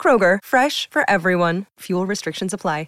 Kroger, 0.00 0.38
fresh 0.44 0.88
for 0.88 1.02
everyone. 1.10 1.66
Fuel 1.80 2.06
restrictions 2.06 2.54
apply. 2.54 2.86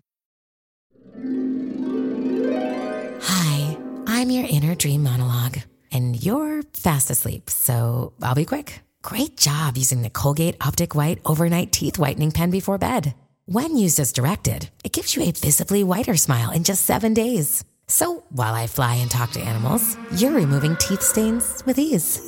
Hi, 3.20 3.76
I'm 4.06 4.30
your 4.30 4.44
inner 4.48 4.74
dream 4.74 5.02
monologue, 5.02 5.58
and 5.90 6.22
you're 6.24 6.62
fast 6.74 7.10
asleep, 7.10 7.50
so 7.50 8.12
I'll 8.22 8.34
be 8.34 8.44
quick. 8.44 8.80
Great 9.02 9.36
job 9.36 9.76
using 9.76 10.02
the 10.02 10.10
Colgate 10.10 10.56
Optic 10.60 10.94
White 10.94 11.18
Overnight 11.24 11.72
Teeth 11.72 11.98
Whitening 11.98 12.30
Pen 12.30 12.50
before 12.50 12.78
bed. 12.78 13.14
When 13.46 13.76
used 13.76 14.00
as 14.00 14.12
directed, 14.12 14.70
it 14.84 14.92
gives 14.92 15.16
you 15.16 15.22
a 15.22 15.32
visibly 15.32 15.84
whiter 15.84 16.16
smile 16.16 16.50
in 16.50 16.64
just 16.64 16.84
seven 16.84 17.14
days. 17.14 17.64
So 17.86 18.24
while 18.30 18.54
I 18.54 18.66
fly 18.66 18.96
and 18.96 19.10
talk 19.10 19.30
to 19.32 19.40
animals, 19.40 19.96
you're 20.16 20.32
removing 20.32 20.76
teeth 20.76 21.02
stains 21.02 21.62
with 21.66 21.78
ease. 21.78 22.20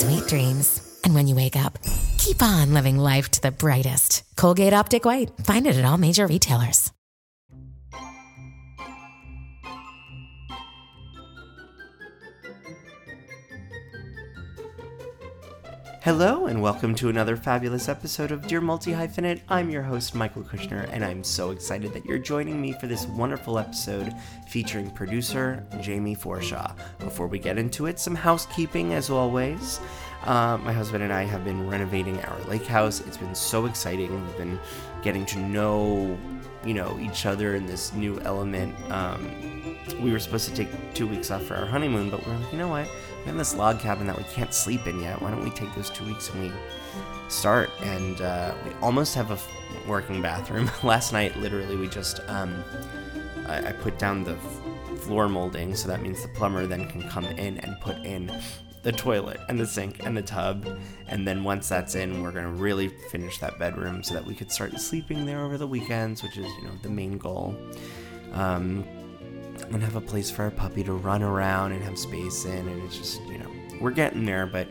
Sweet 0.00 0.26
dreams. 0.28 0.83
And 1.04 1.14
when 1.14 1.28
you 1.28 1.34
wake 1.34 1.54
up, 1.54 1.78
keep 2.16 2.42
on 2.42 2.72
living 2.72 2.96
life 2.96 3.30
to 3.32 3.42
the 3.42 3.50
brightest. 3.50 4.24
Colgate 4.36 4.72
Optic 4.72 5.04
White. 5.04 5.30
Find 5.44 5.66
it 5.66 5.76
at 5.76 5.84
all 5.84 5.98
major 5.98 6.26
retailers. 6.26 6.90
Hello, 16.04 16.44
and 16.44 16.60
welcome 16.60 16.94
to 16.96 17.08
another 17.08 17.34
fabulous 17.34 17.88
episode 17.88 18.30
of 18.30 18.46
Dear 18.46 18.60
Multi 18.60 18.92
Hyphenate. 18.92 19.40
I'm 19.48 19.70
your 19.70 19.82
host, 19.82 20.14
Michael 20.14 20.42
Kushner, 20.42 20.86
and 20.92 21.02
I'm 21.02 21.24
so 21.24 21.50
excited 21.50 21.94
that 21.94 22.04
you're 22.04 22.18
joining 22.18 22.60
me 22.60 22.72
for 22.72 22.86
this 22.86 23.06
wonderful 23.06 23.58
episode 23.58 24.12
featuring 24.50 24.90
producer 24.90 25.66
Jamie 25.80 26.14
Forshaw. 26.14 26.76
Before 26.98 27.26
we 27.26 27.38
get 27.38 27.56
into 27.56 27.86
it, 27.86 27.98
some 27.98 28.14
housekeeping 28.14 28.92
as 28.92 29.08
always. 29.08 29.80
Uh, 30.24 30.56
my 30.62 30.72
husband 30.72 31.04
and 31.04 31.12
I 31.12 31.24
have 31.24 31.44
been 31.44 31.68
renovating 31.68 32.18
our 32.24 32.40
lake 32.48 32.64
house. 32.64 33.00
It's 33.00 33.18
been 33.18 33.34
so 33.34 33.66
exciting. 33.66 34.10
We've 34.26 34.36
been 34.38 34.58
getting 35.02 35.26
to 35.26 35.38
know, 35.38 36.18
you 36.64 36.72
know, 36.72 36.98
each 36.98 37.26
other 37.26 37.54
in 37.54 37.66
this 37.66 37.92
new 37.92 38.18
element. 38.20 38.74
Um, 38.90 39.76
we 40.00 40.10
were 40.12 40.18
supposed 40.18 40.48
to 40.48 40.54
take 40.54 40.68
two 40.94 41.06
weeks 41.06 41.30
off 41.30 41.42
for 41.42 41.56
our 41.56 41.66
honeymoon, 41.66 42.08
but 42.08 42.26
we're 42.26 42.34
like, 42.36 42.50
you 42.52 42.58
know 42.58 42.68
what? 42.68 42.88
We 43.20 43.26
have 43.26 43.36
this 43.36 43.54
log 43.54 43.80
cabin 43.80 44.06
that 44.06 44.16
we 44.16 44.24
can't 44.24 44.54
sleep 44.54 44.86
in 44.86 44.98
yet. 45.00 45.20
Why 45.20 45.30
don't 45.30 45.44
we 45.44 45.50
take 45.50 45.74
those 45.74 45.90
two 45.90 46.06
weeks 46.06 46.30
and 46.30 46.44
we 46.44 46.52
start? 47.28 47.68
And 47.82 48.18
uh, 48.22 48.54
we 48.64 48.72
almost 48.80 49.14
have 49.16 49.30
a 49.30 49.34
f- 49.34 49.50
working 49.86 50.22
bathroom. 50.22 50.70
Last 50.82 51.12
night, 51.12 51.36
literally, 51.36 51.76
we 51.76 51.86
just 51.86 52.20
um, 52.28 52.64
I, 53.46 53.68
I 53.68 53.72
put 53.72 53.98
down 53.98 54.24
the 54.24 54.36
f- 54.36 55.00
floor 55.00 55.28
molding, 55.28 55.74
so 55.74 55.86
that 55.88 56.00
means 56.00 56.22
the 56.22 56.28
plumber 56.28 56.66
then 56.66 56.88
can 56.88 57.02
come 57.10 57.26
in 57.26 57.58
and 57.58 57.78
put 57.82 57.98
in 58.06 58.32
the 58.84 58.92
toilet 58.92 59.40
and 59.48 59.58
the 59.58 59.66
sink 59.66 60.04
and 60.06 60.16
the 60.16 60.22
tub. 60.22 60.78
And 61.08 61.26
then 61.26 61.42
once 61.42 61.68
that's 61.68 61.96
in, 61.96 62.22
we're 62.22 62.30
gonna 62.30 62.52
really 62.52 62.88
finish 63.10 63.38
that 63.38 63.58
bedroom 63.58 64.02
so 64.02 64.14
that 64.14 64.24
we 64.24 64.34
could 64.34 64.52
start 64.52 64.78
sleeping 64.78 65.26
there 65.26 65.40
over 65.40 65.58
the 65.58 65.66
weekends, 65.66 66.22
which 66.22 66.38
is 66.38 66.46
you 66.46 66.62
know 66.64 66.74
the 66.82 66.90
main 66.90 67.18
goal. 67.18 67.56
Um, 68.32 68.84
and 69.72 69.82
have 69.82 69.96
a 69.96 70.00
place 70.00 70.30
for 70.30 70.42
our 70.42 70.50
puppy 70.50 70.82
to 70.84 70.92
run 70.92 71.22
around 71.22 71.72
and 71.72 71.82
have 71.82 71.98
space 71.98 72.44
in. 72.44 72.68
And 72.68 72.82
it's 72.84 72.98
just, 72.98 73.22
you 73.22 73.38
know, 73.38 73.50
we're 73.80 73.90
getting 73.90 74.24
there, 74.24 74.46
but 74.46 74.68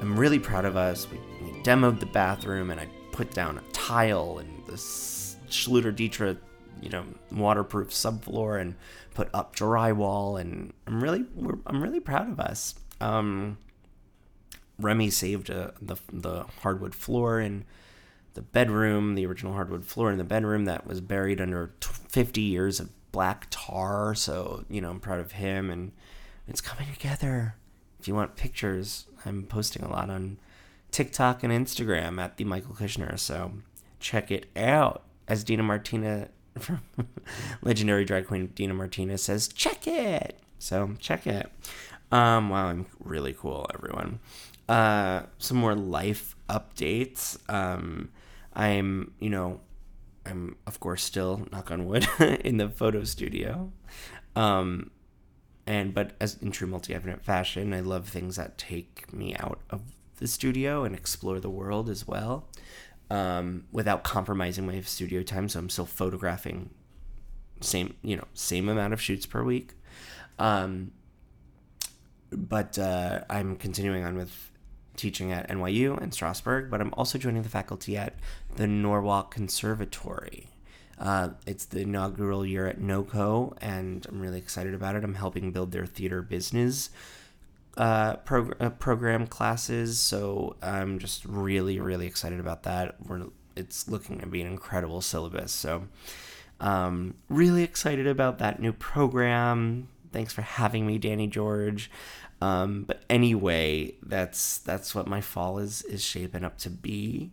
I'm 0.00 0.18
really 0.18 0.38
proud 0.38 0.64
of 0.64 0.76
us. 0.76 1.08
We, 1.10 1.18
we 1.42 1.60
demoed 1.62 2.00
the 2.00 2.06
bathroom 2.06 2.70
and 2.70 2.80
I 2.80 2.88
put 3.12 3.32
down 3.32 3.58
a 3.58 3.72
tile 3.72 4.38
and 4.38 4.66
this 4.66 5.36
Schluter 5.48 5.94
Ditra, 5.94 6.36
you 6.80 6.90
know, 6.90 7.04
waterproof 7.32 7.90
subfloor 7.90 8.60
and 8.60 8.74
put 9.14 9.28
up 9.34 9.54
drywall. 9.54 10.40
And 10.40 10.72
I'm 10.86 11.02
really, 11.02 11.24
I'm 11.66 11.82
really 11.82 12.00
proud 12.00 12.30
of 12.30 12.40
us. 12.40 12.74
Um, 13.00 13.58
Remy 14.78 15.10
saved 15.10 15.50
uh, 15.50 15.70
the, 15.80 15.96
the 16.12 16.44
hardwood 16.62 16.94
floor 16.94 17.40
in 17.40 17.64
the 18.34 18.42
bedroom, 18.42 19.14
the 19.14 19.26
original 19.26 19.52
hardwood 19.52 19.84
floor 19.84 20.10
in 20.10 20.18
the 20.18 20.24
bedroom 20.24 20.64
that 20.64 20.86
was 20.86 21.00
buried 21.00 21.40
under 21.40 21.72
50 21.80 22.40
years 22.40 22.80
of 22.80 22.90
black 23.12 23.46
tar. 23.50 24.14
So, 24.14 24.64
you 24.68 24.80
know, 24.80 24.90
I'm 24.90 25.00
proud 25.00 25.20
of 25.20 25.32
him 25.32 25.70
and 25.70 25.92
it's 26.48 26.60
coming 26.60 26.92
together. 26.92 27.54
If 28.00 28.08
you 28.08 28.14
want 28.14 28.36
pictures, 28.36 29.06
I'm 29.24 29.44
posting 29.44 29.82
a 29.84 29.88
lot 29.90 30.10
on 30.10 30.38
TikTok 30.90 31.42
and 31.42 31.52
Instagram 31.52 32.20
at 32.20 32.36
the 32.36 32.44
Michael 32.44 32.74
Kushner. 32.74 33.18
So 33.18 33.52
check 34.00 34.30
it 34.30 34.46
out. 34.56 35.04
As 35.26 35.42
Dina 35.42 35.62
Martina 35.62 36.28
legendary 37.62 38.04
drag 38.04 38.26
queen 38.26 38.48
Dina 38.48 38.74
Martina 38.74 39.16
says, 39.16 39.48
check 39.48 39.86
it. 39.86 40.38
So 40.58 40.96
check 40.98 41.26
it. 41.26 41.50
Um, 42.14 42.48
wow, 42.48 42.66
I'm 42.68 42.86
really 43.00 43.32
cool, 43.32 43.66
everyone. 43.74 44.20
Uh, 44.68 45.22
some 45.38 45.56
more 45.56 45.74
life 45.74 46.36
updates. 46.48 47.36
Um, 47.52 48.10
I'm, 48.52 49.12
you 49.18 49.30
know, 49.30 49.60
I'm 50.24 50.54
of 50.64 50.78
course 50.78 51.02
still 51.02 51.44
knock 51.50 51.72
on 51.72 51.86
wood 51.86 52.06
in 52.20 52.58
the 52.58 52.68
photo 52.68 53.02
studio. 53.02 53.72
Um, 54.36 54.92
and 55.66 55.92
but 55.92 56.12
as 56.20 56.40
in 56.40 56.52
true 56.52 56.68
multi-hyphenate 56.68 57.22
fashion, 57.22 57.74
I 57.74 57.80
love 57.80 58.08
things 58.08 58.36
that 58.36 58.58
take 58.58 59.12
me 59.12 59.34
out 59.34 59.58
of 59.68 59.82
the 60.18 60.28
studio 60.28 60.84
and 60.84 60.94
explore 60.94 61.40
the 61.40 61.50
world 61.50 61.90
as 61.90 62.06
well, 62.06 62.48
um, 63.10 63.64
without 63.72 64.04
compromising 64.04 64.68
my 64.68 64.80
studio 64.82 65.24
time. 65.24 65.48
So 65.48 65.58
I'm 65.58 65.68
still 65.68 65.84
photographing, 65.84 66.70
same 67.60 67.96
you 68.02 68.14
know 68.14 68.26
same 68.34 68.68
amount 68.68 68.92
of 68.92 69.00
shoots 69.00 69.26
per 69.26 69.42
week, 69.42 69.72
um, 70.38 70.92
but 72.36 72.78
uh, 72.78 73.20
I'm 73.30 73.56
continuing 73.56 74.04
on 74.04 74.16
with 74.16 74.50
teaching 74.96 75.32
at 75.32 75.48
NYU 75.48 76.00
and 76.00 76.12
Strasberg, 76.12 76.70
but 76.70 76.80
I'm 76.80 76.94
also 76.94 77.18
joining 77.18 77.42
the 77.42 77.48
faculty 77.48 77.96
at 77.96 78.14
the 78.56 78.66
Norwalk 78.66 79.32
Conservatory. 79.34 80.48
Uh, 80.98 81.30
it's 81.46 81.64
the 81.64 81.80
inaugural 81.80 82.46
year 82.46 82.68
at 82.68 82.80
NOCO, 82.80 83.56
and 83.60 84.06
I'm 84.08 84.20
really 84.20 84.38
excited 84.38 84.74
about 84.74 84.94
it. 84.94 85.02
I'm 85.02 85.14
helping 85.14 85.50
build 85.50 85.72
their 85.72 85.86
theater 85.86 86.22
business 86.22 86.90
uh, 87.76 88.16
prog- 88.16 88.56
uh, 88.60 88.70
program 88.70 89.26
classes, 89.26 89.98
so 89.98 90.56
I'm 90.62 90.98
just 90.98 91.24
really, 91.24 91.80
really 91.80 92.06
excited 92.06 92.38
about 92.40 92.62
that. 92.64 92.96
We're, 93.04 93.26
it's 93.56 93.88
looking 93.88 94.20
to 94.20 94.26
be 94.26 94.40
an 94.40 94.46
incredible 94.46 95.00
syllabus, 95.00 95.52
so 95.52 95.88
um, 96.60 97.14
really 97.28 97.62
excited 97.64 98.06
about 98.06 98.38
that 98.38 98.60
new 98.60 98.72
program. 98.72 99.88
Thanks 100.12 100.32
for 100.32 100.42
having 100.42 100.86
me, 100.86 100.98
Danny 100.98 101.26
George. 101.26 101.90
Um, 102.44 102.82
but 102.82 103.02
anyway, 103.08 103.94
that's 104.02 104.58
that's 104.58 104.94
what 104.94 105.06
my 105.06 105.22
fall 105.22 105.58
is 105.58 105.80
is 105.82 106.02
shaping 106.04 106.44
up 106.44 106.58
to 106.58 106.70
be. 106.70 107.30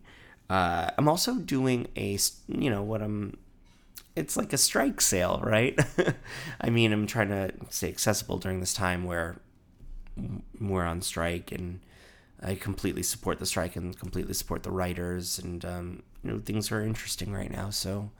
Uh, 0.48 0.90
I'm 0.96 1.06
also 1.06 1.36
doing 1.36 1.88
a 1.96 2.18
you 2.48 2.70
know 2.70 2.82
what 2.82 3.02
I'm. 3.02 3.36
It's 4.16 4.36
like 4.36 4.52
a 4.54 4.58
strike 4.58 5.00
sale, 5.02 5.40
right? 5.42 5.78
I 6.60 6.70
mean, 6.70 6.92
I'm 6.92 7.06
trying 7.06 7.28
to 7.28 7.52
stay 7.68 7.88
accessible 7.88 8.38
during 8.38 8.60
this 8.60 8.72
time 8.72 9.04
where 9.04 9.36
we're 10.58 10.84
on 10.84 11.02
strike, 11.02 11.52
and 11.52 11.80
I 12.42 12.54
completely 12.54 13.02
support 13.02 13.38
the 13.38 13.46
strike 13.46 13.76
and 13.76 13.98
completely 13.98 14.34
support 14.34 14.62
the 14.62 14.70
writers, 14.70 15.38
and 15.38 15.62
um, 15.64 16.02
you 16.24 16.30
know 16.30 16.38
things 16.38 16.72
are 16.72 16.82
interesting 16.82 17.34
right 17.34 17.50
now. 17.50 17.68
So 17.68 18.10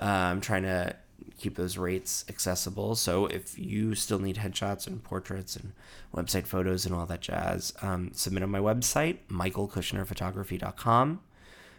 uh, 0.00 0.06
I'm 0.32 0.40
trying 0.40 0.62
to 0.62 0.96
keep 1.38 1.56
those 1.56 1.78
rates 1.78 2.24
accessible. 2.28 2.94
So 2.94 3.26
if 3.26 3.58
you 3.58 3.94
still 3.94 4.18
need 4.18 4.36
headshots 4.36 4.86
and 4.86 5.02
portraits 5.02 5.56
and 5.56 5.72
website 6.14 6.46
photos 6.46 6.84
and 6.84 6.94
all 6.94 7.06
that 7.06 7.20
jazz, 7.20 7.72
um, 7.80 8.10
submit 8.12 8.42
on 8.42 8.50
my 8.50 8.58
website, 8.58 9.18
michaelkushnerphotography.com, 9.30 11.20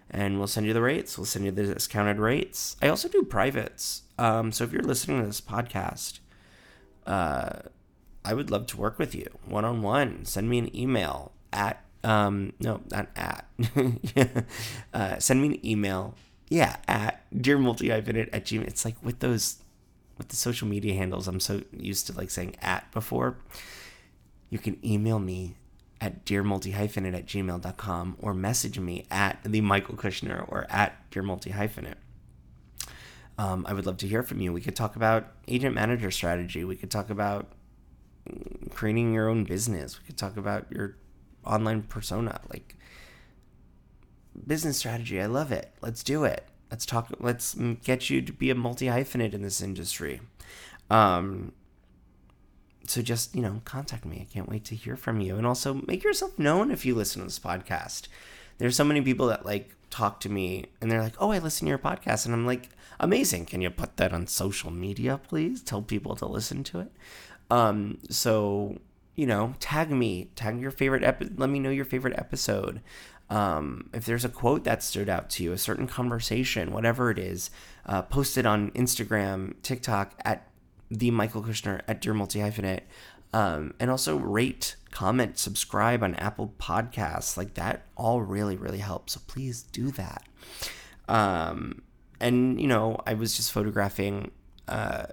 and 0.10 0.38
we'll 0.38 0.48
send 0.48 0.66
you 0.66 0.74
the 0.74 0.82
rates. 0.82 1.18
We'll 1.18 1.26
send 1.26 1.46
you 1.46 1.52
the 1.52 1.74
discounted 1.74 2.18
rates. 2.18 2.78
I 2.82 2.88
also 2.88 3.08
do 3.08 3.24
privates. 3.24 4.04
Um, 4.18 4.52
so 4.52 4.64
if 4.64 4.72
you're 4.72 4.82
listening 4.82 5.22
to 5.22 5.28
this 5.28 5.42
podcast, 5.42 6.20
uh, 7.06 7.60
I 8.26 8.34
would 8.34 8.50
love 8.50 8.68
to 8.68 8.78
work 8.78 8.98
with 8.98 9.14
you 9.14 9.28
one 9.46 9.66
on 9.66 9.82
one. 9.82 10.26
Send 10.26 10.50
me 10.50 10.58
an 10.58 10.76
email 10.76 11.32
at 11.54 11.84
um, 12.04 12.54
no, 12.60 12.82
not 12.92 13.10
at. 13.16 13.46
uh, 14.94 15.20
send 15.20 15.42
me 15.42 15.48
an 15.50 15.66
email 15.66 16.16
yeah, 16.50 16.78
at 16.88 17.24
dear 17.42 17.58
multi-hyphenate 17.58 18.30
at 18.34 18.46
gmail. 18.46 18.68
It's 18.68 18.84
like 18.84 18.96
with 19.04 19.20
those 19.20 19.58
with 20.18 20.28
the 20.30 20.36
social 20.36 20.68
media 20.68 20.96
handles, 20.96 21.28
I'm 21.28 21.40
so 21.40 21.62
used 21.72 22.08
to 22.08 22.14
like 22.14 22.30
saying 22.30 22.58
at 22.62 22.92
before. 22.92 23.38
You 24.50 24.58
can 24.58 24.78
email 24.86 25.20
me 25.20 25.56
at 26.02 26.26
dearmultihyphenate 26.26 27.14
at 27.14 27.26
gmail.com 27.26 28.18
or 28.20 28.34
message 28.34 28.80
me 28.80 29.06
at 29.12 29.40
the 29.44 29.62
Michael 29.62 29.96
Kushner 29.96 30.44
or 30.48 30.66
at 30.70 31.10
dearmultihyphenate. 31.12 31.96
Um, 33.38 33.66
I 33.68 33.74
would 33.74 33.86
love 33.86 33.98
to 33.98 34.08
hear 34.08 34.24
from 34.24 34.42
you. 34.42 34.52
We 34.52 34.62
could 34.62 34.76
talk 34.76 34.96
about 34.96 35.32
agent 35.48 35.76
manager 35.76 36.12
strategy. 36.12 36.64
We 36.64 36.76
could 36.76 36.92
talk 36.92 37.10
about 37.10 37.54
creating 38.72 39.14
your 39.14 39.30
own 39.30 39.44
business. 39.46 40.00
We 40.00 40.06
could 40.08 40.18
talk 40.18 40.36
about 40.36 40.70
your 40.72 40.98
online 41.46 41.84
persona, 41.84 42.42
like 42.50 42.76
business 44.46 44.78
strategy. 44.78 45.22
I 45.22 45.26
love 45.26 45.52
it. 45.52 45.74
Let's 45.82 46.04
do 46.04 46.24
it. 46.24 46.46
Let's 46.72 46.86
talk. 46.86 47.12
Let's 47.20 47.56
get 47.84 48.10
you 48.10 48.22
to 48.22 48.32
be 48.32 48.50
a 48.50 48.56
multi 48.56 48.86
hyphenate 48.86 49.34
in 49.34 49.42
this 49.42 49.62
industry. 49.62 50.22
Um, 50.90 51.54
so 52.86 53.02
just 53.02 53.36
you 53.36 53.42
know, 53.42 53.62
contact 53.66 54.06
me. 54.06 54.26
I 54.28 54.34
can't 54.34 54.50
wait 54.50 54.66
to 54.66 54.76
hear 54.76 54.96
from 54.96 55.22
you, 55.22 55.38
and 55.38 55.48
also 55.48 55.82
make 55.88 56.04
yourself 56.04 56.38
known 56.38 56.72
if 56.72 56.86
you 56.86 56.96
listen 56.96 57.22
to 57.22 57.26
this 57.26 57.40
podcast. 57.40 58.08
There's 58.58 58.76
so 58.76 58.84
many 58.84 59.02
people 59.02 59.28
that 59.28 59.46
like 59.46 59.76
talk 59.90 60.20
to 60.22 60.30
me, 60.30 60.66
and 60.82 60.92
they're 60.92 61.02
like, 61.02 61.16
"Oh, 61.20 61.32
I 61.32 61.40
listen 61.40 61.66
to 61.66 61.70
your 61.70 61.80
podcast," 61.80 62.26
and 62.26 62.34
I'm 62.34 62.46
like, 62.46 62.70
"Amazing! 63.00 63.46
Can 63.46 63.62
you 63.62 63.70
put 63.70 63.98
that 63.98 64.14
on 64.14 64.28
social 64.28 64.72
media, 64.72 65.20
please? 65.28 65.62
Tell 65.64 65.82
people 65.82 66.16
to 66.18 66.26
listen 66.26 66.64
to 66.66 66.82
it." 66.82 66.92
Um, 67.50 67.98
so 68.10 68.78
you 69.16 69.26
know, 69.26 69.54
tag 69.60 69.92
me, 69.92 70.30
tag 70.36 70.62
your 70.62 70.72
favorite 70.72 71.04
epi- 71.04 71.32
let 71.36 71.50
me 71.50 71.60
know 71.60 71.70
your 71.70 71.84
favorite 71.84 72.18
episode. 72.18 72.82
Um, 73.30 73.90
if 73.94 74.06
there's 74.06 74.26
a 74.26 74.30
quote 74.30 74.64
that 74.64 74.82
stood 74.82 75.08
out 75.08 75.30
to 75.32 75.44
you, 75.44 75.52
a 75.52 75.58
certain 75.58 75.88
conversation, 75.88 76.72
whatever 76.72 77.12
it 77.12 77.20
is, 77.20 77.52
uh, 77.86 78.02
post 78.02 78.38
it 78.38 78.46
on 78.46 78.72
Instagram, 78.72 79.54
TikTok 79.62 80.14
at 80.26 80.48
the 80.90 81.12
Michael 81.12 81.44
Kushner 81.44 81.82
at 81.88 82.02
Dear 82.02 82.14
Multi 82.14 82.40
Hyphenate. 82.40 82.82
Um, 83.32 83.76
and 83.80 83.92
also 83.92 84.18
rate, 84.18 84.76
comment, 84.90 85.38
subscribe 85.38 86.02
on 86.02 86.16
Apple 86.16 86.56
Podcasts. 86.60 87.38
Like 87.38 87.54
that 87.54 87.86
all 87.96 88.22
really, 88.22 88.58
really 88.58 88.80
helps. 88.80 89.14
So 89.14 89.22
please 89.28 89.62
do 89.62 89.92
that. 89.92 90.24
Um, 91.08 91.84
and, 92.20 92.60
you 92.60 92.68
know, 92.68 93.00
I 93.06 93.14
was 93.14 93.36
just 93.38 93.52
photographing. 93.52 94.32
Uh, 94.68 95.06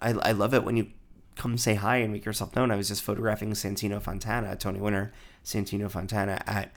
I, 0.00 0.10
I 0.10 0.32
love 0.32 0.52
it 0.52 0.64
when 0.64 0.76
you 0.76 0.88
come 1.34 1.56
say 1.56 1.74
hi 1.74 1.96
and 1.96 2.12
make 2.12 2.26
yourself 2.26 2.54
known. 2.54 2.70
I 2.70 2.76
was 2.76 2.88
just 2.88 3.02
photographing 3.02 3.52
Santino 3.52 4.02
Fontana, 4.02 4.54
Tony 4.56 4.78
Winner, 4.78 5.12
Santino 5.42 5.90
Fontana 5.90 6.42
at 6.46 6.72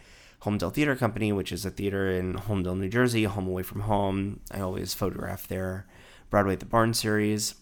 Holmdel 0.46 0.72
Theater 0.72 0.96
Company, 0.96 1.32
which 1.32 1.52
is 1.52 1.66
a 1.66 1.72
theater 1.72 2.10
in 2.10 2.36
Holmdel, 2.36 2.78
New 2.78 2.88
Jersey, 2.88 3.24
home 3.24 3.48
away 3.48 3.64
from 3.64 3.82
home. 3.82 4.42
I 4.52 4.60
always 4.60 4.94
photograph 4.94 5.48
their 5.48 5.88
Broadway 6.30 6.54
at 6.54 6.60
the 6.60 6.68
Barn 6.68 6.94
series. 6.94 7.56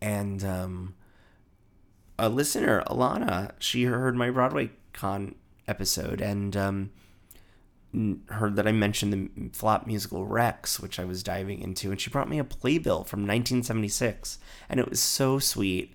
And 0.00 0.44
um, 0.44 0.94
a 2.18 2.28
listener, 2.28 2.84
Alana, 2.86 3.52
she 3.58 3.84
heard 3.84 4.14
my 4.14 4.30
Broadway 4.30 4.70
Con 4.92 5.34
episode 5.66 6.20
and 6.20 6.56
um, 6.56 6.90
heard 8.28 8.54
that 8.56 8.68
I 8.68 8.72
mentioned 8.72 9.12
the 9.12 9.50
flop 9.56 9.86
musical 9.86 10.26
Rex, 10.26 10.78
which 10.78 11.00
I 11.00 11.04
was 11.04 11.22
diving 11.22 11.60
into, 11.60 11.90
and 11.90 12.00
she 12.00 12.10
brought 12.10 12.28
me 12.28 12.38
a 12.38 12.44
playbill 12.44 13.04
from 13.04 13.20
1976, 13.20 14.38
and 14.68 14.78
it 14.78 14.88
was 14.88 15.00
so 15.00 15.38
sweet, 15.38 15.94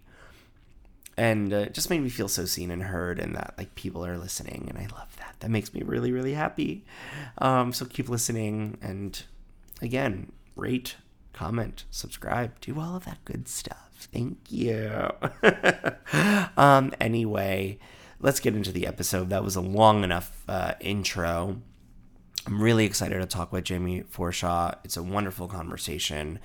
and 1.20 1.54
uh, 1.54 1.58
it 1.58 1.74
just 1.74 1.90
made 1.90 2.02
me 2.02 2.08
feel 2.08 2.30
so 2.30 2.46
seen 2.46 2.72
and 2.72 2.82
heard, 2.82 3.20
and 3.20 3.36
that 3.36 3.54
like 3.58 3.76
people 3.76 4.06
are 4.06 4.18
listening, 4.18 4.68
and 4.70 4.78
I 4.78 4.88
love 4.96 5.14
that. 5.18 5.36
That 5.42 5.52
makes 5.52 5.74
me 5.74 5.82
really, 5.84 6.14
really 6.14 6.34
happy. 6.34 6.86
Um, 7.40 7.74
so 7.74 7.86
keep 7.86 8.08
listening, 8.08 8.78
and 8.82 9.22
again, 9.82 10.32
rate, 10.56 10.96
comment, 11.34 11.84
subscribe, 11.92 12.58
do 12.62 12.80
all 12.80 12.96
of 12.96 13.04
that 13.04 13.24
good 13.26 13.50
stuff. 13.50 14.08
Thank 14.14 14.38
you. 14.50 15.10
um, 16.58 16.94
anyway, 17.02 17.80
let's 18.22 18.40
get 18.40 18.56
into 18.56 18.72
the 18.72 18.88
episode. 18.88 19.30
That 19.30 19.44
was 19.44 19.58
a 19.58 19.62
long 19.62 20.06
enough 20.06 20.46
uh, 20.48 20.76
intro. 20.80 21.62
I'm 22.48 22.64
really 22.64 22.86
excited 22.86 23.20
to 23.20 23.26
talk 23.26 23.52
with 23.52 23.66
Jamie 23.66 24.04
Forshaw. 24.04 24.76
It's 24.86 24.96
a 24.96 25.04
wonderful 25.04 25.50
conversation. 25.50 26.40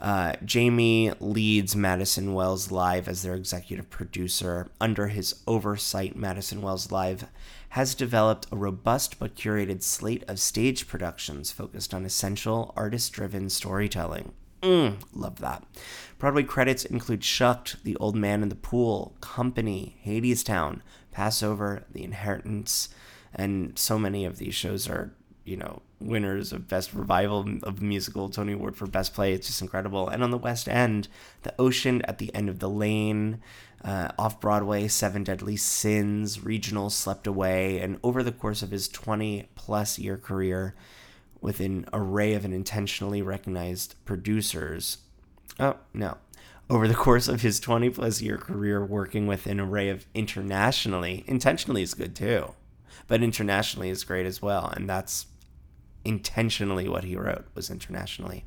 Uh, 0.00 0.32
Jamie 0.44 1.12
leads 1.20 1.76
Madison 1.76 2.32
Wells 2.32 2.70
Live 2.70 3.06
as 3.06 3.22
their 3.22 3.34
executive 3.34 3.90
producer. 3.90 4.68
Under 4.80 5.08
his 5.08 5.42
oversight, 5.46 6.16
Madison 6.16 6.62
Wells 6.62 6.90
Live 6.90 7.26
has 7.70 7.94
developed 7.94 8.46
a 8.50 8.56
robust 8.56 9.18
but 9.18 9.36
curated 9.36 9.82
slate 9.82 10.24
of 10.26 10.40
stage 10.40 10.88
productions 10.88 11.52
focused 11.52 11.92
on 11.92 12.04
essential, 12.04 12.72
artist 12.76 13.12
driven 13.12 13.50
storytelling. 13.50 14.32
Mm, 14.62 15.02
love 15.12 15.38
that. 15.40 15.64
Broadway 16.18 16.42
credits 16.44 16.84
include 16.84 17.22
Shucked, 17.22 17.82
The 17.84 17.96
Old 17.96 18.16
Man 18.16 18.42
and 18.42 18.50
the 18.50 18.56
Pool, 18.56 19.16
Company, 19.20 20.00
Hadestown, 20.04 20.80
Pass 21.12 21.42
Over, 21.42 21.84
The 21.92 22.04
Inheritance, 22.04 22.88
and 23.34 23.78
so 23.78 23.98
many 23.98 24.24
of 24.24 24.38
these 24.38 24.54
shows 24.54 24.88
are 24.88 25.12
you 25.44 25.56
know, 25.56 25.82
winners 26.00 26.52
of 26.52 26.68
Best 26.68 26.94
Revival 26.94 27.46
of 27.62 27.82
Musical, 27.82 28.28
Tony 28.28 28.54
Award 28.54 28.76
for 28.76 28.86
Best 28.86 29.14
Play. 29.14 29.32
It's 29.32 29.46
just 29.46 29.62
incredible. 29.62 30.08
And 30.08 30.24
on 30.24 30.30
the 30.30 30.38
West 30.38 30.68
End, 30.68 31.08
The 31.42 31.54
Ocean 31.58 32.02
at 32.02 32.18
the 32.18 32.34
End 32.34 32.48
of 32.48 32.58
the 32.58 32.70
Lane, 32.70 33.40
uh, 33.84 34.08
off 34.18 34.40
Broadway, 34.40 34.88
Seven 34.88 35.24
Deadly 35.24 35.56
Sins, 35.56 36.42
Regional 36.44 36.90
Swept 36.90 37.26
Away, 37.26 37.78
and 37.80 37.98
over 38.02 38.22
the 38.22 38.32
course 38.32 38.62
of 38.62 38.70
his 38.70 38.88
20 38.88 39.48
plus 39.54 39.98
year 39.98 40.16
career 40.16 40.74
with 41.40 41.60
an 41.60 41.86
array 41.92 42.34
of 42.34 42.44
intentionally 42.44 43.22
recognized 43.22 43.94
producers. 44.04 44.98
Oh, 45.58 45.76
no. 45.94 46.18
Over 46.68 46.86
the 46.86 46.94
course 46.94 47.26
of 47.26 47.42
his 47.42 47.58
20 47.58 47.90
plus 47.90 48.20
year 48.20 48.36
career 48.36 48.84
working 48.84 49.26
with 49.26 49.46
an 49.46 49.58
array 49.58 49.88
of 49.88 50.06
internationally, 50.14 51.24
intentionally 51.26 51.82
is 51.82 51.94
good 51.94 52.14
too, 52.14 52.54
but 53.08 53.22
internationally 53.22 53.88
is 53.88 54.04
great 54.04 54.26
as 54.26 54.40
well. 54.40 54.72
And 54.76 54.88
that's 54.88 55.26
intentionally 56.04 56.88
what 56.88 57.04
he 57.04 57.16
wrote 57.16 57.46
was 57.54 57.70
internationally. 57.70 58.44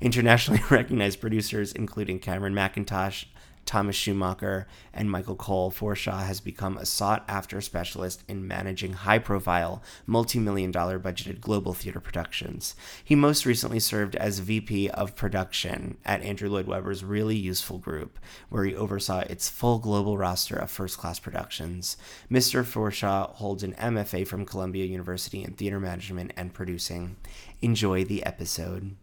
Internationally 0.00 0.62
recognized 0.70 1.20
producers, 1.20 1.72
including 1.72 2.18
Cameron 2.18 2.54
Mackintosh, 2.54 3.26
Thomas 3.66 3.96
Schumacher, 3.96 4.66
and 4.94 5.10
Michael 5.10 5.36
Cole, 5.36 5.70
Forshaw 5.70 6.24
has 6.24 6.40
become 6.40 6.78
a 6.78 6.86
sought 6.86 7.24
after 7.28 7.60
specialist 7.60 8.22
in 8.28 8.46
managing 8.46 8.92
high 8.92 9.18
profile, 9.18 9.82
multi 10.06 10.38
million 10.38 10.70
dollar 10.70 10.98
budgeted 10.98 11.40
global 11.40 11.74
theater 11.74 12.00
productions. 12.00 12.74
He 13.04 13.14
most 13.14 13.44
recently 13.44 13.80
served 13.80 14.16
as 14.16 14.38
VP 14.38 14.88
of 14.90 15.16
production 15.16 15.98
at 16.04 16.22
Andrew 16.22 16.48
Lloyd 16.48 16.66
Webber's 16.66 17.04
Really 17.04 17.36
Useful 17.36 17.78
Group, 17.78 18.18
where 18.48 18.64
he 18.64 18.74
oversaw 18.74 19.20
its 19.20 19.48
full 19.48 19.78
global 19.78 20.16
roster 20.16 20.56
of 20.56 20.70
first 20.70 20.96
class 20.98 21.18
productions. 21.18 21.96
Mr. 22.30 22.64
Forshaw 22.64 23.34
holds 23.34 23.62
an 23.62 23.74
MFA 23.74 24.26
from 24.26 24.46
Columbia 24.46 24.86
University 24.86 25.42
in 25.42 25.52
theater 25.52 25.80
management 25.80 26.32
and 26.36 26.54
producing. 26.54 27.16
Enjoy 27.60 28.04
the 28.04 28.24
episode. 28.24 28.96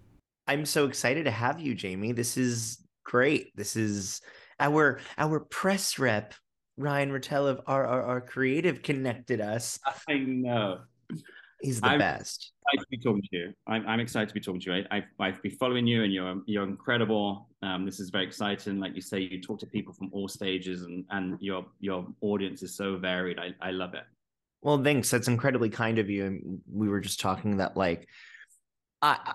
I'm 0.48 0.66
so 0.66 0.86
excited 0.86 1.26
to 1.26 1.32
have 1.32 1.60
you, 1.60 1.74
Jamie. 1.74 2.12
This 2.12 2.38
is 2.38 2.80
great. 3.04 3.56
This 3.56 3.76
is 3.76 4.22
our 4.60 5.00
our 5.18 5.40
press 5.40 6.00
rep 6.00 6.34
Ryan 6.78 7.12
Ratelle 7.12 7.48
of 7.48 7.64
RRR 7.66 8.26
Creative 8.26 8.82
connected 8.82 9.42
us. 9.42 9.80
I 10.08 10.16
know. 10.16 10.80
He's 11.62 11.80
the 11.80 11.88
I'm 11.88 12.00
best. 12.00 12.52
Excited 12.74 12.84
to 12.84 12.90
be 12.90 12.98
talking 12.98 13.22
to 13.22 13.38
you. 13.38 13.54
I'm, 13.68 13.88
I'm 13.88 14.00
excited 14.02 14.28
to 14.28 14.34
be 14.34 14.42
talking 14.42 14.60
to 14.62 14.76
you. 14.76 14.84
I, 14.92 15.04
I, 15.20 15.28
have 15.28 15.42
been 15.42 15.52
following 15.52 15.88
you, 15.88 16.04
and 16.04 16.12
you're 16.12 16.42
you're 16.46 16.64
incredible. 16.64 17.48
Um, 17.62 17.86
this 17.86 18.00
is 18.00 18.10
very 18.10 18.26
exciting. 18.26 18.80
Like 18.80 18.96
you 18.96 19.02
say, 19.02 19.20
you 19.20 19.42
talk 19.42 19.60
to 19.60 19.68
people 19.68 19.94
from 19.94 20.10
all 20.12 20.28
stages, 20.28 20.84
and 20.84 21.06
and 21.12 21.38
your 21.42 21.66
your 21.80 22.08
audience 22.22 22.64
is 22.64 22.76
so 22.76 22.98
varied. 22.98 23.40
I, 23.40 23.54
I 23.62 23.72
love 23.72 23.94
it. 23.94 24.04
Well, 24.62 24.82
thanks. 24.84 25.10
That's 25.10 25.28
incredibly 25.28 25.70
kind 25.70 26.00
of 26.00 26.10
you. 26.10 26.26
And 26.26 26.62
we 26.72 26.90
were 26.90 27.02
just 27.02 27.20
talking 27.20 27.58
that 27.58 27.78
like, 27.78 28.08
I 29.02 29.34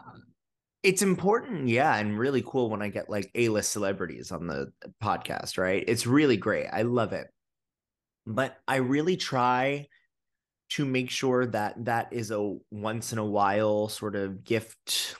it's 0.82 1.02
important, 1.02 1.68
yeah, 1.68 1.96
and 1.96 2.18
really 2.18 2.42
cool 2.46 2.70
when 2.70 2.82
I 2.82 2.88
get 2.88 3.10
like 3.10 3.30
A-list 3.34 3.72
celebrities 3.72 4.30
on 4.30 4.46
the 4.46 4.72
podcast, 5.02 5.58
right? 5.58 5.84
It's 5.86 6.06
really 6.06 6.36
great. 6.36 6.68
I 6.68 6.82
love 6.82 7.12
it. 7.12 7.28
But 8.26 8.56
I 8.68 8.76
really 8.76 9.16
try 9.16 9.88
to 10.70 10.84
make 10.84 11.10
sure 11.10 11.46
that 11.46 11.84
that 11.86 12.12
is 12.12 12.30
a 12.30 12.56
once 12.70 13.12
in 13.12 13.18
a 13.18 13.24
while 13.24 13.88
sort 13.88 14.14
of 14.14 14.44
gift 14.44 15.16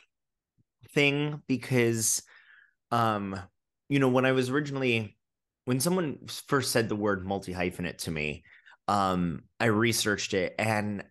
thing 0.90 1.42
because 1.46 2.22
um 2.90 3.38
you 3.88 3.98
know 3.98 4.08
when 4.08 4.24
I 4.24 4.32
was 4.32 4.50
originally 4.50 5.16
when 5.64 5.80
someone 5.80 6.18
first 6.46 6.70
said 6.70 6.88
the 6.88 6.96
word 6.96 7.26
multi 7.26 7.52
hyphenate 7.52 7.98
to 7.98 8.10
me 8.10 8.42
um 8.88 9.42
I 9.60 9.66
researched 9.66 10.34
it 10.34 10.54
and 10.58 11.04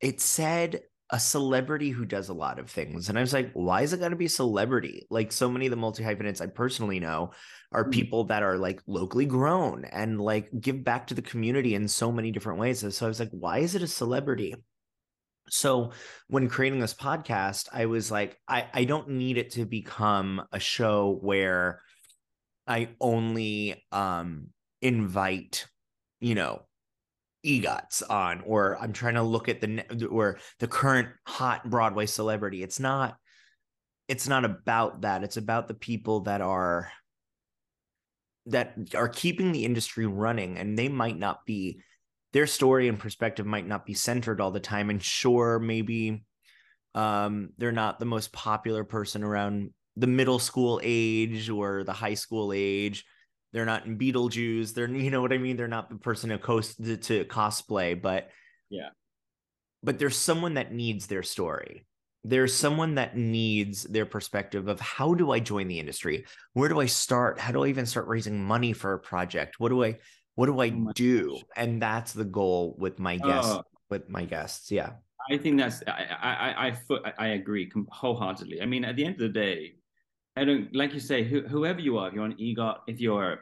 it 0.00 0.20
said 0.20 0.82
a 1.12 1.20
celebrity 1.20 1.90
who 1.90 2.06
does 2.06 2.30
a 2.30 2.34
lot 2.34 2.58
of 2.58 2.70
things. 2.70 3.10
And 3.10 3.18
I 3.18 3.20
was 3.20 3.34
like, 3.34 3.50
why 3.52 3.82
is 3.82 3.92
it 3.92 4.00
got 4.00 4.08
to 4.08 4.16
be 4.16 4.24
a 4.24 4.30
celebrity? 4.30 5.06
Like 5.10 5.30
so 5.30 5.50
many 5.50 5.66
of 5.66 5.70
the 5.70 5.76
multi 5.76 6.02
hyphenates 6.02 6.40
I 6.40 6.46
personally 6.46 7.00
know 7.00 7.32
are 7.70 7.84
mm. 7.84 7.92
people 7.92 8.24
that 8.24 8.42
are 8.42 8.56
like 8.56 8.80
locally 8.86 9.26
grown 9.26 9.84
and 9.84 10.18
like 10.18 10.48
give 10.58 10.82
back 10.82 11.08
to 11.08 11.14
the 11.14 11.20
community 11.20 11.74
in 11.74 11.86
so 11.86 12.10
many 12.10 12.30
different 12.30 12.58
ways. 12.58 12.80
so 12.96 13.06
I 13.06 13.08
was 13.08 13.20
like, 13.20 13.28
why 13.30 13.58
is 13.58 13.74
it 13.74 13.82
a 13.82 13.86
celebrity? 13.86 14.54
So 15.50 15.92
when 16.28 16.48
creating 16.48 16.80
this 16.80 16.94
podcast, 16.94 17.68
I 17.74 17.86
was 17.86 18.10
like, 18.10 18.38
I, 18.48 18.68
I 18.72 18.84
don't 18.84 19.10
need 19.10 19.36
it 19.36 19.50
to 19.52 19.66
become 19.66 20.42
a 20.50 20.58
show 20.58 21.18
where 21.20 21.82
I 22.66 22.88
only 23.00 23.84
um 23.92 24.46
invite, 24.80 25.66
you 26.20 26.34
know, 26.34 26.62
egots 27.44 28.02
on 28.02 28.40
or 28.46 28.78
i'm 28.80 28.92
trying 28.92 29.14
to 29.14 29.22
look 29.22 29.48
at 29.48 29.60
the 29.60 30.06
or 30.08 30.38
the 30.60 30.68
current 30.68 31.08
hot 31.26 31.68
broadway 31.68 32.06
celebrity. 32.06 32.62
It's 32.62 32.78
not 32.80 33.16
it's 34.08 34.28
not 34.28 34.44
about 34.44 35.02
that. 35.02 35.22
It's 35.22 35.36
about 35.36 35.68
the 35.68 35.74
people 35.74 36.20
that 36.20 36.40
are 36.40 36.90
that 38.46 38.76
are 38.94 39.08
keeping 39.08 39.52
the 39.52 39.64
industry 39.64 40.06
running 40.06 40.58
and 40.58 40.78
they 40.78 40.88
might 40.88 41.18
not 41.18 41.46
be 41.46 41.80
their 42.32 42.46
story 42.46 42.88
and 42.88 42.98
perspective 42.98 43.46
might 43.46 43.66
not 43.66 43.86
be 43.86 43.94
centered 43.94 44.40
all 44.40 44.50
the 44.50 44.60
time. 44.60 44.90
And 44.90 45.02
sure 45.02 45.58
maybe 45.58 46.24
um 46.94 47.50
they're 47.56 47.72
not 47.72 47.98
the 47.98 48.04
most 48.04 48.32
popular 48.32 48.84
person 48.84 49.22
around 49.22 49.70
the 49.96 50.06
middle 50.06 50.38
school 50.38 50.80
age 50.82 51.48
or 51.48 51.84
the 51.84 51.92
high 51.92 52.14
school 52.14 52.52
age 52.54 53.04
they're 53.52 53.66
not 53.66 53.86
in 53.86 53.98
Beetlejuice. 53.98 54.74
They're 54.74 54.88
you 54.90 55.10
know 55.10 55.20
what 55.20 55.32
I 55.32 55.38
mean. 55.38 55.56
They're 55.56 55.68
not 55.68 55.90
the 55.90 55.96
person 55.96 56.30
to, 56.30 56.38
cos- 56.38 56.76
to, 56.76 56.96
to 56.96 57.24
cosplay, 57.24 58.00
but 58.00 58.30
yeah. 58.70 58.88
But 59.82 59.98
there's 59.98 60.16
someone 60.16 60.54
that 60.54 60.72
needs 60.72 61.06
their 61.06 61.22
story. 61.22 61.86
There's 62.24 62.54
someone 62.54 62.94
that 62.94 63.16
needs 63.16 63.82
their 63.82 64.06
perspective 64.06 64.68
of 64.68 64.78
how 64.78 65.14
do 65.14 65.32
I 65.32 65.40
join 65.40 65.66
the 65.66 65.80
industry? 65.80 66.24
Where 66.52 66.68
do 66.68 66.80
I 66.80 66.86
start? 66.86 67.40
How 67.40 67.50
do 67.50 67.64
I 67.64 67.66
even 67.66 67.84
start 67.84 68.06
raising 68.06 68.44
money 68.44 68.72
for 68.72 68.92
a 68.92 68.98
project? 68.98 69.58
What 69.58 69.70
do 69.70 69.82
I 69.82 69.98
what 70.36 70.46
do 70.46 70.60
I 70.60 70.68
oh 70.68 70.92
do? 70.94 71.30
Gosh. 71.30 71.42
And 71.56 71.82
that's 71.82 72.12
the 72.12 72.24
goal 72.24 72.76
with 72.78 72.98
my 73.00 73.16
guests. 73.16 73.50
Oh. 73.50 73.62
With 73.90 74.08
my 74.08 74.24
guests, 74.24 74.70
yeah. 74.70 74.92
I 75.30 75.36
think 75.36 75.58
that's 75.58 75.82
I 75.86 76.06
I 76.20 76.68
I 76.68 76.76
I, 76.90 77.12
I 77.18 77.26
agree 77.28 77.70
wholeheartedly. 77.90 78.62
I 78.62 78.66
mean, 78.66 78.84
at 78.84 78.96
the 78.96 79.04
end 79.04 79.14
of 79.16 79.20
the 79.20 79.28
day, 79.28 79.74
I 80.36 80.44
don't 80.44 80.74
like 80.74 80.94
you 80.94 81.00
say 81.00 81.24
who, 81.24 81.42
whoever 81.42 81.80
you 81.80 81.98
are, 81.98 82.08
if 82.08 82.14
you're 82.14 82.24
an 82.24 82.36
EGOT, 82.40 82.78
if 82.86 83.00
you're 83.00 83.40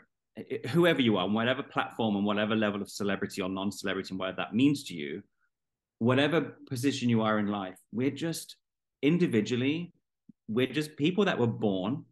whoever 0.71 1.01
you 1.01 1.17
are, 1.17 1.25
on 1.25 1.33
whatever 1.33 1.63
platform 1.63 2.17
and 2.17 2.25
whatever 2.25 2.57
level 2.57 2.83
of 2.83 2.91
celebrity 2.91 3.43
or 3.43 3.49
non-celebrity 3.49 4.11
and 4.11 4.19
whatever 4.19 4.37
that 4.37 4.55
means 4.55 4.85
to 4.85 4.95
you, 4.95 5.23
whatever 5.99 6.57
position 6.69 7.09
you 7.09 7.23
are 7.23 7.39
in 7.39 7.49
life, 7.49 7.77
we're 7.93 8.11
just 8.11 8.57
individually, 9.03 9.93
we're 10.49 10.67
just 10.67 10.97
people 10.97 11.25
that 11.25 11.39
were 11.39 11.47
born. 11.47 12.05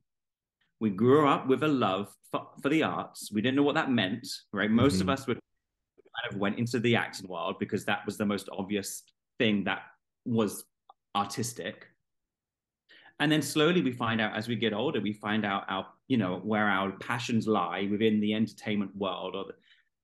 We 0.80 0.90
grew 0.90 1.26
up 1.26 1.48
with 1.48 1.64
a 1.64 1.68
love 1.68 2.08
for, 2.30 2.46
for 2.62 2.68
the 2.68 2.84
arts. 2.84 3.30
We 3.32 3.42
didn't 3.42 3.56
know 3.56 3.62
what 3.64 3.74
that 3.74 3.90
meant, 3.90 4.28
right? 4.52 4.70
Most 4.70 4.94
mm-hmm. 4.94 5.08
of 5.08 5.18
us 5.18 5.26
would 5.26 5.38
kind 5.38 6.32
of 6.32 6.38
went 6.38 6.58
into 6.58 6.78
the 6.78 6.94
acting 6.96 7.28
world 7.28 7.56
because 7.58 7.84
that 7.86 8.06
was 8.06 8.16
the 8.16 8.26
most 8.26 8.48
obvious 8.52 9.02
thing 9.38 9.64
that 9.64 9.82
was 10.24 10.64
artistic 11.16 11.86
and 13.20 13.30
then 13.30 13.42
slowly 13.42 13.82
we 13.82 13.92
find 13.92 14.20
out 14.20 14.36
as 14.36 14.48
we 14.48 14.56
get 14.56 14.72
older 14.72 15.00
we 15.00 15.12
find 15.12 15.44
out 15.44 15.64
our 15.68 15.86
you 16.08 16.16
know 16.16 16.40
where 16.44 16.66
our 16.66 16.92
passions 16.98 17.46
lie 17.46 17.88
within 17.90 18.20
the 18.20 18.34
entertainment 18.34 18.94
world 18.96 19.34
or 19.34 19.44
the, 19.44 19.54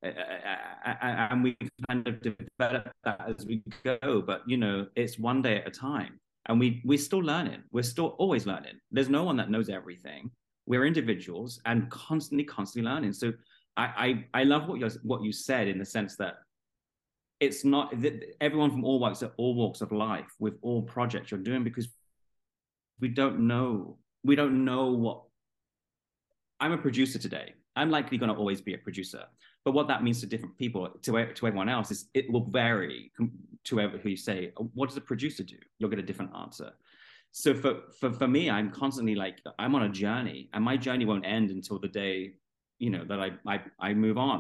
uh, 0.05 0.09
uh, 0.09 0.91
uh, 0.91 1.29
and 1.31 1.43
we 1.43 1.57
kind 1.89 2.07
of 2.07 2.21
develop 2.21 2.93
that 3.05 3.25
as 3.27 3.47
we 3.47 3.63
go. 3.85 4.23
But 4.25 4.43
you 4.47 4.59
know 4.59 4.87
it's 4.97 5.19
one 5.19 5.41
day 5.43 5.59
at 5.59 5.67
a 5.67 5.71
time. 5.71 6.21
And 6.47 6.61
we 6.61 6.83
we're 6.85 6.99
still 6.99 7.21
learning. 7.21 7.63
We're 7.73 7.83
still 7.83 8.09
always 8.19 8.47
learning. 8.47 8.75
There's 8.91 9.09
no 9.09 9.25
one 9.25 9.37
that 9.39 9.51
knows 9.51 9.71
everything. 9.71 10.31
We're 10.67 10.85
individuals 10.85 11.59
and 11.65 11.91
constantly 11.91 12.45
constantly 12.45 12.91
learning. 12.91 13.15
So 13.15 13.33
i 13.77 14.25
i, 14.35 14.41
I 14.41 14.45
love 14.45 14.69
what 14.69 14.79
you 14.79 14.91
what 15.03 15.23
you 15.23 15.33
said 15.33 15.69
in 15.69 15.79
the 15.79 15.87
sense 15.87 16.17
that 16.17 16.35
it's 17.41 17.65
not 17.65 17.95
everyone 18.41 18.71
from 18.71 18.85
all 18.85 18.99
walks 19.01 19.23
all 19.39 19.55
walks 19.55 19.81
of 19.81 19.91
life 19.91 20.31
with 20.39 20.55
all 20.61 20.83
projects 20.83 21.31
you're 21.31 21.41
doing 21.41 21.65
because 21.65 21.89
we 23.01 23.09
don't 23.09 23.41
know. 23.41 23.99
We 24.23 24.37
don't 24.37 24.65
know 24.65 24.87
what 24.93 25.23
i'm 26.61 26.73
a 26.73 26.79
producer 26.79 27.19
today. 27.19 27.55
I'm 27.77 27.91
likely 27.91 28.17
going 28.19 28.31
to 28.31 28.37
always 28.37 28.61
be 28.61 28.75
a 28.75 28.79
producer. 28.79 29.25
But 29.65 29.73
what 29.73 29.89
that 29.89 30.03
means 30.03 30.21
to 30.21 30.27
different 30.27 30.57
people 30.57 30.89
to, 31.03 31.35
to 31.35 31.47
everyone 31.47 31.69
else 31.69 31.91
is 31.91 32.09
it 32.15 32.31
will 32.31 32.45
vary 32.45 33.13
to 33.19 33.77
whoever 33.77 33.99
who 33.99 34.11
you 34.11 34.17
say 34.17 34.53
what 34.75 34.89
does 34.89 34.97
a 34.97 35.01
producer 35.01 35.43
do? 35.43 35.57
You'll 35.79 35.91
get 35.91 35.99
a 35.99 36.03
different 36.03 36.33
answer. 36.37 36.71
So 37.33 37.53
for, 37.53 37.73
for 37.99 38.13
for 38.13 38.29
me 38.29 38.49
i'm 38.49 38.71
constantly 38.71 39.17
like 39.17 39.41
i'm 39.59 39.75
on 39.75 39.83
a 39.83 39.89
journey 39.89 40.49
and 40.53 40.65
my 40.65 40.77
journey 40.77 41.05
won't 41.05 41.27
end 41.27 41.51
until 41.51 41.81
the 41.81 41.89
day 41.89 42.35
you 42.79 42.91
know 42.91 43.05
that 43.05 43.19
i 43.19 43.33
i, 43.47 43.61
I 43.81 43.93
move 43.93 44.19
on 44.19 44.39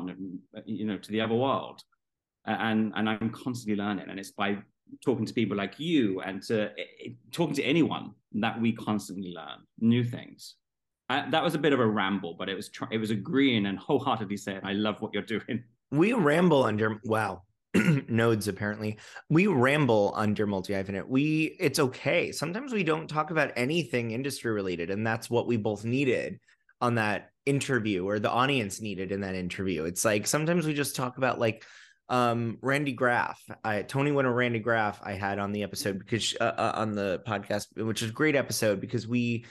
you 0.64 0.86
know 0.86 0.98
to 0.98 1.10
the 1.10 1.20
other 1.20 1.34
world. 1.34 1.82
And 2.46 2.92
and 2.94 3.08
i'm 3.08 3.30
constantly 3.30 3.76
learning 3.82 4.06
and 4.10 4.20
it's 4.20 4.30
by 4.30 4.58
talking 5.04 5.26
to 5.26 5.34
people 5.34 5.56
like 5.56 5.80
you 5.80 6.20
and 6.20 6.42
to 6.42 6.70
uh, 6.70 6.74
talking 7.32 7.56
to 7.56 7.62
anyone 7.64 8.12
that 8.34 8.60
we 8.60 8.72
constantly 8.72 9.32
learn 9.32 9.60
new 9.80 10.04
things. 10.04 10.56
Uh, 11.10 11.28
that 11.30 11.42
was 11.42 11.54
a 11.54 11.58
bit 11.58 11.72
of 11.72 11.80
a 11.80 11.86
ramble, 11.86 12.34
but 12.38 12.48
it 12.48 12.54
was 12.54 12.68
tr- 12.70 12.84
it 12.90 12.98
was 12.98 13.10
agreeing 13.10 13.66
and 13.66 13.78
wholeheartedly 13.86 14.36
saying, 14.36 14.60
"I 14.64 14.72
love 14.72 15.00
what 15.00 15.12
you're 15.12 15.22
doing." 15.22 15.64
We 15.90 16.12
ramble 16.12 16.64
under 16.64 17.00
wow 17.04 17.42
nodes 18.08 18.48
apparently. 18.48 18.98
We 19.28 19.46
ramble 19.46 20.12
under 20.16 20.46
multi 20.46 20.72
hyphenate. 20.72 21.06
We 21.06 21.56
it's 21.60 21.78
okay. 21.78 22.32
Sometimes 22.32 22.72
we 22.72 22.84
don't 22.84 23.08
talk 23.08 23.30
about 23.30 23.52
anything 23.56 24.12
industry 24.12 24.52
related, 24.52 24.90
and 24.90 25.06
that's 25.06 25.28
what 25.28 25.46
we 25.46 25.56
both 25.56 25.84
needed 25.84 26.40
on 26.80 26.96
that 26.96 27.30
interview, 27.46 28.06
or 28.06 28.18
the 28.18 28.30
audience 28.30 28.80
needed 28.80 29.12
in 29.12 29.20
that 29.20 29.34
interview. 29.34 29.84
It's 29.84 30.04
like 30.04 30.26
sometimes 30.26 30.66
we 30.66 30.74
just 30.74 30.96
talk 30.96 31.18
about 31.18 31.38
like 31.38 31.64
um 32.10 32.58
randy 32.60 32.92
graff 32.92 33.42
i 33.64 33.80
tony 33.82 34.12
went 34.12 34.26
winner 34.26 34.36
randy 34.36 34.58
graff 34.58 35.00
i 35.02 35.12
had 35.12 35.38
on 35.38 35.52
the 35.52 35.62
episode 35.62 35.98
because 35.98 36.36
uh, 36.40 36.44
uh, 36.44 36.72
on 36.74 36.94
the 36.94 37.22
podcast 37.26 37.66
which 37.82 38.02
is 38.02 38.10
a 38.10 38.12
great 38.12 38.36
episode 38.36 38.80
because 38.80 39.08
we 39.08 39.44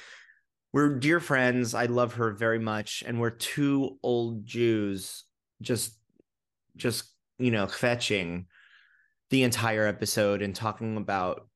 we're 0.74 0.98
dear 0.98 1.20
friends. 1.20 1.76
I 1.76 1.86
love 1.86 2.16
her 2.16 2.32
very 2.32 2.60
much 2.60 3.04
and 3.06 3.20
we're 3.20 3.30
two 3.30 4.00
old 4.04 4.46
jews 4.46 5.24
just 5.62 5.98
just 6.76 7.06
you 7.38 7.52
know 7.52 7.68
kvetching 7.68 8.46
the 9.30 9.44
entire 9.44 9.86
episode 9.86 10.42
and 10.42 10.56
talking 10.56 10.98
about 10.98 11.48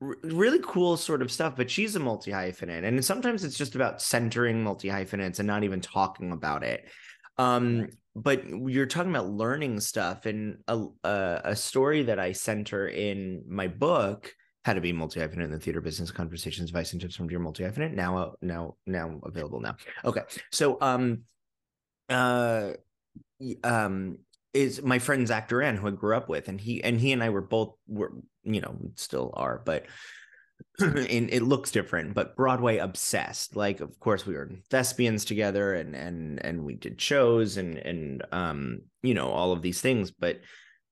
r- 0.00 0.16
really 0.24 0.58
cool 0.62 0.96
sort 0.96 1.22
of 1.22 1.30
stuff 1.30 1.54
but 1.54 1.70
she's 1.70 1.94
a 1.94 2.00
multi 2.00 2.30
hyphenate 2.30 2.84
and 2.84 3.04
sometimes 3.04 3.44
it's 3.44 3.56
just 3.56 3.74
about 3.74 4.02
centering 4.02 4.64
multi 4.64 4.88
hyphenates 4.88 5.38
and 5.38 5.46
not 5.46 5.62
even 5.62 5.80
talking 5.80 6.32
about 6.32 6.64
it 6.64 6.84
um 7.38 7.88
but 8.14 8.46
you're 8.46 8.86
talking 8.86 9.10
about 9.10 9.30
learning 9.30 9.80
stuff 9.80 10.26
and 10.26 10.58
a, 10.68 10.84
a, 11.04 11.40
a 11.44 11.56
story 11.56 12.02
that 12.02 12.18
i 12.18 12.32
center 12.32 12.88
in 12.88 13.42
my 13.46 13.68
book 13.68 14.32
how 14.64 14.72
to 14.72 14.80
be 14.80 14.92
multi-hyphenate 14.92 15.44
in 15.44 15.50
the 15.50 15.58
theater 15.58 15.80
business 15.80 16.10
conversations 16.10 16.70
advice 16.70 16.92
and 16.92 17.00
tips 17.00 17.16
from 17.16 17.28
dear 17.28 17.38
multi-hyphenate 17.38 17.94
now 17.94 18.16
uh, 18.16 18.30
now 18.42 18.76
now 18.86 19.20
available 19.24 19.60
now. 19.60 19.76
Okay 20.04 20.22
so 20.52 20.78
um 20.80 21.22
uh 22.08 22.72
um 23.64 24.18
is 24.54 24.82
my 24.82 24.98
friend 24.98 25.26
Zach 25.26 25.48
Duran, 25.48 25.76
who 25.76 25.88
I 25.88 25.92
grew 25.92 26.16
up 26.16 26.28
with, 26.28 26.48
and 26.48 26.60
he 26.60 26.82
and 26.84 27.00
he 27.00 27.12
and 27.12 27.22
I 27.22 27.30
were 27.30 27.40
both 27.40 27.74
were 27.86 28.12
you 28.42 28.60
know 28.60 28.76
still 28.96 29.32
are, 29.34 29.62
but 29.64 29.86
and 30.78 31.30
it 31.30 31.42
looks 31.42 31.70
different, 31.70 32.14
but 32.14 32.36
Broadway 32.36 32.78
obsessed. 32.78 33.56
Like, 33.56 33.80
of 33.80 33.98
course, 34.00 34.26
we 34.26 34.34
were 34.34 34.50
thespians 34.70 35.24
together, 35.24 35.74
and 35.74 35.94
and 35.94 36.44
and 36.44 36.64
we 36.64 36.74
did 36.74 37.00
shows, 37.00 37.56
and 37.56 37.78
and 37.78 38.24
um, 38.32 38.82
you 39.02 39.14
know, 39.14 39.28
all 39.28 39.52
of 39.52 39.62
these 39.62 39.80
things. 39.80 40.10
But 40.10 40.40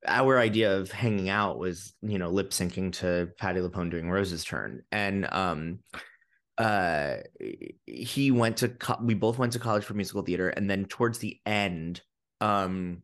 our 0.07 0.39
idea 0.39 0.79
of 0.79 0.91
hanging 0.91 1.29
out 1.29 1.59
was, 1.59 1.95
you 2.03 2.19
know, 2.19 2.31
lip 2.31 2.51
syncing 2.51 2.93
to 2.95 3.29
Patti 3.39 3.61
LuPone 3.61 3.91
doing 3.91 4.11
Rose's 4.11 4.45
Turn, 4.45 4.83
and 4.93 5.27
um, 5.33 5.81
uh, 6.59 7.17
he 7.87 8.31
went 8.31 8.59
to 8.59 8.69
co- 8.69 9.01
we 9.03 9.15
both 9.15 9.39
went 9.39 9.53
to 9.55 9.59
college 9.59 9.85
for 9.85 9.95
musical 9.95 10.23
theater, 10.23 10.49
and 10.49 10.71
then 10.71 10.85
towards 10.85 11.19
the 11.19 11.41
end, 11.47 12.01
um, 12.41 13.03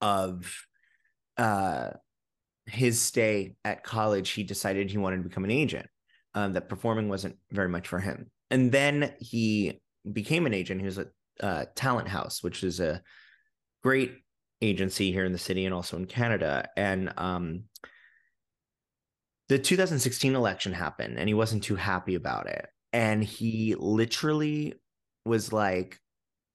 of 0.00 0.64
uh 1.36 1.90
his 2.68 3.00
stay 3.00 3.54
at 3.64 3.84
college, 3.84 4.30
he 4.30 4.42
decided 4.42 4.90
he 4.90 4.98
wanted 4.98 5.18
to 5.18 5.28
become 5.28 5.44
an 5.44 5.50
agent. 5.50 5.86
Um, 6.34 6.52
that 6.52 6.68
performing 6.68 7.08
wasn't 7.08 7.36
very 7.50 7.68
much 7.68 7.88
for 7.88 7.98
him, 7.98 8.30
and 8.50 8.70
then 8.70 9.14
he 9.18 9.80
became 10.12 10.46
an 10.46 10.54
agent. 10.54 10.80
He 10.80 10.86
was 10.86 10.98
at 10.98 11.08
uh, 11.40 11.64
Talent 11.74 12.08
House, 12.08 12.42
which 12.42 12.62
is 12.62 12.80
a 12.80 13.02
great 13.82 14.12
agency 14.60 15.12
here 15.12 15.24
in 15.24 15.32
the 15.32 15.38
city 15.38 15.64
and 15.64 15.74
also 15.74 15.96
in 15.96 16.06
Canada. 16.06 16.68
And 16.76 17.12
um, 17.16 17.64
the 19.48 19.58
2016 19.58 20.34
election 20.34 20.72
happened, 20.72 21.18
and 21.18 21.28
he 21.28 21.34
wasn't 21.34 21.62
too 21.62 21.76
happy 21.76 22.14
about 22.14 22.48
it. 22.48 22.66
And 22.92 23.22
he 23.22 23.74
literally 23.78 24.74
was 25.24 25.52
like, 25.52 25.98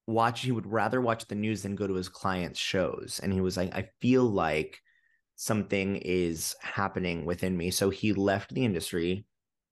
watch. 0.07 0.41
He 0.41 0.51
would 0.51 0.67
rather 0.67 0.99
watch 0.99 1.27
the 1.27 1.35
news 1.35 1.61
than 1.63 1.75
go 1.75 1.87
to 1.87 1.93
his 1.93 2.09
clients' 2.09 2.59
shows. 2.59 3.19
And 3.23 3.31
he 3.31 3.41
was 3.41 3.55
like, 3.55 3.73
I 3.75 3.89
feel 4.01 4.23
like 4.23 4.79
something 5.35 5.97
is 5.97 6.55
happening 6.61 7.25
within 7.25 7.55
me. 7.57 7.71
So 7.71 7.89
he 7.89 8.13
left 8.13 8.53
the 8.53 8.65
industry 8.65 9.25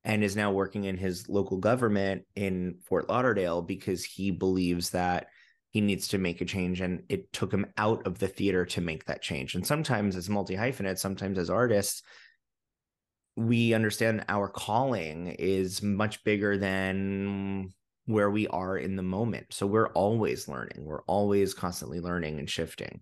and 0.03 0.23
is 0.23 0.35
now 0.35 0.51
working 0.51 0.85
in 0.85 0.97
his 0.97 1.29
local 1.29 1.57
government 1.57 2.23
in 2.35 2.75
Fort 2.83 3.07
Lauderdale 3.07 3.61
because 3.61 4.03
he 4.03 4.31
believes 4.31 4.89
that 4.91 5.27
he 5.69 5.79
needs 5.79 6.09
to 6.09 6.17
make 6.17 6.41
a 6.41 6.45
change 6.45 6.81
and 6.81 7.03
it 7.07 7.31
took 7.31 7.53
him 7.53 7.65
out 7.77 8.05
of 8.05 8.19
the 8.19 8.27
theater 8.27 8.65
to 8.65 8.81
make 8.81 9.05
that 9.05 9.21
change. 9.21 9.55
And 9.55 9.65
sometimes 9.65 10.15
as 10.15 10.29
multi 10.29 10.55
hyphenate, 10.55 10.97
sometimes 10.97 11.37
as 11.37 11.49
artists, 11.49 12.01
we 13.37 13.73
understand 13.73 14.25
our 14.27 14.49
calling 14.49 15.27
is 15.27 15.81
much 15.81 16.23
bigger 16.23 16.57
than 16.57 17.71
where 18.05 18.29
we 18.29 18.47
are 18.47 18.77
in 18.77 18.95
the 18.95 19.03
moment. 19.03 19.47
So 19.51 19.65
we're 19.65 19.89
always 19.89 20.47
learning. 20.47 20.83
We're 20.83 21.03
always 21.03 21.53
constantly 21.53 22.01
learning 22.01 22.39
and 22.39 22.49
shifting. 22.49 23.01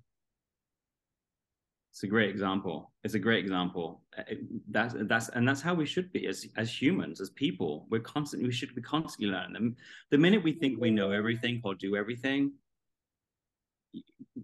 It's 1.91 2.03
a 2.03 2.07
great 2.07 2.29
example. 2.29 2.91
It's 3.03 3.15
a 3.15 3.19
great 3.19 3.43
example. 3.43 4.01
Uh, 4.17 4.23
that's 4.69 4.95
that's 5.01 5.29
and 5.29 5.47
that's 5.47 5.61
how 5.61 5.73
we 5.73 5.85
should 5.85 6.11
be 6.11 6.27
as 6.27 6.45
as 6.55 6.81
humans, 6.81 7.19
as 7.19 7.31
people. 7.31 7.87
We're 7.89 8.01
constantly 8.01 8.47
we 8.47 8.53
should 8.53 8.75
be 8.75 8.81
constantly 8.81 9.33
learning. 9.33 9.75
The 10.11 10.17
minute 10.17 10.43
we 10.43 10.53
think 10.53 10.79
we 10.79 10.91
know 10.91 11.11
everything 11.11 11.61
or 11.63 11.73
do 11.73 11.95
everything, 11.95 12.53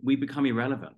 we 0.03 0.15
become 0.15 0.45
irrelevant. 0.45 0.95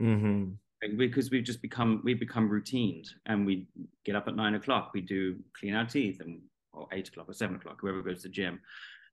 Mm-hmm. 0.00 0.52
Because 0.96 1.30
we've 1.30 1.44
just 1.44 1.60
become 1.60 2.00
we 2.02 2.14
become 2.14 2.48
routined, 2.48 3.06
and 3.26 3.44
we 3.44 3.66
get 4.06 4.16
up 4.16 4.28
at 4.28 4.36
nine 4.36 4.54
o'clock. 4.54 4.92
We 4.94 5.02
do 5.02 5.36
clean 5.58 5.74
our 5.74 5.84
teeth, 5.84 6.20
and 6.20 6.40
or 6.72 6.86
eight 6.92 7.08
o'clock 7.08 7.28
or 7.28 7.34
seven 7.34 7.56
o'clock, 7.56 7.78
whoever 7.80 8.02
goes 8.02 8.22
to 8.22 8.28
the 8.28 8.32
gym, 8.32 8.60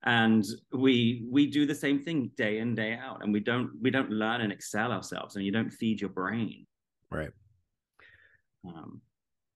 and 0.04 0.46
we 0.72 1.26
we 1.30 1.48
do 1.48 1.66
the 1.66 1.76
same 1.76 2.04
thing 2.04 2.32
day 2.38 2.60
in 2.60 2.76
day 2.76 2.94
out, 2.94 3.24
and 3.24 3.34
we 3.34 3.42
don't 3.42 3.72
we 3.82 3.92
don't 3.92 4.12
learn 4.12 4.42
and 4.42 4.54
excel 4.54 4.94
ourselves, 4.94 5.36
and 5.36 5.46
you 5.46 5.52
don't 5.52 5.70
feed 5.70 6.00
your 6.00 6.10
brain. 6.10 6.67
Right. 7.12 7.32
Um, 8.66 9.02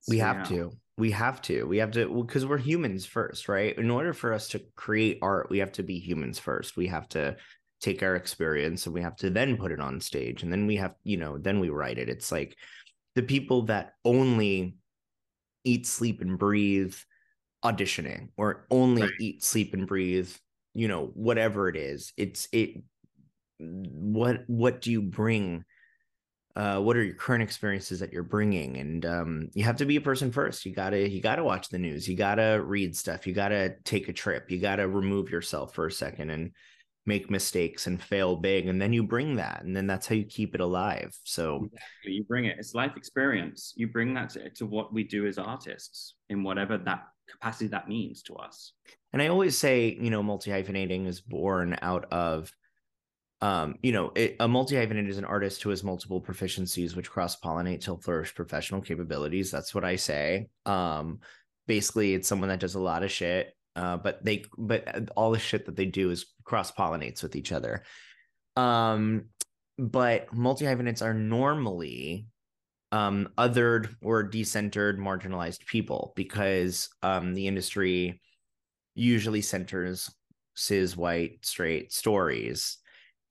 we 0.08 0.18
so, 0.18 0.26
have 0.26 0.38
yeah. 0.38 0.44
to 0.44 0.72
we 0.98 1.12
have 1.12 1.42
to 1.42 1.66
we 1.66 1.78
have 1.78 1.92
to 1.92 2.24
because 2.24 2.46
we're 2.46 2.58
humans 2.58 3.06
first 3.06 3.50
right 3.50 3.78
in 3.78 3.90
order 3.90 4.14
for 4.14 4.34
us 4.34 4.48
to 4.50 4.62
create 4.76 5.20
art 5.22 5.50
we 5.50 5.58
have 5.60 5.72
to 5.72 5.84
be 5.84 6.00
humans 6.00 6.38
first 6.38 6.78
we 6.78 6.88
have 6.88 7.08
to 7.10 7.36
take 7.82 8.04
our 8.04 8.16
experience 8.16 8.86
and 8.86 8.94
we 8.94 9.02
have 9.02 9.16
to 9.16 9.30
then 9.30 9.58
put 9.58 9.72
it 9.72 9.80
on 9.80 10.00
stage 10.00 10.44
and 10.44 10.52
then 10.52 10.68
we 10.68 10.76
have 10.76 10.94
you 11.04 11.18
know 11.18 11.38
then 11.38 11.60
we 11.60 11.70
write 11.70 11.98
it 11.98 12.10
it's 12.10 12.32
like 12.32 12.56
the 13.16 13.24
people 13.24 13.64
that 13.64 13.94
only 14.06 14.76
eat 15.64 15.88
sleep 15.88 16.22
and 16.22 16.38
breathe 16.38 16.96
auditioning 17.64 18.30
or 18.38 18.66
only 18.70 19.04
Right. 19.04 19.12
eat 19.20 19.44
sleep 19.44 19.74
and 19.74 19.88
breathe 19.88 20.32
you 20.74 20.88
know 20.88 21.12
whatever 21.14 21.68
it 21.68 21.76
is 21.76 22.14
it's 22.18 22.48
it 22.52 22.82
what 23.60 24.44
what 24.48 24.82
do 24.82 24.92
you 24.92 25.02
bring 25.02 25.64
uh 26.56 26.80
what 26.80 26.98
are 26.98 27.04
your 27.04 27.16
current 27.16 27.44
experiences 27.44 28.00
that 28.00 28.12
you're 28.12 28.24
bringing 28.24 28.78
and 28.78 29.06
um 29.06 29.50
you 29.54 29.64
have 29.64 29.78
to 29.78 29.86
be 29.86 29.96
a 29.96 30.02
person 30.02 30.32
first 30.32 30.66
you 30.66 30.74
gotta 30.74 31.10
you 31.10 31.22
gotta 31.22 31.44
watch 31.44 31.70
the 31.70 31.80
news 31.80 32.08
you 32.08 32.16
gotta 32.16 32.62
read 32.66 32.96
stuff 32.96 33.26
you 33.26 33.34
gotta 33.34 33.76
take 33.84 34.10
a 34.10 34.14
trip 34.14 34.50
you 34.50 34.60
gotta 34.60 34.88
remove 34.88 35.30
yourself 35.30 35.74
for 35.74 35.88
a 35.88 35.92
second 35.92 36.30
and 36.30 36.52
make 37.06 37.32
mistakes 37.32 37.88
and 37.88 38.02
fail 38.02 38.36
big 38.36 38.68
and 38.68 38.82
then 38.82 38.94
you 38.94 39.02
bring 39.04 39.36
that 39.36 39.64
and 39.64 39.76
then 39.76 39.88
that's 39.88 40.06
how 40.08 40.14
you 40.14 40.24
keep 40.24 40.54
it 40.54 40.62
alive 40.62 41.18
so 41.24 41.56
Exactly. 41.56 42.12
You 42.14 42.24
bring 42.24 42.46
it. 42.46 42.58
It's 42.60 42.74
life 42.76 42.94
experience. 42.96 43.74
You 43.76 43.88
bring 43.88 44.14
that 44.16 44.30
to, 44.32 44.50
to 44.52 44.66
what 44.66 44.94
we 44.94 45.04
do 45.04 45.26
as 45.26 45.38
artists 45.38 46.16
in 46.30 46.44
whatever 46.44 46.78
that 46.78 47.04
capacity 47.30 47.68
that 47.68 47.88
means 47.88 48.22
to 48.24 48.36
us. 48.36 48.74
and 49.14 49.22
i 49.22 49.28
always 49.28 49.58
say 49.58 49.98
you 50.00 50.10
know 50.10 50.22
multi 50.22 50.52
hyphenating 50.52 51.08
is 51.08 51.22
born 51.22 51.78
out 51.82 52.06
of 52.12 52.52
um 53.42 53.76
you 53.82 53.92
know 53.92 54.12
it, 54.16 54.36
a 54.40 54.48
multi 54.48 54.76
hyphenate 54.76 55.10
is 55.10 55.18
an 55.18 55.26
artist 55.26 55.62
who 55.64 55.70
has 55.70 55.84
multiple 55.84 56.22
proficiencies 56.22 56.96
which 56.96 57.10
cross 57.10 57.40
pollinate 57.40 57.82
to 57.82 57.98
flourish 57.98 58.34
professional 58.36 58.82
capabilities. 58.82 59.52
That's 59.52 59.74
what 59.74 59.84
i 59.84 59.96
say. 59.96 60.48
Um 60.66 61.20
basically 61.68 62.14
it's 62.14 62.28
someone 62.28 62.50
that 62.50 62.60
does 62.60 62.76
a 62.76 62.80
lot 62.80 63.04
of 63.04 63.12
shit 63.12 63.56
uh 63.76 63.98
but 63.98 64.24
they 64.24 64.46
but 64.58 65.10
all 65.16 65.32
the 65.32 65.40
shit 65.40 65.66
that 65.66 65.76
they 65.76 65.86
do 65.86 66.12
is 66.12 66.26
cross 66.44 66.72
pollinates 66.72 67.24
with 67.24 67.36
each 67.36 67.52
other. 67.52 67.84
Um 68.56 69.26
but 69.78 70.34
multi 70.34 70.66
hyphenates 70.66 71.02
are 71.02 71.14
normally 71.14 72.28
um 72.92 73.30
othered 73.38 73.96
or 74.04 74.30
decentered 74.30 74.98
marginalized 74.98 75.66
people 75.66 76.14
because 76.16 76.90
um 77.02 77.34
the 77.34 77.48
industry 77.48 78.22
usually 78.94 79.42
centers 79.42 80.14
cis 80.56 80.98
white 80.98 81.40
straight 81.44 81.94
stories 81.94 82.78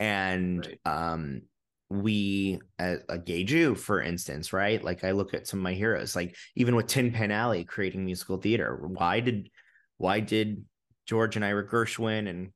and 0.01 0.67
Right. 0.67 0.81
um 0.87 1.43
we 1.91 2.61
as 2.79 3.01
a 3.09 3.19
gay 3.19 3.45
jew 3.45 3.75
for 3.75 4.01
instance 4.01 4.53
right? 4.53 4.83
Like 4.83 5.05
i 5.05 5.11
look 5.13 5.35
at 5.35 5.47
some 5.47 5.61
of 5.61 5.65
my 5.65 5.75
heroes 5.75 6.17
like 6.17 6.37
even 6.57 6.75
with 6.75 6.87
tin 6.89 7.13
pan 7.13 7.31
alley 7.31 7.65
creating 7.65 8.05
musical 8.05 8.39
theater 8.39 8.77
why 8.83 9.21
did 9.21 9.51
why 9.99 10.21
did 10.21 10.65
george 11.07 11.37
and 11.37 11.45
ira 11.45 11.67
gershwin 11.69 12.29
and 12.29 12.51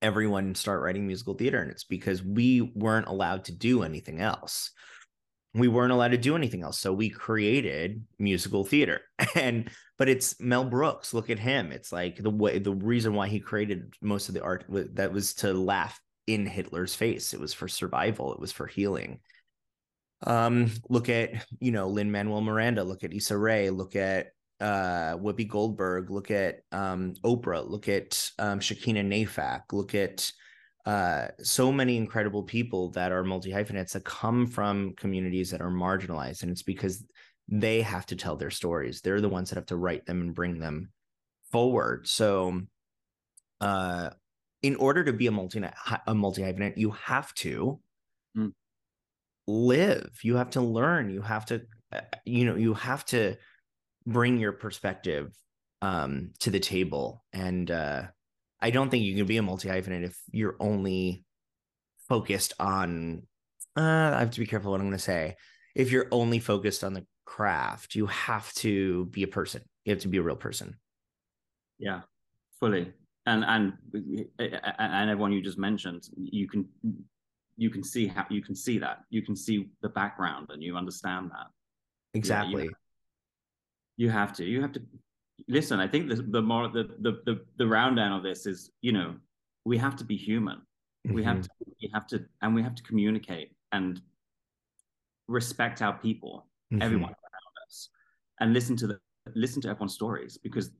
everyone 0.00 0.54
start 0.54 0.80
writing 0.82 1.06
musical 1.06 1.34
theater? 1.34 1.60
And 1.60 1.70
it's 1.70 1.84
because 1.84 2.22
we 2.22 2.60
weren't 2.60 3.08
allowed 3.08 3.44
to 3.46 3.52
do 3.52 3.82
anything 3.82 4.20
else. 4.20 4.70
We 5.54 5.66
weren't 5.68 5.92
allowed 5.92 6.12
to 6.12 6.18
do 6.18 6.36
anything 6.36 6.62
else 6.62 6.78
so 6.78 6.92
we 6.92 7.10
created 7.10 8.04
musical 8.18 8.64
theater. 8.64 9.00
And 9.34 9.70
but 9.98 10.08
it's 10.08 10.40
mel 10.40 10.64
brooks 10.64 11.12
look 11.12 11.30
at 11.30 11.38
him. 11.40 11.72
It's 11.72 11.90
like 11.90 12.16
the 12.16 12.30
way 12.30 12.58
the 12.60 12.72
reason 12.74 13.14
why 13.14 13.28
he 13.28 13.40
created 13.40 13.92
most 14.00 14.28
of 14.28 14.34
the 14.34 14.42
art 14.42 14.64
that 14.94 15.12
was 15.12 15.34
to 15.34 15.52
laugh 15.52 16.00
in 16.28 16.46
hitler's 16.46 16.94
face. 16.94 17.32
It 17.32 17.40
was 17.40 17.54
for 17.54 17.66
survival. 17.66 18.32
It 18.34 18.40
was 18.40 18.52
for 18.52 18.66
healing. 18.66 19.20
Um 20.24 20.70
look 20.88 21.08
at 21.08 21.46
you 21.60 21.70
know 21.70 21.88
lin 21.88 22.10
manuel 22.10 22.40
miranda 22.40 22.82
look 22.82 23.04
at 23.04 23.14
Issa 23.14 23.38
Rae 23.38 23.70
look 23.70 23.94
at 23.94 24.32
uh 24.60 25.16
Whoopi 25.16 25.46
Goldberg 25.46 26.10
look 26.10 26.32
at 26.32 26.62
um 26.72 27.14
Oprah 27.24 27.68
look 27.68 27.88
at 27.88 28.30
um 28.38 28.58
Shakina 28.58 29.04
Nayfack 29.06 29.72
look 29.72 29.94
at 29.94 30.30
uh 30.84 31.28
so 31.40 31.70
many 31.70 31.96
incredible 31.96 32.42
people 32.42 32.90
that 32.90 33.12
are 33.12 33.22
multi 33.22 33.52
hyphenates 33.52 33.92
that 33.92 34.04
come 34.04 34.48
from 34.48 34.94
communities 34.96 35.52
that 35.52 35.60
are 35.60 35.70
marginalized. 35.70 36.42
And 36.42 36.50
it's 36.50 36.64
because 36.64 37.04
they 37.46 37.80
have 37.82 38.04
to 38.06 38.16
tell 38.16 38.36
their 38.36 38.50
stories. 38.50 39.00
They're 39.00 39.20
the 39.20 39.28
ones 39.28 39.50
that 39.50 39.56
have 39.56 39.66
to 39.66 39.76
write 39.76 40.04
them 40.04 40.20
and 40.20 40.34
bring 40.34 40.58
them 40.58 40.90
forward. 41.52 42.08
So 42.08 42.62
uh 43.60 44.10
in 44.62 44.76
order 44.76 45.04
to 45.04 45.12
be 45.12 45.26
a 45.26 45.30
multi 45.30 45.62
a 46.06 46.14
multi 46.14 46.42
hyphenate 46.42 46.76
you 46.76 46.90
have 46.92 47.32
to 47.34 47.80
Mm. 48.36 48.52
live. 49.46 50.18
You 50.22 50.36
have 50.36 50.50
to 50.50 50.60
learn. 50.60 51.10
You 51.10 51.22
have 51.22 51.46
to 51.46 51.62
uh, 51.92 52.00
you 52.24 52.44
know 52.44 52.56
you 52.56 52.74
have 52.74 53.04
to 53.06 53.36
bring 54.06 54.38
your 54.38 54.52
perspective 54.52 55.32
um 55.82 56.32
to 56.40 56.50
the 56.50 56.60
table. 56.60 57.24
And 57.32 57.70
uh 57.70 58.08
i 58.60 58.70
don't 58.70 58.90
think 58.90 59.04
you 59.04 59.16
can 59.16 59.26
be 59.26 59.38
a 59.38 59.42
multi 59.42 59.68
hyphenate 59.68 60.04
if 60.04 60.18
you're 60.32 60.56
only 60.60 61.24
focused 62.08 62.54
on 62.60 63.26
uh 63.76 63.82
i 64.16 64.20
have 64.20 64.32
to 64.32 64.40
be 64.40 64.46
careful 64.46 64.72
what 64.72 64.80
i'm 64.80 64.88
going 64.88 64.98
to 64.98 65.04
say. 65.04 65.36
If 65.76 65.92
you're 65.92 66.08
only 66.12 66.40
focused 66.40 66.84
on 66.84 66.94
the 66.94 67.06
craft 67.26 67.94
you 67.96 68.06
have 68.06 68.52
to 68.54 69.06
be 69.06 69.22
a 69.24 69.28
person. 69.28 69.62
You 69.84 69.92
have 69.94 70.02
to 70.02 70.08
be 70.08 70.18
a 70.18 70.22
real 70.22 70.36
person. 70.36 70.76
Yeah, 71.78 72.02
fully. 72.60 72.94
And 73.28 73.44
and 73.44 73.64
and 74.78 75.10
everyone 75.10 75.32
you 75.32 75.42
just 75.42 75.58
mentioned, 75.58 76.08
you 76.16 76.48
can 76.48 76.66
you 77.58 77.68
can 77.68 77.82
see 77.82 78.06
how 78.06 78.24
you 78.30 78.42
can 78.42 78.54
see 78.54 78.78
that 78.78 78.96
you 79.10 79.20
can 79.20 79.36
see 79.36 79.68
the 79.82 79.90
background 80.00 80.46
and 80.52 80.62
you 80.62 80.76
understand 80.76 81.30
that. 81.34 81.48
exactly 82.14 82.70
You 83.98 84.10
have 84.10 84.32
to. 84.34 84.42
You 84.52 84.62
have 84.62 84.72
to 84.72 84.82
listen. 85.48 85.78
I 85.86 85.88
think 85.92 86.08
the 86.08 86.16
the 86.36 86.40
more 86.40 86.68
the 86.68 86.84
the 87.06 87.12
the, 87.28 87.34
the 87.60 87.66
round 87.66 87.96
down 87.96 88.12
of 88.18 88.22
this 88.22 88.46
is 88.46 88.70
you 88.80 88.92
know 88.92 89.08
we 89.70 89.76
have 89.76 89.96
to 89.96 90.04
be 90.04 90.16
human. 90.16 90.58
We 91.16 91.22
have 91.24 91.38
Mhm. 91.38 91.42
to 91.42 91.50
we 91.82 91.90
have 91.94 92.06
to 92.12 92.16
and 92.40 92.54
we 92.54 92.62
have 92.62 92.76
to 92.76 92.82
communicate 92.90 93.48
and 93.76 94.00
respect 95.38 95.82
our 95.82 95.96
people, 96.06 96.34
Mhm. 96.72 96.80
everyone 96.84 97.14
around 97.28 97.54
us, 97.66 97.90
and 98.40 98.54
listen 98.58 98.74
to 98.76 98.86
the 98.90 98.96
listen 99.34 99.60
to 99.62 99.68
everyone's 99.68 99.94
stories 100.02 100.38
because 100.46 100.70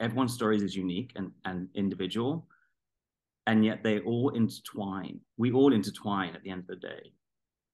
everyone's 0.00 0.34
stories 0.34 0.62
is 0.62 0.76
unique 0.76 1.12
and 1.16 1.30
and 1.44 1.68
individual, 1.74 2.48
and 3.46 3.64
yet 3.64 3.82
they 3.82 4.00
all 4.00 4.30
intertwine. 4.30 5.20
We 5.36 5.52
all 5.52 5.72
intertwine 5.72 6.34
at 6.34 6.42
the 6.42 6.50
end 6.50 6.60
of 6.60 6.66
the 6.66 6.76
day, 6.76 7.12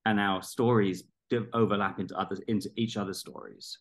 and 0.07 0.21
our 0.21 0.43
stories 0.43 1.05
div- 1.29 1.49
overlap 1.53 2.01
into 2.01 2.17
others 2.19 2.41
into 2.49 2.71
each 2.77 2.97
other's 2.97 3.19
stories. 3.19 3.79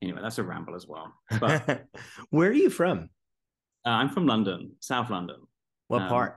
Anyway, 0.00 0.20
that's 0.22 0.38
a 0.38 0.44
ramble 0.44 0.76
as 0.76 0.86
well. 0.86 1.12
But 1.40 1.86
where 2.30 2.50
are 2.50 2.52
you 2.52 2.70
from 2.70 3.10
uh, 3.88 3.90
I'm 3.90 4.08
from 4.10 4.26
London, 4.26 4.72
South 4.80 5.10
London. 5.10 5.36
what 5.88 6.02
Um, 6.02 6.08
part 6.08 6.36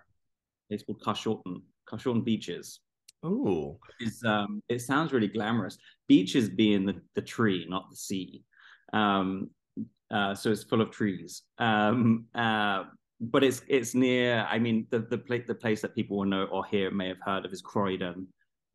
It's 0.69 0.83
called 0.83 1.01
Carshalton, 1.01 1.61
Carshalton 1.89 2.23
Beeches. 2.23 2.79
Oh, 3.23 3.79
um 4.25 4.63
it 4.67 4.79
sounds 4.81 5.13
really 5.13 5.27
glamorous 5.27 5.77
beeches 6.07 6.49
being 6.49 6.85
the, 6.85 6.99
the 7.13 7.21
tree 7.21 7.67
not 7.69 7.87
the 7.91 7.95
sea 7.95 8.43
um 8.93 9.51
uh 10.11 10.35
so 10.35 10.51
it's 10.51 10.63
full 10.63 10.81
of 10.81 10.91
trees 10.91 11.43
um 11.59 12.25
uh 12.35 12.83
but 13.19 13.43
it's 13.43 13.61
it's 13.67 13.93
near 13.95 14.45
i 14.49 14.57
mean 14.59 14.87
the 14.89 14.99
the 14.99 15.17
place 15.17 15.43
the 15.47 15.55
place 15.55 15.81
that 15.81 15.95
people 15.95 16.17
will 16.17 16.25
know 16.25 16.45
or 16.45 16.65
hear 16.65 16.91
may 16.91 17.07
have 17.07 17.21
heard 17.23 17.45
of 17.45 17.53
is 17.53 17.61
croydon 17.61 18.27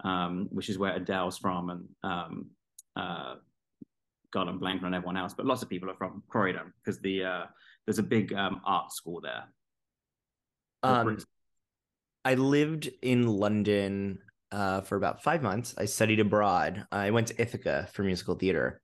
um 0.04 0.48
which 0.50 0.68
is 0.68 0.78
where 0.78 0.94
adele's 0.94 1.38
from 1.38 1.70
and 1.70 1.84
um 2.02 2.46
uh 2.96 3.34
god 4.32 4.48
i'm 4.48 4.58
blanking 4.60 4.84
on 4.84 4.94
everyone 4.94 5.16
else 5.16 5.34
but 5.34 5.46
lots 5.46 5.62
of 5.62 5.68
people 5.68 5.90
are 5.90 5.96
from 5.96 6.22
croydon 6.28 6.72
because 6.82 6.98
the 7.00 7.24
uh 7.24 7.44
there's 7.86 7.98
a 7.98 8.02
big 8.02 8.32
um 8.34 8.60
art 8.64 8.92
school 8.92 9.20
there 9.20 9.44
Um, 10.82 11.18
I 12.24 12.34
lived 12.34 12.90
in 13.02 13.26
London 13.26 14.18
uh, 14.52 14.80
for 14.82 14.96
about 14.96 15.22
five 15.22 15.42
months. 15.42 15.74
I 15.78 15.84
studied 15.86 16.20
abroad. 16.20 16.86
I 16.92 17.10
went 17.10 17.28
to 17.28 17.40
Ithaca 17.40 17.88
for 17.92 18.02
musical 18.02 18.34
theater. 18.34 18.80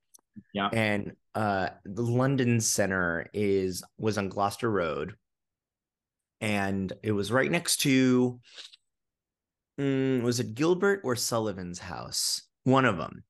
Yeah. 0.53 0.69
And 0.73 1.13
uh, 1.35 1.69
the 1.85 2.03
London 2.03 2.61
Center 2.61 3.27
is 3.33 3.83
was 3.99 4.19
on 4.19 4.29
Gloucester 4.29 4.71
Road, 4.71 5.15
and 6.41 6.93
it 7.03 7.13
was 7.13 7.33
right 7.33 7.51
next 7.51 7.79
to 7.79 8.41
mm, 9.81 10.23
was 10.23 10.41
it 10.41 10.55
Gilbert 10.55 11.01
or 11.05 11.17
Sullivan's 11.17 11.79
house? 11.79 12.43
One 12.65 12.85
of 12.85 12.99
them, 12.99 13.25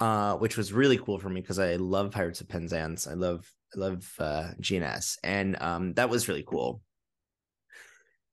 uh, 0.00 0.36
which 0.36 0.56
was 0.56 0.72
really 0.72 0.98
cool 0.98 1.18
for 1.18 1.28
me 1.28 1.40
because 1.40 1.58
I 1.58 1.76
love 1.76 2.12
Pirates 2.12 2.40
of 2.40 2.48
Penzance. 2.48 3.06
I 3.06 3.14
love 3.14 3.50
I 3.74 3.78
love 3.78 4.12
uh, 4.18 4.50
GNS, 4.60 5.18
and 5.24 5.60
um, 5.60 5.94
that 5.94 6.10
was 6.10 6.28
really 6.28 6.44
cool. 6.46 6.82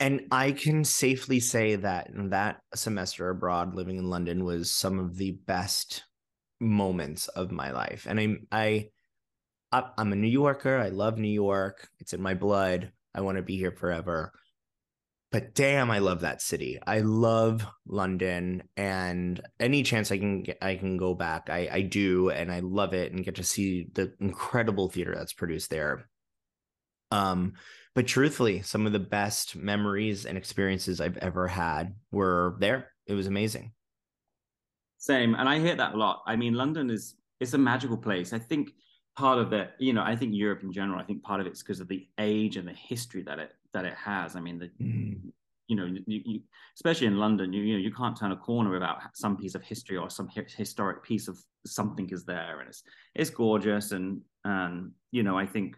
And 0.01 0.27
I 0.31 0.53
can 0.53 0.85
safely 0.85 1.41
say 1.41 1.75
that 1.75 2.09
that 2.13 2.61
semester 2.73 3.29
abroad, 3.29 3.75
living 3.75 3.97
in 3.97 4.09
London, 4.09 4.45
was 4.45 4.73
some 4.73 4.97
of 4.97 5.17
the 5.17 5.31
best 5.31 6.05
moments 6.59 7.27
of 7.29 7.51
my 7.51 7.71
life. 7.71 8.05
And 8.09 8.19
I'm 8.19 8.47
I, 8.51 8.89
I'm 9.71 10.11
a 10.11 10.15
New 10.15 10.27
Yorker. 10.27 10.77
I 10.77 10.89
love 10.89 11.17
New 11.17 11.27
York. 11.27 11.87
It's 11.99 12.13
in 12.13 12.21
my 12.21 12.33
blood. 12.33 12.91
I 13.13 13.21
want 13.21 13.37
to 13.37 13.43
be 13.43 13.57
here 13.57 13.71
forever. 13.71 14.33
But 15.31 15.53
damn, 15.53 15.91
I 15.91 15.99
love 15.99 16.21
that 16.21 16.41
city. 16.41 16.79
I 16.85 17.01
love 17.01 17.63
London, 17.85 18.63
and 18.75 19.39
any 19.59 19.83
chance 19.83 20.11
I 20.11 20.17
can 20.17 20.41
get, 20.41 20.57
I 20.59 20.75
can 20.75 20.97
go 20.97 21.13
back. 21.13 21.51
I 21.51 21.69
I 21.71 21.81
do, 21.81 22.31
and 22.31 22.51
I 22.51 22.61
love 22.61 22.95
it, 22.95 23.11
and 23.11 23.23
get 23.23 23.35
to 23.35 23.43
see 23.43 23.87
the 23.93 24.11
incredible 24.19 24.89
theater 24.89 25.13
that's 25.15 25.33
produced 25.33 25.69
there. 25.69 26.09
Um, 27.11 27.53
but 27.93 28.07
truthfully, 28.07 28.63
some 28.63 28.87
of 28.87 28.91
the 28.91 28.99
best 28.99 29.55
memories 29.55 30.25
and 30.25 30.35
experiences 30.35 30.99
I've 30.99 31.17
ever 31.17 31.47
had 31.47 31.93
were 32.11 32.55
there. 32.59 32.91
It 33.05 33.13
was 33.13 33.27
amazing. 33.27 33.73
Same, 34.99 35.33
and 35.35 35.47
I 35.47 35.59
hear 35.59 35.75
that 35.75 35.93
a 35.93 35.97
lot. 35.97 36.23
I 36.27 36.35
mean, 36.35 36.53
London 36.53 36.89
is 36.89 37.15
it's 37.39 37.53
a 37.53 37.57
magical 37.57 37.97
place. 37.97 38.33
I 38.33 38.39
think 38.39 38.73
part 39.15 39.39
of 39.39 39.53
it, 39.53 39.71
you 39.79 39.93
know, 39.93 40.03
I 40.03 40.13
think 40.13 40.35
Europe 40.35 40.61
in 40.61 40.73
general. 40.73 40.99
I 40.99 41.03
think 41.03 41.23
part 41.23 41.39
of 41.39 41.47
it's 41.47 41.63
because 41.63 41.79
of 41.79 41.87
the 41.87 42.05
age 42.19 42.57
and 42.57 42.67
the 42.67 42.73
history 42.73 43.23
that 43.23 43.39
it 43.39 43.53
that 43.73 43.85
it 43.85 43.93
has. 43.93 44.35
I 44.35 44.41
mean, 44.41 44.59
the 44.59 44.69
mm. 44.81 45.17
you 45.69 45.75
know, 45.77 45.85
you, 45.85 46.03
you, 46.05 46.41
especially 46.75 47.07
in 47.07 47.17
London, 47.17 47.53
you, 47.53 47.63
you 47.63 47.73
know, 47.73 47.79
you 47.79 47.93
can't 47.93 48.17
turn 48.17 48.33
a 48.33 48.35
corner 48.35 48.71
without 48.71 48.97
some 49.13 49.37
piece 49.37 49.55
of 49.55 49.63
history 49.63 49.95
or 49.95 50.09
some 50.09 50.27
hi- 50.27 50.45
historic 50.57 51.01
piece 51.01 51.29
of 51.29 51.37
something 51.65 52.09
is 52.09 52.25
there, 52.25 52.59
and 52.59 52.67
it's 52.67 52.83
it's 53.15 53.29
gorgeous. 53.29 53.93
And 53.93 54.19
and 54.43 54.91
you 55.11 55.23
know, 55.23 55.37
I 55.37 55.45
think 55.45 55.77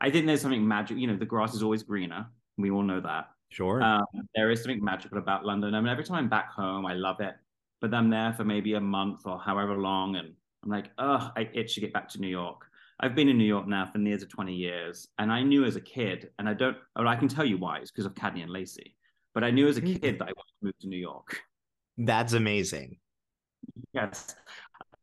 I 0.00 0.10
think 0.10 0.26
there's 0.26 0.42
something 0.42 0.66
magic. 0.66 0.98
You 0.98 1.06
know, 1.06 1.16
the 1.16 1.24
grass 1.24 1.54
is 1.54 1.62
always 1.62 1.84
greener. 1.84 2.26
We 2.58 2.72
all 2.72 2.82
know 2.82 3.00
that. 3.00 3.28
Sure. 3.50 3.80
Um, 3.80 4.04
there 4.34 4.50
is 4.50 4.60
something 4.64 4.82
magical 4.82 5.18
about 5.18 5.44
London. 5.44 5.76
I 5.76 5.80
mean, 5.80 5.88
every 5.88 6.02
time 6.02 6.16
I'm 6.16 6.28
back 6.28 6.50
home, 6.50 6.84
I 6.84 6.94
love 6.94 7.20
it 7.20 7.36
but 7.84 7.92
I'm 7.92 8.08
there 8.08 8.32
for 8.32 8.44
maybe 8.44 8.72
a 8.74 8.80
month 8.80 9.26
or 9.26 9.38
however 9.38 9.76
long, 9.76 10.16
and 10.16 10.32
I'm 10.62 10.70
like, 10.70 10.90
oh, 10.96 11.30
I 11.36 11.50
itch 11.52 11.74
to 11.74 11.82
get 11.82 11.92
back 11.92 12.08
to 12.10 12.18
New 12.18 12.28
York. 12.28 12.62
I've 12.98 13.14
been 13.14 13.28
in 13.28 13.36
New 13.36 13.44
York 13.44 13.68
now 13.68 13.84
for 13.92 13.98
nearly 13.98 14.24
20 14.24 14.54
years, 14.54 15.08
and 15.18 15.30
I 15.30 15.42
knew 15.42 15.66
as 15.66 15.76
a 15.76 15.82
kid, 15.82 16.30
and 16.38 16.48
I 16.48 16.54
don't, 16.54 16.78
or 16.96 17.06
I 17.06 17.14
can 17.14 17.28
tell 17.28 17.44
you 17.44 17.58
why, 17.58 17.80
it's 17.80 17.90
because 17.90 18.06
of 18.06 18.14
Cagney 18.14 18.42
and 18.42 18.50
Lacey. 18.50 18.96
But 19.34 19.44
I 19.44 19.50
knew 19.50 19.68
as 19.68 19.76
a 19.76 19.82
mm. 19.82 20.00
kid 20.00 20.18
that 20.18 20.24
I 20.24 20.32
wanted 20.32 20.54
to 20.60 20.64
move 20.64 20.78
to 20.80 20.88
New 20.88 20.96
York. 20.96 21.40
That's 21.98 22.32
amazing. 22.32 22.96
Yes. 23.92 24.34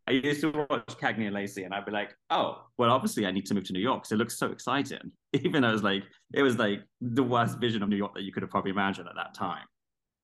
I 0.08 0.13
used 0.13 0.41
to 0.41 0.65
watch 0.67 0.88
Cagney 1.00 1.26
and 1.26 1.36
Lacey, 1.36 1.62
and 1.62 1.76
I'd 1.76 1.86
be 1.86 1.91
like, 1.91 2.15
"Oh, 2.32 2.63
well, 2.80 2.89
obviously, 2.89 3.28
I 3.28 3.32
need 3.32 3.46
to 3.46 3.54
move 3.54 3.65
to 3.65 3.74
New 3.74 3.80
York 3.80 4.02
because 4.02 4.12
it 4.13 4.17
looks 4.17 4.39
so 4.39 4.48
exciting." 4.48 5.12
Even 5.34 5.62
though 5.62 5.70
it 5.70 5.74
was 5.74 5.84
like 5.84 6.04
it 6.34 6.41
was 6.41 6.58
like 6.58 6.80
the 7.00 7.22
worst 7.22 7.60
vision 7.60 7.84
of 7.84 7.89
New 7.89 7.98
York 7.98 8.15
that 8.15 8.24
you 8.24 8.32
could 8.32 8.41
have 8.41 8.50
probably 8.50 8.72
imagined 8.72 9.08
at 9.08 9.15
that 9.17 9.36
time. 9.36 9.65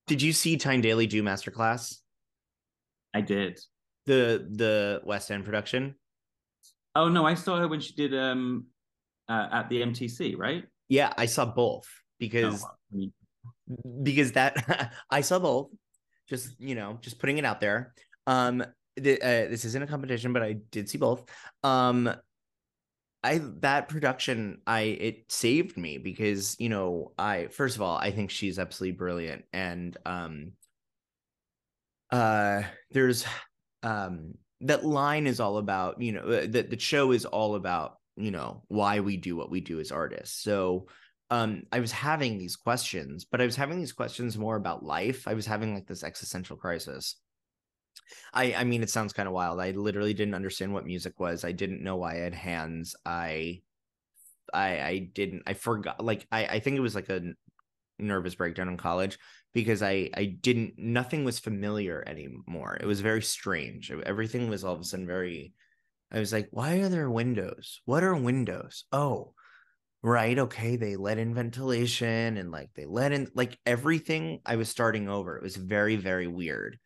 Did 0.08 0.24
you 0.24 0.34
see 0.34 0.58
Tyne 0.58 0.82
Daly 0.82 1.06
do 1.06 1.22
Masterclass? 1.22 2.00
I 3.18 3.22
did. 3.22 3.60
The 4.06 4.48
the 4.50 5.02
West 5.04 5.32
End 5.32 5.44
production. 5.44 5.96
Oh 6.96 7.10
no, 7.10 7.26
I 7.26 7.34
saw 7.34 7.58
her 7.58 7.68
when 7.68 7.80
she 7.80 7.94
did 7.94 8.16
um 8.16 8.68
uh, 9.28 9.48
at 9.52 9.70
the 9.70 9.82
MTC, 9.82 10.38
right? 10.38 10.64
Yeah, 10.88 11.12
I 11.18 11.26
saw 11.26 11.46
both 11.46 11.88
because 12.20 12.64
oh, 12.64 13.10
because 14.04 14.34
that 14.34 14.94
I 15.12 15.22
saw 15.22 15.40
both. 15.40 15.70
Just 16.30 16.60
you 16.60 16.76
know, 16.76 17.00
just 17.02 17.20
putting 17.20 17.40
it 17.40 17.46
out 17.46 17.60
there. 17.60 17.94
Um, 18.28 18.64
the, 18.96 19.22
uh, 19.22 19.50
this 19.50 19.66
isn't 19.66 19.84
a 19.84 19.88
competition, 19.88 20.34
but 20.34 20.44
I 20.44 20.58
did 20.72 20.90
see 20.90 20.98
both. 20.98 21.24
Um, 21.64 22.14
I 23.24 23.42
that 23.62 23.90
production 23.90 24.62
I 24.68 24.82
it 24.82 25.26
saved 25.30 25.76
me 25.76 25.98
because 25.98 26.56
you 26.60 26.70
know 26.70 27.14
I 27.18 27.48
first 27.48 27.76
of 27.76 27.82
all 27.82 27.98
I 27.98 28.12
think 28.12 28.30
she's 28.30 28.60
absolutely 28.60 28.98
brilliant 28.98 29.46
and 29.52 29.98
um 30.06 30.52
uh 32.12 32.64
there's 32.92 33.26
um 33.84 34.34
that 34.62 34.86
line 34.86 35.28
is 35.28 35.40
all 35.40 35.58
about 35.58 36.02
you 36.02 36.12
know 36.14 36.22
uh, 36.22 36.48
that 36.50 36.70
the 36.70 36.80
show 36.80 37.12
is 37.12 37.26
all 37.26 37.56
about 37.56 37.98
you 38.16 38.32
know 38.32 38.64
why 38.68 39.00
we 39.00 39.18
do 39.18 39.36
what 39.36 39.52
we 39.52 39.62
do 39.62 39.80
as 39.80 39.92
artists. 39.92 40.42
So 40.42 40.88
um 41.30 41.64
i 41.74 41.82
was 41.82 41.92
having 41.92 42.38
these 42.38 42.56
questions 42.56 43.26
but 43.26 43.42
i 43.42 43.46
was 43.46 43.58
having 43.58 43.78
these 43.78 43.92
questions 43.92 44.38
more 44.38 44.56
about 44.56 44.84
life. 44.84 45.28
I 45.28 45.34
was 45.34 45.46
having 45.46 45.74
like 45.74 45.86
this 45.86 46.04
existential 46.04 46.56
crisis. 46.56 47.18
I 48.34 48.54
i 48.54 48.64
mean 48.64 48.82
it 48.82 48.90
sounds 48.90 49.14
kind 49.14 49.28
of 49.28 49.34
wild. 49.34 49.60
I 49.60 49.72
literally 49.72 50.14
didn't 50.14 50.36
understand 50.36 50.74
what 50.74 50.86
music 50.86 51.20
was. 51.20 51.44
I 51.44 51.52
didn't 51.52 51.84
know 51.84 51.98
why 51.98 52.14
i 52.14 52.20
had 52.20 52.34
hands. 52.34 52.96
I 53.06 53.62
i 54.54 54.80
i 54.80 55.10
didn't 55.14 55.44
i 55.46 55.54
forgot 55.54 56.04
like 56.04 56.26
i 56.32 56.46
i 56.46 56.60
think 56.60 56.78
it 56.78 56.82
was 56.82 56.96
like 56.96 57.10
a 57.10 57.22
nervous 58.00 58.36
breakdown 58.36 58.70
in 58.70 58.78
college 58.78 59.18
because 59.54 59.82
I 59.82 60.10
I 60.16 60.26
didn't 60.26 60.74
nothing 60.78 61.24
was 61.24 61.40
familiar 61.40 62.04
anymore. 62.06 62.78
It 62.80 62.86
was 62.86 63.02
very 63.02 63.22
strange. 63.22 63.92
Everything 63.92 64.50
was 64.50 64.64
all 64.64 64.74
of 64.74 64.82
a 64.82 64.84
sudden 64.84 65.08
very 65.08 65.54
I 66.12 66.20
was 66.20 66.32
like, 66.32 66.48
why 66.52 66.78
are 66.78 66.90
there 66.90 67.10
windows? 67.10 67.82
What 67.86 68.04
are 68.04 68.16
windows? 68.16 68.86
Oh, 68.94 69.34
right. 70.02 70.40
Okay. 70.40 70.78
They 70.78 70.96
let 70.96 71.18
in 71.18 71.34
ventilation 71.34 72.38
and 72.38 72.50
like 72.50 72.70
they 72.76 72.86
let 72.86 73.12
in 73.12 73.30
like 73.36 73.58
everything. 73.66 74.40
I 74.46 74.56
was 74.56 74.70
starting 74.70 75.10
over. 75.10 75.36
It 75.36 75.44
was 75.44 75.58
very, 75.58 75.98
very 75.98 76.28
weird. 76.28 76.80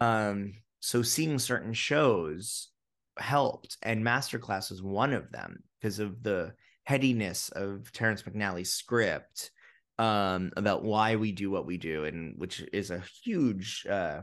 Um, 0.00 0.54
so 0.80 1.02
seeing 1.02 1.38
certain 1.38 1.72
shows 1.72 2.68
helped, 3.16 3.76
and 3.82 4.04
Masterclass 4.04 4.70
was 4.70 4.82
one 4.82 5.12
of 5.12 5.30
them 5.32 5.62
because 5.80 5.98
of 5.98 6.22
the 6.22 6.52
headiness 6.84 7.48
of 7.50 7.90
Terrence 7.92 8.22
McNally's 8.22 8.72
script 8.72 9.50
um 9.98 10.50
about 10.56 10.82
why 10.82 11.16
we 11.16 11.30
do 11.30 11.50
what 11.50 11.66
we 11.66 11.76
do 11.76 12.04
and 12.04 12.34
which 12.36 12.64
is 12.72 12.90
a 12.90 13.02
huge 13.22 13.86
uh 13.88 14.22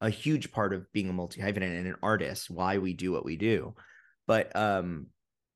a 0.00 0.10
huge 0.10 0.52
part 0.52 0.74
of 0.74 0.90
being 0.92 1.08
a 1.08 1.12
multi 1.12 1.40
hyphenate 1.40 1.78
and 1.78 1.86
an 1.86 1.96
artist 2.02 2.50
why 2.50 2.78
we 2.78 2.92
do 2.92 3.12
what 3.12 3.24
we 3.24 3.36
do. 3.36 3.74
But 4.26 4.54
um 4.56 5.06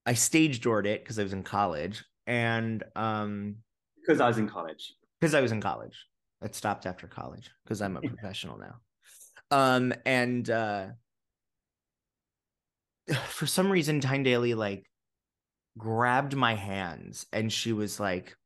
i 0.06 0.14
stage 0.14 0.60
doored 0.60 0.86
it 0.86 1.02
because 1.02 1.18
i 1.18 1.22
was 1.22 1.32
in 1.32 1.42
college 1.42 2.04
and 2.26 2.82
um 2.96 3.56
because 4.00 4.20
i 4.20 4.26
was 4.26 4.38
in 4.38 4.48
college. 4.48 4.94
because 5.20 5.34
i 5.34 5.40
was 5.40 5.52
in 5.52 5.60
college. 5.60 6.06
It 6.42 6.54
stopped 6.54 6.86
after 6.86 7.06
college 7.06 7.50
because 7.64 7.82
i'm 7.82 7.96
a 7.96 8.00
professional 8.12 8.58
now. 8.58 8.76
Um 9.50 9.92
and 10.06 10.48
uh 10.48 10.86
for 13.26 13.46
some 13.46 13.70
reason 13.70 14.00
tyne 14.00 14.22
daly 14.22 14.54
like 14.54 14.88
grabbed 15.76 16.34
my 16.36 16.54
hands 16.54 17.26
and 17.32 17.52
she 17.52 17.72
was 17.72 18.00
like 18.00 18.36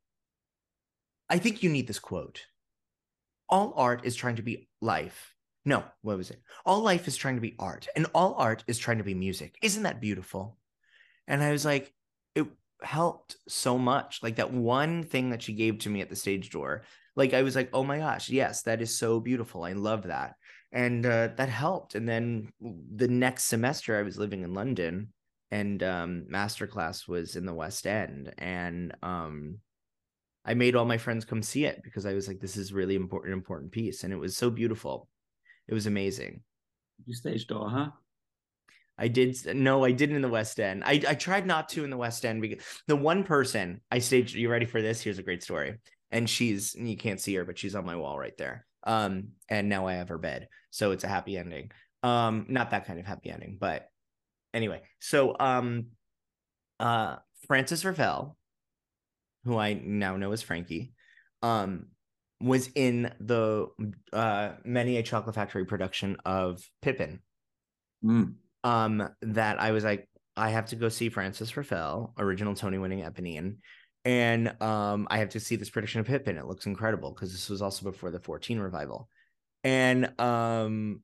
I 1.29 1.37
think 1.37 1.63
you 1.63 1.69
need 1.69 1.87
this 1.87 1.99
quote. 1.99 2.45
All 3.49 3.73
art 3.75 4.05
is 4.05 4.15
trying 4.15 4.37
to 4.37 4.41
be 4.41 4.67
life. 4.81 5.33
No, 5.65 5.83
what 6.01 6.17
was 6.17 6.29
it? 6.29 6.41
All 6.65 6.81
life 6.81 7.07
is 7.07 7.17
trying 7.17 7.35
to 7.35 7.41
be 7.41 7.55
art, 7.57 7.87
and 7.95 8.05
all 8.13 8.35
art 8.35 8.63
is 8.67 8.77
trying 8.77 8.99
to 8.99 9.03
be 9.03 9.15
music. 9.15 9.57
Isn't 9.61 9.83
that 9.83 10.01
beautiful? 10.01 10.57
And 11.27 11.41
I 11.41 11.51
was 11.51 11.65
like, 11.65 11.91
it 12.35 12.45
helped 12.81 13.37
so 13.47 13.77
much. 13.77 14.19
Like 14.21 14.35
that 14.35 14.53
one 14.53 15.03
thing 15.03 15.31
that 15.31 15.41
she 15.41 15.53
gave 15.53 15.79
to 15.79 15.89
me 15.89 16.01
at 16.01 16.09
the 16.09 16.15
stage 16.15 16.51
door. 16.51 16.83
Like 17.15 17.33
I 17.33 17.41
was 17.41 17.55
like, 17.55 17.69
oh 17.73 17.83
my 17.83 17.97
gosh, 17.97 18.29
yes, 18.29 18.63
that 18.63 18.81
is 18.81 18.97
so 18.97 19.19
beautiful. 19.19 19.63
I 19.63 19.73
love 19.73 20.03
that. 20.03 20.35
And 20.71 21.05
uh, 21.05 21.29
that 21.37 21.49
helped. 21.49 21.95
And 21.95 22.07
then 22.07 22.51
the 22.59 23.07
next 23.07 23.45
semester, 23.45 23.97
I 23.97 24.03
was 24.03 24.17
living 24.19 24.43
in 24.43 24.53
London, 24.53 25.13
and 25.49 25.81
um, 25.81 26.25
masterclass 26.29 27.07
was 27.07 27.35
in 27.35 27.45
the 27.45 27.53
West 27.53 27.87
End, 27.87 28.33
and 28.37 28.93
um, 29.01 29.59
I 30.45 30.53
made 30.53 30.75
all 30.75 30.85
my 30.85 30.97
friends 30.97 31.25
come 31.25 31.41
see 31.41 31.65
it 31.65 31.81
because 31.83 32.05
I 32.05 32.13
was 32.13 32.27
like, 32.27 32.39
this 32.39 32.55
is 32.55 32.71
really 32.71 32.95
important, 32.95 33.33
important 33.33 33.71
piece. 33.71 34.03
And 34.03 34.13
it 34.13 34.17
was 34.17 34.37
so 34.37 34.49
beautiful. 34.49 35.07
It 35.67 35.73
was 35.73 35.87
amazing. 35.87 36.41
You 37.05 37.15
staged 37.15 37.49
door, 37.49 37.69
huh? 37.69 37.89
I 38.97 39.07
did 39.09 39.37
no, 39.55 39.83
I 39.83 39.91
didn't 39.91 40.15
in 40.15 40.21
the 40.21 40.29
West 40.29 40.59
End. 40.59 40.83
I, 40.85 41.01
I 41.07 41.15
tried 41.15 41.45
not 41.45 41.69
to 41.69 41.83
in 41.83 41.89
the 41.89 41.97
West 41.97 42.23
End 42.23 42.41
because 42.41 42.63
the 42.87 42.95
one 42.95 43.23
person 43.23 43.81
I 43.91 43.99
staged, 43.99 44.35
you 44.35 44.49
ready 44.49 44.65
for 44.65 44.81
this? 44.81 45.01
Here's 45.01 45.19
a 45.19 45.23
great 45.23 45.43
story. 45.43 45.79
And 46.11 46.29
she's 46.29 46.75
you 46.75 46.95
can't 46.95 47.19
see 47.19 47.35
her, 47.35 47.43
but 47.43 47.57
she's 47.57 47.75
on 47.75 47.85
my 47.85 47.95
wall 47.95 48.17
right 48.17 48.37
there. 48.37 48.65
Um, 48.83 49.29
and 49.49 49.67
now 49.67 49.87
I 49.87 49.95
have 49.95 50.09
her 50.09 50.17
bed. 50.17 50.47
So 50.69 50.91
it's 50.91 51.03
a 51.03 51.09
happy 51.09 51.37
ending. 51.37 51.71
Um, 52.03 52.45
not 52.47 52.71
that 52.71 52.85
kind 52.85 52.99
of 52.99 53.05
happy 53.05 53.31
ending, 53.31 53.57
but 53.59 53.89
anyway. 54.53 54.81
So 54.99 55.35
um 55.39 55.87
uh 56.79 57.17
Frances 57.47 57.83
Ruffelle 57.83 58.37
who 59.45 59.57
I 59.57 59.73
now 59.73 60.17
know 60.17 60.31
as 60.31 60.41
Frankie, 60.41 60.93
um, 61.41 61.87
was 62.41 62.69
in 62.75 63.11
the 63.19 63.67
uh, 64.11 64.53
Menier 64.65 65.03
Chocolate 65.03 65.35
Factory 65.35 65.65
production 65.65 66.17
of 66.25 66.61
Pippin. 66.81 67.19
Mm. 68.03 68.35
Um, 68.63 69.09
that 69.21 69.61
I 69.61 69.71
was 69.71 69.83
like, 69.83 70.09
I 70.35 70.49
have 70.49 70.67
to 70.67 70.75
go 70.75 70.89
see 70.89 71.09
Frances 71.09 71.51
Ruffelle, 71.51 72.13
original 72.17 72.55
Tony 72.55 72.77
winning 72.77 73.03
Eponine. 73.03 73.57
And 74.03 74.61
um, 74.61 75.07
I 75.09 75.19
have 75.19 75.29
to 75.29 75.39
see 75.39 75.55
this 75.55 75.69
prediction 75.69 76.01
of 76.01 76.07
Pippin. 76.07 76.37
It 76.37 76.45
looks 76.45 76.65
incredible 76.65 77.11
because 77.11 77.31
this 77.31 77.49
was 77.49 77.61
also 77.61 77.89
before 77.89 78.11
the 78.11 78.19
14 78.19 78.59
revival. 78.59 79.09
And 79.63 80.19
um, 80.19 81.01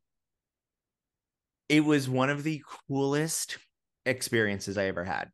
it 1.69 1.83
was 1.83 2.09
one 2.09 2.29
of 2.29 2.43
the 2.43 2.61
coolest 2.87 3.57
experiences 4.05 4.77
I 4.77 4.85
ever 4.85 5.03
had 5.03 5.29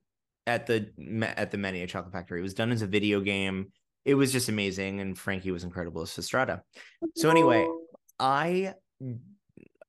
at 0.48 0.66
the 0.66 0.90
at 1.38 1.52
the 1.52 1.58
Menier 1.58 1.86
Chocolate 1.86 2.14
Factory. 2.14 2.40
It 2.40 2.44
was 2.44 2.56
done 2.56 2.72
as 2.72 2.82
a 2.82 2.88
video 2.88 3.20
game. 3.20 3.72
It 4.06 4.16
was 4.16 4.32
just 4.32 4.50
amazing, 4.50 5.02
and 5.02 5.18
Frankie 5.18 5.52
was 5.52 5.66
incredible 5.66 6.02
as 6.02 6.14
Fastrada. 6.14 6.64
So 7.16 7.30
anyway, 7.30 7.68
I 8.20 8.74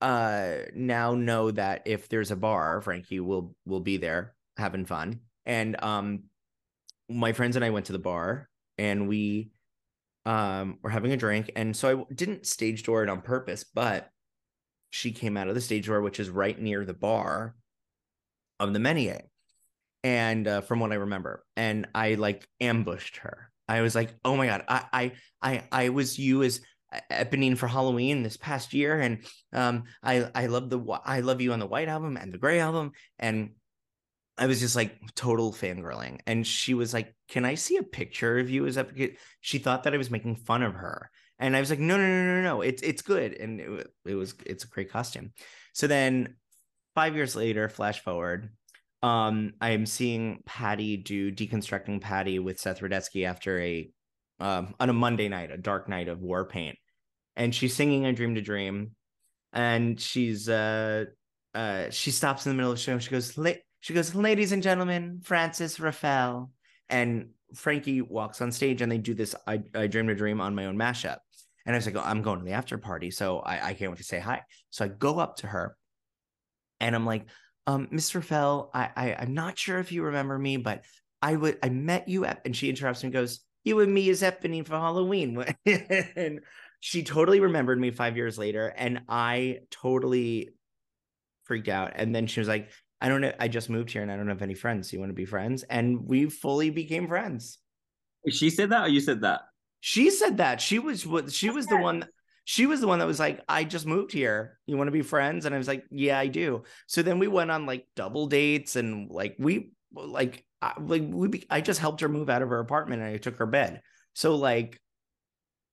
uh 0.00 0.56
now 0.74 1.14
know 1.14 1.50
that 1.52 1.82
if 1.86 2.08
there's 2.08 2.30
a 2.30 2.36
bar, 2.36 2.80
Frankie 2.80 3.20
will 3.20 3.54
will 3.64 3.80
be 3.80 3.96
there 3.96 4.34
having 4.56 4.84
fun. 4.84 5.20
And 5.46 5.82
um 5.82 6.24
my 7.08 7.32
friends 7.32 7.56
and 7.56 7.64
I 7.64 7.70
went 7.70 7.86
to 7.86 7.92
the 7.92 7.98
bar 7.98 8.48
and 8.76 9.08
we 9.08 9.50
um 10.26 10.78
were 10.82 10.90
having 10.90 11.12
a 11.12 11.16
drink. 11.16 11.52
And 11.56 11.76
so 11.76 12.06
I 12.10 12.12
didn't 12.12 12.46
stage 12.46 12.82
door 12.82 13.02
it 13.02 13.08
on 13.08 13.22
purpose, 13.22 13.64
but 13.64 14.10
she 14.90 15.12
came 15.12 15.36
out 15.36 15.48
of 15.48 15.54
the 15.54 15.60
stage 15.60 15.86
door, 15.86 16.00
which 16.00 16.20
is 16.20 16.30
right 16.30 16.58
near 16.58 16.84
the 16.84 16.94
bar 16.94 17.54
of 18.60 18.72
the 18.72 18.80
Menier. 18.80 19.22
And 20.04 20.46
uh, 20.46 20.60
from 20.60 20.80
what 20.80 20.92
I 20.92 20.96
remember, 20.96 21.44
and 21.56 21.88
I 21.94 22.14
like 22.14 22.46
ambushed 22.60 23.18
her. 23.18 23.50
I 23.68 23.82
was 23.82 23.94
like, 23.94 24.14
"Oh 24.24 24.36
my 24.36 24.46
god, 24.46 24.64
I 24.68 24.84
I 24.92 25.12
I, 25.42 25.62
I 25.70 25.88
was 25.90 26.18
you 26.18 26.42
as 26.42 26.60
Eponine 27.10 27.58
for 27.58 27.66
Halloween 27.66 28.22
this 28.22 28.36
past 28.36 28.72
year, 28.72 28.98
and 28.98 29.24
um, 29.52 29.84
I 30.02 30.30
I 30.34 30.46
love 30.46 30.70
the 30.70 30.80
I 31.04 31.20
love 31.20 31.40
you 31.40 31.52
on 31.52 31.58
the 31.58 31.66
White 31.66 31.88
album 31.88 32.16
and 32.16 32.32
the 32.32 32.38
Gray 32.38 32.60
album, 32.60 32.92
and 33.18 33.50
I 34.38 34.46
was 34.46 34.60
just 34.60 34.76
like 34.76 35.14
total 35.14 35.52
fangirling. 35.52 36.20
And 36.26 36.46
she 36.46 36.74
was 36.74 36.94
like, 36.94 37.14
"Can 37.28 37.44
I 37.44 37.56
see 37.56 37.76
a 37.76 37.82
picture 37.82 38.38
of 38.38 38.48
you 38.48 38.66
as 38.66 38.76
Eponine?" 38.76 39.16
She 39.40 39.58
thought 39.58 39.82
that 39.82 39.94
I 39.94 39.98
was 39.98 40.10
making 40.10 40.36
fun 40.36 40.62
of 40.62 40.74
her, 40.74 41.10
and 41.38 41.54
I 41.54 41.60
was 41.60 41.70
like, 41.70 41.78
"No, 41.78 41.96
no, 41.98 42.06
no, 42.06 42.36
no, 42.36 42.42
no, 42.42 42.60
it's 42.62 42.82
it's 42.82 43.02
good," 43.02 43.34
and 43.34 43.60
it, 43.60 43.90
it 44.06 44.14
was 44.14 44.34
it's 44.46 44.64
a 44.64 44.68
great 44.68 44.90
costume. 44.90 45.32
So 45.74 45.86
then, 45.86 46.36
five 46.94 47.14
years 47.14 47.36
later, 47.36 47.68
flash 47.68 48.00
forward, 48.00 48.48
um, 49.02 49.52
I 49.60 49.70
am 49.70 49.86
seeing 49.86 50.42
Patti 50.44 50.96
do 50.96 51.30
deconstructing 51.30 52.00
Patti 52.00 52.38
with 52.38 52.58
Seth 52.58 52.80
Rudetsky 52.80 53.26
after 53.26 53.60
a 53.60 53.90
um, 54.40 54.74
on 54.78 54.90
a 54.90 54.92
Monday 54.92 55.28
night, 55.28 55.50
a 55.50 55.56
dark 55.56 55.88
night 55.88 56.08
of 56.08 56.20
war 56.20 56.46
paint, 56.46 56.76
and 57.36 57.54
she's 57.54 57.74
singing 57.74 58.06
"I 58.06 58.12
Dreamed 58.12 58.38
a 58.38 58.42
Dream," 58.42 58.92
and 59.52 60.00
she's 60.00 60.48
uh 60.48 61.04
uh 61.54 61.90
she 61.90 62.10
stops 62.10 62.46
in 62.46 62.50
the 62.52 62.56
middle 62.56 62.72
of 62.72 62.78
the 62.78 62.82
show. 62.82 62.98
She 62.98 63.10
goes, 63.10 63.36
La- 63.38 63.52
she 63.80 63.94
goes, 63.94 64.14
"Ladies 64.14 64.52
and 64.52 64.62
gentlemen, 64.62 65.20
Frances 65.22 65.78
Ruffelle," 65.78 66.50
and 66.88 67.30
Frankie 67.54 68.02
walks 68.02 68.40
on 68.40 68.52
stage, 68.52 68.82
and 68.82 68.90
they 68.90 68.98
do 68.98 69.14
this 69.14 69.34
"I, 69.46 69.62
I 69.74 69.86
Dreamed 69.86 70.10
a 70.10 70.14
Dream" 70.14 70.40
on 70.40 70.54
my 70.54 70.66
own 70.66 70.76
mashup. 70.76 71.18
And 71.66 71.74
I 71.74 71.78
was 71.78 71.84
like, 71.84 71.96
oh, 71.96 72.02
I'm 72.02 72.22
going 72.22 72.38
to 72.38 72.44
the 72.46 72.52
after 72.52 72.78
party, 72.78 73.10
so 73.10 73.40
I, 73.40 73.68
I 73.68 73.74
can't 73.74 73.90
wait 73.90 73.98
to 73.98 74.04
say 74.04 74.18
hi. 74.18 74.40
So 74.70 74.86
I 74.86 74.88
go 74.88 75.18
up 75.18 75.36
to 75.38 75.46
her, 75.46 75.76
and 76.80 76.94
I'm 76.94 77.04
like, 77.04 77.26
um, 77.68 77.86
Mr. 77.92 78.24
Fell, 78.24 78.70
I, 78.72 78.90
I 78.96 79.16
I'm 79.20 79.34
not 79.34 79.58
sure 79.58 79.78
if 79.78 79.92
you 79.92 80.02
remember 80.04 80.38
me, 80.38 80.56
but 80.56 80.84
I 81.20 81.36
would 81.36 81.58
I 81.62 81.68
met 81.68 82.08
you 82.08 82.24
at, 82.24 82.40
and 82.46 82.56
she 82.56 82.70
interrupts 82.70 83.02
me 83.02 83.08
and 83.08 83.12
goes, 83.12 83.40
you 83.62 83.80
and 83.80 83.92
me 83.92 84.08
is 84.08 84.22
happening 84.22 84.64
for 84.64 84.76
Halloween. 84.76 85.44
and 85.66 86.40
she 86.80 87.02
totally 87.02 87.40
remembered 87.40 87.78
me 87.78 87.90
five 87.90 88.16
years 88.16 88.38
later. 88.38 88.72
And 88.74 89.02
I 89.06 89.58
totally 89.70 90.50
freaked 91.44 91.68
out. 91.68 91.92
And 91.94 92.14
then 92.14 92.26
she 92.26 92.40
was 92.40 92.48
like, 92.48 92.70
I 93.02 93.10
don't 93.10 93.20
know. 93.20 93.32
I 93.38 93.48
just 93.48 93.68
moved 93.68 93.90
here 93.90 94.00
and 94.00 94.10
I 94.10 94.16
don't 94.16 94.28
have 94.28 94.40
any 94.40 94.54
friends. 94.54 94.90
So 94.90 94.94
You 94.94 95.00
want 95.00 95.10
to 95.10 95.14
be 95.14 95.26
friends? 95.26 95.62
And 95.64 96.06
we 96.06 96.30
fully 96.30 96.70
became 96.70 97.06
friends. 97.06 97.58
She 98.30 98.48
said 98.48 98.70
that 98.70 98.84
or 98.84 98.88
you 98.88 99.00
said 99.00 99.20
that? 99.20 99.42
She 99.80 100.10
said 100.10 100.38
that. 100.38 100.62
She 100.62 100.78
was 100.78 101.06
what 101.06 101.30
she 101.30 101.50
was 101.50 101.66
the 101.66 101.76
one 101.76 102.06
she 102.48 102.64
was 102.64 102.80
the 102.80 102.86
one 102.86 102.98
that 102.98 103.06
was 103.06 103.20
like, 103.20 103.42
I 103.46 103.62
just 103.64 103.84
moved 103.84 104.10
here. 104.10 104.58
You 104.64 104.78
want 104.78 104.88
to 104.88 104.92
be 104.92 105.02
friends? 105.02 105.44
And 105.44 105.54
I 105.54 105.58
was 105.58 105.68
like, 105.68 105.84
Yeah, 105.90 106.18
I 106.18 106.28
do. 106.28 106.62
So 106.86 107.02
then 107.02 107.18
we 107.18 107.28
went 107.28 107.50
on 107.50 107.66
like 107.66 107.86
double 107.94 108.26
dates 108.26 108.74
and 108.74 109.10
like 109.10 109.36
we 109.38 109.72
like 109.92 110.46
I, 110.62 110.72
like 110.80 111.02
we 111.06 111.44
I 111.50 111.60
just 111.60 111.78
helped 111.78 112.00
her 112.00 112.08
move 112.08 112.30
out 112.30 112.40
of 112.40 112.48
her 112.48 112.58
apartment 112.58 113.02
and 113.02 113.10
I 113.12 113.18
took 113.18 113.36
her 113.36 113.44
bed. 113.44 113.82
So 114.14 114.36
like 114.36 114.80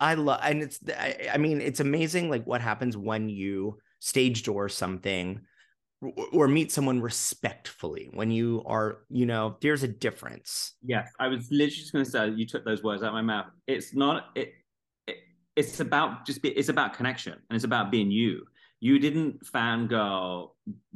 I 0.01 0.15
love 0.15 0.41
and 0.43 0.63
it's 0.63 0.81
I, 0.89 1.29
I 1.35 1.38
mean 1.38 1.61
it's 1.61 1.79
amazing 1.79 2.29
like 2.29 2.43
what 2.43 2.59
happens 2.59 2.97
when 2.97 3.29
you 3.29 3.77
stage 3.99 4.43
door 4.43 4.67
something 4.67 5.39
or 6.33 6.49
meet 6.49 6.73
someone 6.73 6.99
respectfully 6.99 8.09
when 8.13 8.31
you 8.31 8.61
are 8.65 8.97
you 9.09 9.25
know 9.25 9.55
there's 9.61 9.81
a 9.81 9.88
difference 9.88 10.73
yeah 10.83 11.05
i 11.19 11.27
was 11.27 11.47
literally 11.49 11.71
just 11.71 11.93
going 11.93 12.03
to 12.03 12.11
say 12.11 12.29
you 12.31 12.45
took 12.45 12.65
those 12.65 12.83
words 12.83 13.01
out 13.01 13.07
of 13.07 13.13
my 13.13 13.21
mouth 13.21 13.47
it's 13.65 13.95
not 13.95 14.25
it 14.35 14.53
it's 15.55 15.79
about 15.79 16.25
just 16.25 16.41
be, 16.41 16.49
it's 16.49 16.69
about 16.69 16.93
connection 16.93 17.33
and 17.33 17.55
it's 17.55 17.65
about 17.65 17.91
being 17.91 18.11
you. 18.11 18.45
You 18.79 18.99
didn't 18.99 19.43
fangirl 19.45 20.49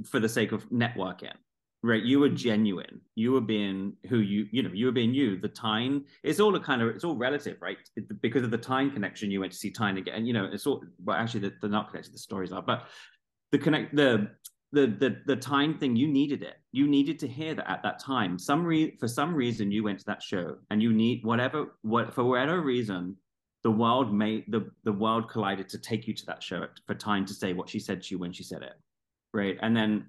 for 0.06 0.20
the 0.20 0.30
sake 0.30 0.52
of 0.52 0.70
networking 0.70 1.34
right? 1.82 2.04
You 2.04 2.20
were 2.20 2.30
genuine. 2.30 3.00
You 3.16 3.32
were 3.32 3.42
being 3.42 3.94
who 4.10 4.20
you 4.20 4.48
you 4.52 4.64
know 4.64 4.72
you 4.74 4.86
were 4.88 4.92
being 4.92 5.14
you. 5.14 5.40
The 5.40 5.48
time 5.48 6.06
it's 6.24 6.40
all 6.40 6.56
a 6.56 6.60
kind 6.60 6.82
of 6.82 6.90
it's 6.90 7.04
all 7.04 7.16
relative 7.16 7.58
right? 7.62 7.78
Because 8.22 8.44
of 8.44 8.52
the 8.52 8.58
time 8.58 8.92
connection 8.92 9.32
you 9.32 9.40
went 9.40 9.52
to 9.54 9.58
see 9.58 9.72
Tyne 9.72 9.98
again 9.98 10.26
you 10.26 10.34
know 10.34 10.50
it's 10.52 10.68
all 10.68 10.84
well 11.04 11.18
actually 11.18 11.42
they're, 11.42 11.58
they're 11.62 11.70
not 11.70 11.90
connected 11.90 12.14
the 12.14 12.20
stories 12.20 12.52
are 12.52 12.62
but 12.62 12.88
the 13.52 13.58
connect 13.58 13.96
the 13.96 14.30
the 14.72 14.88
the 14.88 15.18
the 15.26 15.36
time 15.36 15.78
thing 15.78 15.96
you 15.96 16.08
needed 16.08 16.44
it. 16.44 16.56
You 16.72 16.88
needed 16.88 17.18
to 17.20 17.28
hear 17.28 17.56
that 17.56 17.70
at 17.70 17.84
that 17.84 18.00
time. 18.00 18.38
Some 18.38 18.64
re- 18.64 18.96
for 19.00 19.08
some 19.08 19.34
reason 19.34 19.72
you 19.72 19.84
went 19.84 20.00
to 20.00 20.06
that 20.06 20.22
show 20.22 20.58
and 20.70 20.82
you 20.84 20.94
need 20.94 21.24
whatever 21.24 21.78
what 21.82 22.14
for 22.14 22.24
whatever 22.24 22.62
reason 22.62 23.16
the 23.64 23.72
world 23.72 24.14
made 24.14 24.46
the 24.48 24.70
the 24.84 24.94
world 24.94 25.30
collided 25.30 25.70
to 25.70 25.78
take 25.78 26.08
you 26.08 26.14
to 26.14 26.26
that 26.26 26.42
show 26.42 26.66
for 26.88 26.96
Tyne 26.96 27.26
to 27.26 27.34
say 27.34 27.54
what 27.54 27.70
she 27.70 27.80
said 27.80 28.02
to 28.04 28.16
you 28.16 28.20
when 28.20 28.32
she 28.32 28.44
said 28.44 28.62
it 28.62 28.74
right 29.34 29.58
and 29.62 29.76
then 29.76 30.06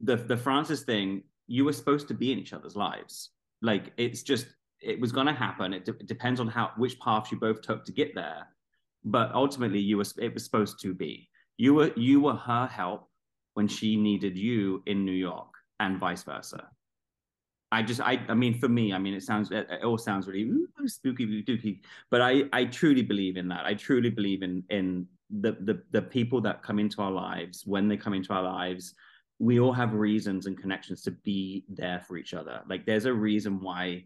the 0.00 0.16
the 0.16 0.36
Frances 0.36 0.82
thing, 0.82 1.22
you 1.46 1.64
were 1.64 1.72
supposed 1.72 2.08
to 2.08 2.14
be 2.14 2.32
in 2.32 2.38
each 2.38 2.52
other's 2.52 2.76
lives. 2.76 3.30
Like 3.62 3.92
it's 3.96 4.22
just 4.22 4.46
it 4.80 5.00
was 5.00 5.12
going 5.12 5.26
to 5.26 5.32
happen. 5.32 5.74
It, 5.74 5.86
it, 5.88 6.06
depends 6.06 6.40
on 6.40 6.48
how 6.48 6.70
which 6.76 6.98
path 7.00 7.30
you 7.30 7.38
both 7.38 7.60
took 7.60 7.84
to 7.84 7.92
get 7.92 8.14
there, 8.14 8.46
but 9.04 9.30
ultimately 9.34 9.80
you 9.80 9.98
were 9.98 10.06
it 10.18 10.34
was 10.34 10.44
supposed 10.44 10.80
to 10.82 10.94
be. 10.94 11.28
You 11.58 11.74
were 11.74 11.92
you 11.96 12.20
were 12.20 12.34
her 12.34 12.66
help 12.66 13.08
when 13.54 13.68
she 13.68 13.96
needed 13.96 14.38
you 14.38 14.82
in 14.86 15.04
New 15.04 15.12
York, 15.12 15.52
and 15.80 15.98
vice 15.98 16.22
versa. 16.22 16.68
I 17.72 17.82
just 17.82 18.00
I 18.00 18.20
I 18.28 18.34
mean 18.34 18.58
for 18.58 18.68
me 18.68 18.92
I 18.92 18.98
mean 18.98 19.14
it 19.14 19.22
sounds 19.22 19.50
it, 19.50 19.68
it 19.70 19.84
all 19.84 19.98
sounds 19.98 20.26
really 20.26 20.42
ooh, 20.42 20.68
spooky 20.86 21.42
spooky 21.42 21.80
but 22.10 22.20
I 22.20 22.44
I 22.52 22.64
truly 22.64 23.02
believe 23.02 23.36
in 23.36 23.48
that 23.48 23.64
I 23.64 23.74
truly 23.74 24.10
believe 24.10 24.42
in 24.42 24.64
in 24.70 25.06
the 25.30 25.52
the 25.60 25.82
the 25.92 26.02
people 26.02 26.40
that 26.40 26.62
come 26.62 26.78
into 26.78 27.00
our 27.00 27.12
lives 27.12 27.64
when 27.66 27.86
they 27.86 27.96
come 27.96 28.14
into 28.14 28.32
our 28.32 28.42
lives 28.42 28.94
we 29.40 29.58
all 29.58 29.72
have 29.72 29.94
reasons 29.94 30.46
and 30.46 30.60
connections 30.60 31.02
to 31.02 31.10
be 31.10 31.64
there 31.68 32.04
for 32.06 32.18
each 32.18 32.34
other. 32.34 32.60
Like 32.68 32.84
there's 32.84 33.06
a 33.06 33.12
reason 33.12 33.58
why, 33.58 34.04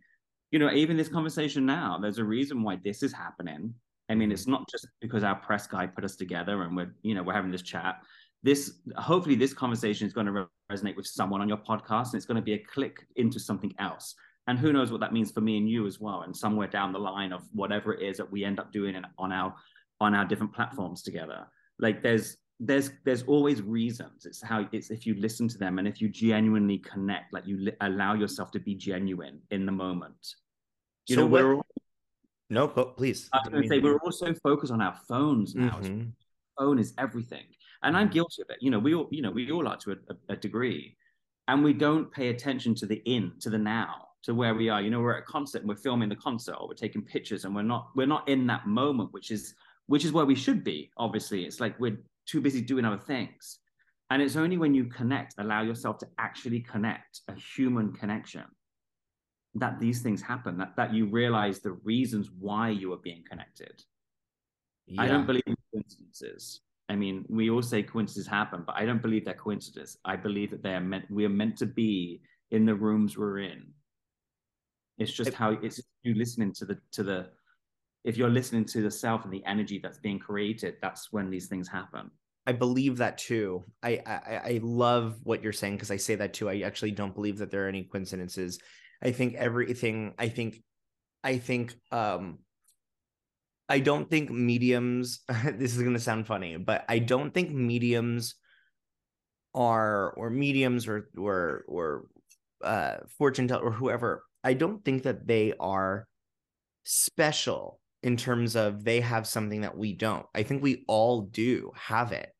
you 0.53 0.61
know, 0.61 0.70
even 0.70 0.96
this 0.96 1.09
conversation 1.09 1.66
now, 1.66 1.98
there's 2.00 2.18
a 2.18 2.24
reason 2.24 2.62
why 2.62 2.79
this 2.83 3.03
is 3.03 3.12
happening. 3.12 3.74
I 4.09 4.14
mean, 4.14 4.29
mm-hmm. 4.29 4.35
it's 4.35 4.46
not 4.46 4.70
just 4.70 4.87
because 5.00 5.24
our 5.24 5.35
press 5.35 5.66
guy 5.66 5.88
put 5.88 6.05
us 6.05 6.14
together 6.14 6.62
and 6.62 6.77
we're, 6.77 6.94
you 7.03 7.16
know, 7.16 7.24
we're 7.24 7.33
having 7.33 7.50
this 7.50 7.62
chat. 7.62 7.96
This 8.44 8.74
hopefully 8.96 9.35
this 9.35 9.52
conversation 9.52 10.07
is 10.07 10.12
going 10.12 10.26
to 10.26 10.46
resonate 10.70 10.96
with 10.96 11.07
someone 11.07 11.40
on 11.40 11.48
your 11.48 11.59
podcast 11.59 12.12
and 12.12 12.16
it's 12.16 12.26
going 12.26 12.37
to 12.37 12.42
be 12.42 12.52
a 12.52 12.59
click 12.59 13.07
into 13.16 13.40
something 13.40 13.74
else. 13.80 14.14
And 14.46 14.59
who 14.59 14.72
knows 14.72 14.92
what 14.92 15.00
that 15.00 15.12
means 15.12 15.33
for 15.33 15.40
me 15.40 15.57
and 15.57 15.68
you 15.68 15.87
as 15.87 15.98
well. 15.98 16.22
And 16.22 16.37
somewhere 16.37 16.68
down 16.68 16.92
the 16.92 16.98
line 16.98 17.33
of 17.33 17.42
whatever 17.52 17.94
it 17.94 18.02
is 18.02 18.18
that 18.18 18.30
we 18.30 18.44
end 18.44 18.61
up 18.61 18.70
doing 18.72 18.94
on 19.18 19.33
our 19.33 19.54
on 20.00 20.14
our 20.14 20.24
different 20.26 20.54
platforms 20.54 21.02
together. 21.02 21.46
Like 21.80 22.02
there's 22.02 22.37
there's 22.61 22.90
there's 23.04 23.24
always 23.24 23.62
reasons 23.62 24.26
it's 24.26 24.40
how 24.40 24.66
it's 24.70 24.90
if 24.90 25.07
you 25.07 25.14
listen 25.14 25.48
to 25.48 25.59
them 25.59 25.78
and 25.78 25.88
if 25.88 26.00
you 26.00 26.09
genuinely 26.09 26.78
connect 26.78 27.33
like 27.33 27.46
you 27.46 27.59
li- 27.59 27.76
allow 27.80 28.14
yourself 28.14 28.52
to 28.52 28.61
be 28.61 28.76
genuine 28.76 29.40
in 29.50 29.66
the 29.66 29.72
moment 29.72 30.35
you 31.09 31.16
so 31.16 31.22
know 31.22 31.26
we're 31.26 31.54
all, 31.54 31.66
no 32.50 32.68
please 32.68 33.28
i 33.33 33.38
was 33.38 33.48
going 33.48 33.62
to 33.62 33.68
say 33.68 33.78
we're 33.80 33.98
also 33.98 34.33
focused 34.35 34.72
on 34.72 34.80
our 34.80 34.96
phones 35.09 35.57
now 35.57 35.78
mm-hmm. 35.80 36.09
phone 36.57 36.78
is 36.78 36.94
everything 36.96 37.44
and 37.85 37.97
i'm 37.97 38.09
mm. 38.09 38.12
guilty 38.12 38.42
of 38.42 38.51
it 38.51 38.57
you 38.61 38.70
know 38.70 38.79
we 38.79 38.94
all 38.94 39.09
you 39.11 39.23
know 39.23 39.31
we 39.31 39.51
all 39.51 39.68
are 39.68 39.77
to 39.77 39.92
a, 39.92 40.33
a 40.33 40.37
degree 40.37 40.97
and 41.49 41.62
we 41.62 41.73
don't 41.73 42.11
pay 42.11 42.29
attention 42.29 42.75
to 42.75 42.87
the 42.87 43.03
in 43.05 43.33
to 43.40 43.51
the 43.51 43.59
now 43.59 44.07
to 44.23 44.35
where 44.35 44.55
we 44.55 44.68
are 44.68 44.83
you 44.83 44.90
know 44.90 45.01
we're 45.01 45.16
at 45.16 45.23
a 45.23 45.27
concert 45.27 45.61
and 45.61 45.68
we're 45.68 45.77
filming 45.77 46.09
the 46.09 46.16
concert 46.16 46.57
or 46.59 46.66
we're 46.68 46.75
taking 46.75 47.03
pictures 47.03 47.44
and 47.44 47.55
we're 47.55 47.62
not 47.62 47.88
we're 47.94 48.07
not 48.07 48.29
in 48.29 48.47
that 48.47 48.66
moment 48.66 49.12
which 49.12 49.31
is 49.31 49.55
which 49.87 50.05
is 50.05 50.12
where 50.12 50.25
we 50.25 50.35
should 50.35 50.64
be 50.64 50.90
obviously 50.97 51.44
it's 51.44 51.61
like 51.61 51.79
we're 51.79 51.99
too 52.27 52.40
busy 52.40 52.61
doing 52.61 52.85
other 52.85 52.99
things. 52.99 53.59
And 54.11 54.20
it's 54.23 54.37
only 54.37 54.59
when 54.59 54.75
you 54.75 54.85
connect, 54.85 55.35
allow 55.38 55.62
yourself 55.62 55.99
to 55.99 56.09
actually 56.18 56.61
connect 56.61 57.23
a 57.29 57.35
human 57.35 57.92
connection, 57.92 58.44
that 59.55 59.81
these 59.81 60.03
things 60.03 60.20
happen, 60.20 60.59
that, 60.59 60.77
that 60.77 60.92
you 60.92 61.07
realize 61.07 61.61
the 61.61 61.73
reasons 61.85 62.31
why 62.38 62.68
you 62.68 62.92
are 62.92 62.99
being 62.99 63.25
connected. 63.29 63.83
Yeah. 64.87 65.03
I 65.03 65.07
don't 65.07 65.27
believe 65.27 65.44
in 65.47 65.57
coincidences. 65.73 66.61
I 66.88 66.97
mean, 66.97 67.25
we 67.29 67.51
all 67.51 67.62
say 67.62 67.83
coincidences 67.83 68.27
happen, 68.27 68.64
but 68.66 68.77
I 68.77 68.85
don't 68.85 69.03
believe 69.03 69.25
they're 69.25 69.35
coincidences. 69.35 69.99
I 70.05 70.16
believe 70.16 70.51
that 70.51 70.62
they 70.62 70.75
are 70.75 70.81
meant, 70.81 71.11
we 71.11 71.25
are 71.25 71.31
meant 71.31 71.57
to 71.59 71.66
be 71.66 72.20
in 72.51 72.66
the 72.66 72.75
rooms 72.75 73.16
we're 73.16 73.38
in 73.40 73.73
It's 74.99 75.12
just 75.12 75.33
how 75.35 75.51
it's 75.62 75.81
you 76.03 76.14
listening 76.14 76.53
to 76.55 76.64
the 76.64 76.79
to 76.92 77.03
the 77.03 77.31
if 78.05 78.16
you're 78.16 78.31
listening 78.31 78.64
to 78.66 78.83
the 78.83 78.90
self 78.90 79.25
and 79.25 79.33
the 79.33 79.44
energy 79.47 79.79
that's 79.83 79.99
being 79.99 80.18
created, 80.18 80.77
that's 80.83 81.12
when 81.12 81.31
these 81.31 81.49
things 81.49 81.68
happen. 81.68 82.11
I 82.47 82.53
believe 82.53 82.99
that 82.99 83.18
too. 83.18 83.64
I 83.83 84.01
I, 84.07 84.40
I 84.44 84.61
love 84.62 85.16
what 85.23 85.42
you're 85.42 85.53
saying 85.53 85.75
because 85.77 85.90
I 85.90 85.97
say 85.97 86.14
that 86.16 86.35
too. 86.35 86.49
I 86.49 86.61
actually 86.61 86.92
don't 86.92 87.14
believe 87.14 87.38
that 87.38 87.51
there 87.51 87.64
are 87.64 87.68
any 87.68 87.85
coincidences. 87.85 88.59
I 89.03 89.12
think 89.12 89.35
everything. 89.35 90.14
I 90.18 90.29
think, 90.29 90.62
I 91.25 91.38
think. 91.38 91.75
Um, 91.90 92.38
I 93.68 93.81
don't 93.81 94.09
think 94.09 94.31
mediums. 94.31 95.20
this 95.44 95.74
is 95.77 95.83
going 95.83 95.94
to 95.94 96.00
sound 96.00 96.27
funny, 96.27 96.57
but 96.57 96.85
I 96.88 96.98
don't 96.98 97.33
think 97.33 97.50
mediums 97.50 98.35
are 99.55 100.11
or 100.12 100.31
mediums 100.31 100.88
or 100.88 101.09
or 101.16 101.64
or 101.68 102.07
uh, 102.62 102.96
fortune 103.18 103.48
teller 103.48 103.64
or 103.64 103.72
whoever. 103.72 104.24
I 104.42 104.55
don't 104.55 104.85
think 104.85 105.05
that 105.05 105.27
they 105.27 105.55
are 105.59 106.07
special 106.85 107.81
in 108.03 108.16
terms 108.16 108.57
of 108.57 108.85
they 108.85 109.00
have 109.00 109.27
something 109.27 109.62
that 109.62 109.77
we 109.77 109.94
don't. 109.94 110.27
I 110.35 110.42
think 110.42 110.62
we 110.62 110.85
all 110.87 111.22
do 111.22 111.72
have 111.74 112.12
it. 112.12 112.31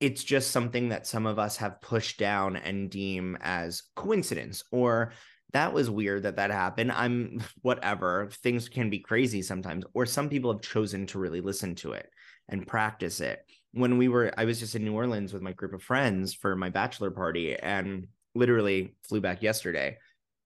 It's 0.00 0.24
just 0.24 0.50
something 0.50 0.88
that 0.88 1.06
some 1.06 1.26
of 1.26 1.38
us 1.38 1.56
have 1.58 1.80
pushed 1.80 2.18
down 2.18 2.56
and 2.56 2.90
deem 2.90 3.38
as 3.40 3.82
coincidence 3.94 4.64
or 4.72 5.12
that 5.52 5.72
was 5.72 5.88
weird 5.88 6.24
that 6.24 6.36
that 6.36 6.50
happened. 6.50 6.92
I'm 6.92 7.42
whatever. 7.62 8.28
Things 8.42 8.68
can 8.68 8.90
be 8.90 8.98
crazy 8.98 9.42
sometimes 9.42 9.84
or 9.94 10.06
some 10.06 10.28
people 10.28 10.52
have 10.52 10.62
chosen 10.62 11.06
to 11.08 11.18
really 11.18 11.40
listen 11.40 11.74
to 11.76 11.92
it 11.92 12.10
and 12.48 12.66
practice 12.66 13.20
it. 13.20 13.44
When 13.72 13.98
we 13.98 14.08
were 14.08 14.32
I 14.36 14.44
was 14.44 14.60
just 14.60 14.74
in 14.74 14.84
New 14.84 14.94
Orleans 14.94 15.32
with 15.32 15.42
my 15.42 15.52
group 15.52 15.74
of 15.74 15.82
friends 15.82 16.34
for 16.34 16.56
my 16.56 16.70
bachelor 16.70 17.10
party 17.10 17.56
and 17.56 18.06
literally 18.34 18.94
flew 19.08 19.20
back 19.20 19.42
yesterday. 19.42 19.98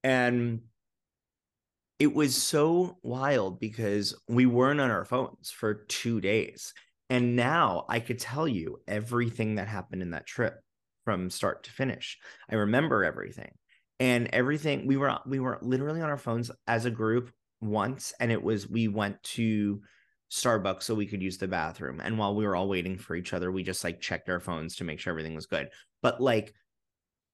And 0.04 0.62
it 1.98 2.12
was 2.12 2.34
so 2.34 2.98
wild 3.02 3.60
because 3.60 4.20
we 4.26 4.44
weren't 4.44 4.80
on 4.80 4.90
our 4.90 5.04
phones 5.04 5.52
for 5.52 5.74
two 5.74 6.20
days. 6.20 6.74
And 7.10 7.36
now 7.36 7.84
I 7.88 8.00
could 8.00 8.18
tell 8.18 8.48
you 8.48 8.80
everything 8.88 9.56
that 9.56 9.68
happened 9.68 10.02
in 10.02 10.10
that 10.10 10.26
trip 10.26 10.58
from 11.04 11.30
start 11.30 11.64
to 11.64 11.70
finish. 11.70 12.18
I 12.50 12.56
remember 12.56 13.04
everything. 13.04 13.52
And 14.02 14.28
everything 14.32 14.88
we 14.88 14.96
were 14.96 15.16
we 15.26 15.38
were 15.38 15.60
literally 15.62 16.00
on 16.00 16.10
our 16.10 16.18
phones 16.18 16.50
as 16.66 16.86
a 16.86 16.90
group 16.90 17.30
once 17.60 18.12
and 18.18 18.32
it 18.32 18.42
was 18.42 18.68
we 18.68 18.88
went 18.88 19.22
to 19.22 19.80
Starbucks 20.28 20.82
so 20.82 20.96
we 20.96 21.06
could 21.06 21.22
use 21.22 21.38
the 21.38 21.46
bathroom. 21.46 22.00
And 22.02 22.18
while 22.18 22.34
we 22.34 22.44
were 22.44 22.56
all 22.56 22.68
waiting 22.68 22.98
for 22.98 23.14
each 23.14 23.32
other, 23.32 23.52
we 23.52 23.62
just 23.62 23.84
like 23.84 24.00
checked 24.00 24.28
our 24.28 24.40
phones 24.40 24.74
to 24.76 24.84
make 24.84 24.98
sure 24.98 25.12
everything 25.12 25.36
was 25.36 25.46
good. 25.46 25.68
But 26.02 26.20
like 26.20 26.52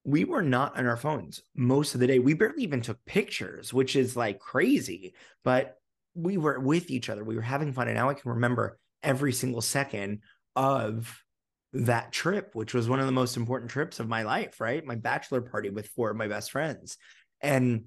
we 0.05 0.27
were 0.27 0.43
not 0.43 0.77
on 0.77 0.85
our 0.85 0.99
phones 0.99 1.41
most 1.57 1.95
of 1.95 2.01
the 2.01 2.07
day. 2.07 2.19
We 2.19 2.35
barely 2.35 2.65
even 2.65 2.83
took 2.83 3.03
pictures, 3.07 3.73
which 3.73 3.97
is 3.97 4.15
like 4.15 4.39
crazy, 4.39 5.15
but 5.45 5.77
we 6.15 6.37
were 6.37 6.61
with 6.61 6.91
each 6.91 7.09
other. 7.09 7.25
We 7.25 7.37
were 7.37 7.41
having 7.41 7.73
fun. 7.73 7.89
And 7.89 7.97
now 7.97 8.11
I 8.11 8.15
can 8.15 8.31
remember 8.31 8.79
every 9.03 9.33
single 9.33 9.63
second 9.63 10.21
of 10.55 11.25
that 11.73 12.13
trip, 12.13 12.55
which 12.55 12.75
was 12.75 12.89
one 12.89 13.01
of 13.01 13.07
the 13.07 13.13
most 13.13 13.37
important 13.37 13.71
trips 13.71 14.01
of 14.01 14.09
my 14.09 14.23
life, 14.23 14.61
right? 14.61 14.85
My 14.85 14.95
bachelor 14.95 15.41
party 15.41 15.71
with 15.71 15.89
four 15.89 16.11
of 16.11 16.17
my 16.17 16.29
best 16.29 16.51
friends. 16.51 16.97
And 17.41 17.85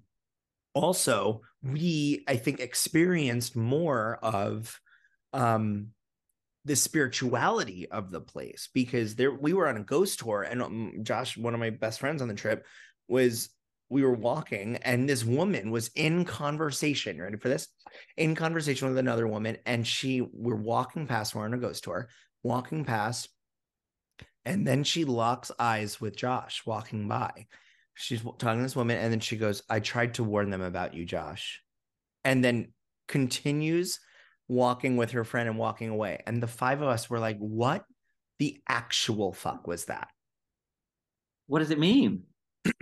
also, 0.74 1.42
we, 1.64 2.24
I 2.28 2.38
think, 2.38 2.60
experienced 2.60 3.56
more 3.56 4.20
of 4.22 4.80
um 5.34 5.88
the 6.66 6.76
spirituality 6.76 7.90
of 7.90 8.12
the 8.12 8.22
place 8.22 8.70
because 8.74 9.16
there 9.16 9.34
we 9.34 9.54
were 9.54 9.68
on 9.68 9.78
a 9.78 9.84
ghost 9.84 10.20
tour 10.20 10.44
and 10.44 10.62
um, 10.62 10.94
Josh 11.02 11.38
one 11.38 11.54
of 11.54 11.60
my 11.60 11.72
best 11.72 12.00
friends 12.00 12.22
on 12.22 12.28
the 12.28 12.36
trip 12.36 12.66
was 13.08 13.50
we 13.90 14.04
were 14.04 14.14
walking 14.14 14.76
and 14.78 15.10
this 15.10 15.24
woman 15.24 15.72
was 15.72 15.90
in 15.96 16.24
conversation 16.24 17.20
ready 17.20 17.38
for 17.38 17.50
this 17.50 17.68
in 18.16 18.36
conversation 18.36 18.88
with 18.90 18.98
another 18.98 19.28
woman 19.28 19.58
and 19.66 19.88
she 19.88 20.22
we're 20.34 20.56
walking 20.56 21.08
past 21.08 21.34
we're 21.34 21.46
on 21.46 21.54
a 21.54 21.58
ghost 21.58 21.84
tour 21.84 22.10
walking 22.44 22.86
past 22.86 23.30
and 24.46 24.66
then 24.66 24.84
she 24.84 25.06
locks 25.06 25.52
eyes 25.60 26.02
with 26.02 26.16
Josh 26.16 26.64
walking 26.66 27.08
by 27.08 27.48
she's 27.94 28.22
talking 28.22 28.58
to 28.58 28.64
this 28.64 28.76
woman 28.76 28.98
and 28.98 29.12
then 29.12 29.20
she 29.20 29.38
goes 29.38 29.62
I 29.70 29.80
tried 29.80 30.16
to 30.16 30.24
warn 30.24 30.50
them 30.50 30.62
about 30.62 30.94
you 30.94 31.06
Josh 31.06 31.62
and 32.24 32.44
then 32.44 32.74
continues 33.08 34.00
walking 34.48 34.98
with 34.98 35.12
her 35.12 35.24
friend 35.24 35.48
and 35.48 35.58
walking 35.58 35.90
away. 35.90 36.22
And 36.26 36.42
the 36.42 36.48
five 36.48 36.82
of 36.82 36.88
us 36.88 37.10
were 37.10 37.20
like, 37.20 37.38
what 37.38 37.86
the 38.40 38.62
actual 38.68 39.34
fuck 39.34 39.68
was 39.68 39.86
that? 39.86 40.10
What 41.48 41.60
does 41.60 41.72
it 41.72 41.80
mean? 41.80 42.24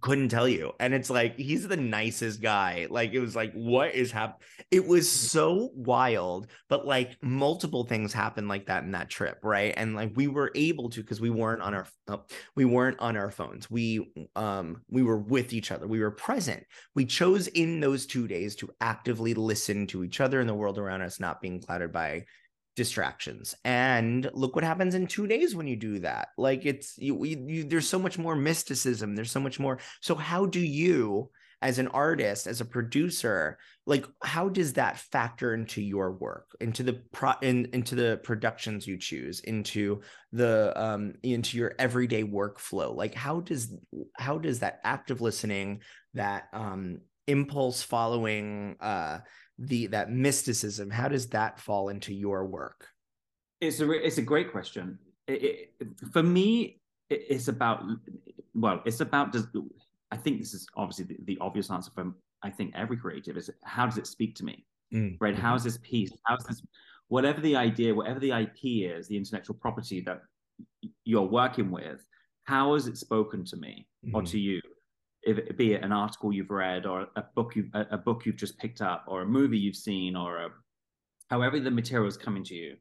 couldn't 0.00 0.28
tell 0.28 0.48
you 0.48 0.72
and 0.80 0.92
it's 0.92 1.08
like 1.08 1.36
he's 1.36 1.68
the 1.68 1.76
nicest 1.76 2.42
guy 2.42 2.86
like 2.90 3.12
it 3.12 3.20
was 3.20 3.36
like 3.36 3.52
what 3.52 3.94
is 3.94 4.10
happening 4.10 4.40
it 4.72 4.84
was 4.84 5.10
so 5.10 5.70
wild 5.74 6.48
but 6.68 6.84
like 6.84 7.16
multiple 7.22 7.84
things 7.84 8.12
happened 8.12 8.48
like 8.48 8.66
that 8.66 8.82
in 8.82 8.90
that 8.90 9.08
trip 9.08 9.38
right 9.44 9.72
and 9.76 9.94
like 9.94 10.10
we 10.16 10.26
were 10.26 10.50
able 10.56 10.90
to 10.90 11.00
because 11.00 11.20
we 11.20 11.30
weren't 11.30 11.62
on 11.62 11.74
our 11.74 11.86
oh, 12.08 12.24
we 12.56 12.64
weren't 12.64 12.98
on 12.98 13.16
our 13.16 13.30
phones 13.30 13.70
we 13.70 14.12
um 14.34 14.82
we 14.90 15.04
were 15.04 15.18
with 15.18 15.52
each 15.52 15.70
other 15.70 15.86
we 15.86 16.00
were 16.00 16.10
present 16.10 16.64
we 16.96 17.04
chose 17.04 17.46
in 17.48 17.78
those 17.78 18.04
two 18.04 18.26
days 18.26 18.56
to 18.56 18.68
actively 18.80 19.32
listen 19.32 19.86
to 19.86 20.02
each 20.02 20.20
other 20.20 20.40
and 20.40 20.48
the 20.48 20.54
world 20.54 20.76
around 20.76 21.02
us 21.02 21.20
not 21.20 21.40
being 21.40 21.60
clouded 21.60 21.92
by 21.92 22.24
distractions. 22.76 23.54
And 23.64 24.28
look 24.34 24.54
what 24.54 24.64
happens 24.64 24.94
in 24.94 25.06
two 25.06 25.26
days 25.26 25.54
when 25.54 25.66
you 25.66 25.76
do 25.76 26.00
that. 26.00 26.28
Like 26.36 26.66
it's 26.66 26.98
you, 26.98 27.24
you, 27.24 27.44
you, 27.46 27.64
there's 27.64 27.88
so 27.88 27.98
much 27.98 28.18
more 28.18 28.36
mysticism. 28.36 29.14
There's 29.14 29.30
so 29.30 29.40
much 29.40 29.60
more. 29.60 29.78
So 30.00 30.14
how 30.14 30.46
do 30.46 30.60
you 30.60 31.30
as 31.62 31.78
an 31.78 31.88
artist 31.88 32.46
as 32.46 32.60
a 32.60 32.64
producer 32.64 33.56
like 33.86 34.06
how 34.22 34.48
does 34.50 34.74
that 34.74 34.98
factor 34.98 35.54
into 35.54 35.80
your 35.80 36.12
work 36.12 36.54
into 36.60 36.82
the 36.82 37.00
pro 37.12 37.32
in, 37.42 37.68
into 37.72 37.94
the 37.94 38.20
productions 38.22 38.86
you 38.86 38.98
choose 38.98 39.40
into 39.40 40.02
the 40.32 40.72
um 40.76 41.14
into 41.22 41.56
your 41.56 41.74
everyday 41.78 42.22
workflow? 42.22 42.94
Like 42.94 43.14
how 43.14 43.40
does 43.40 43.74
how 44.18 44.38
does 44.38 44.60
that 44.60 44.80
active 44.84 45.20
listening 45.20 45.80
that 46.12 46.48
um 46.52 46.98
impulse 47.26 47.82
following 47.82 48.76
uh 48.80 49.18
the 49.58 49.86
that 49.88 50.10
mysticism 50.10 50.90
how 50.90 51.08
does 51.08 51.28
that 51.28 51.60
fall 51.60 51.88
into 51.88 52.12
your 52.12 52.44
work? 52.44 52.88
It's 53.60 53.80
a 53.80 53.90
it's 53.90 54.18
a 54.18 54.22
great 54.22 54.50
question. 54.50 54.98
It, 55.26 55.70
it, 55.80 55.86
for 56.12 56.22
me 56.22 56.80
it, 57.08 57.24
it's 57.28 57.48
about 57.48 57.82
well 58.54 58.82
it's 58.84 59.00
about 59.00 59.32
does 59.32 59.46
i 60.10 60.16
think 60.18 60.38
this 60.38 60.52
is 60.52 60.66
obviously 60.76 61.06
the, 61.06 61.16
the, 61.24 61.38
obvious 61.40 61.70
answer 61.70 61.90
for 61.94 62.12
i 62.42 62.50
think 62.50 62.74
every 62.74 62.98
creative 62.98 63.38
is 63.38 63.48
how 63.62 63.86
does 63.86 63.96
it 63.96 64.06
speak 64.06 64.34
to 64.36 64.44
me? 64.44 64.66
Mm. 64.92 65.16
right? 65.18 65.34
How's 65.34 65.64
this 65.64 65.78
piece? 65.78 66.12
How's 66.26 66.44
this 66.44 66.62
whatever 67.08 67.40
the 67.40 67.56
idea 67.56 67.94
whatever 67.94 68.20
the 68.20 68.32
ip 68.32 68.58
is 68.62 69.08
the 69.08 69.16
intellectual 69.16 69.56
property 69.56 70.00
that 70.00 70.20
you're 71.04 71.22
working 71.22 71.70
with 71.70 72.06
how 72.44 72.74
has 72.74 72.86
it 72.86 72.96
spoken 72.96 73.44
to 73.44 73.56
me 73.56 73.86
mm. 74.06 74.14
or 74.14 74.22
to 74.22 74.38
you 74.38 74.60
if 75.26 75.38
it 75.38 75.56
be 75.56 75.74
it 75.74 75.82
an 75.82 75.92
article 75.92 76.32
you've 76.32 76.50
read 76.50 76.86
or 76.86 77.06
a 77.16 77.24
book 77.34 77.56
you 77.56 77.68
a, 77.74 77.86
a 77.92 77.98
book 77.98 78.24
you've 78.24 78.36
just 78.36 78.58
picked 78.58 78.80
up 78.80 79.04
or 79.06 79.22
a 79.22 79.26
movie 79.26 79.58
you've 79.58 79.76
seen 79.76 80.16
or 80.16 80.38
a, 80.38 80.48
however 81.28 81.60
the 81.60 81.70
material 81.70 82.08
is 82.08 82.16
coming 82.16 82.44
to 82.44 82.54
you 82.54 82.76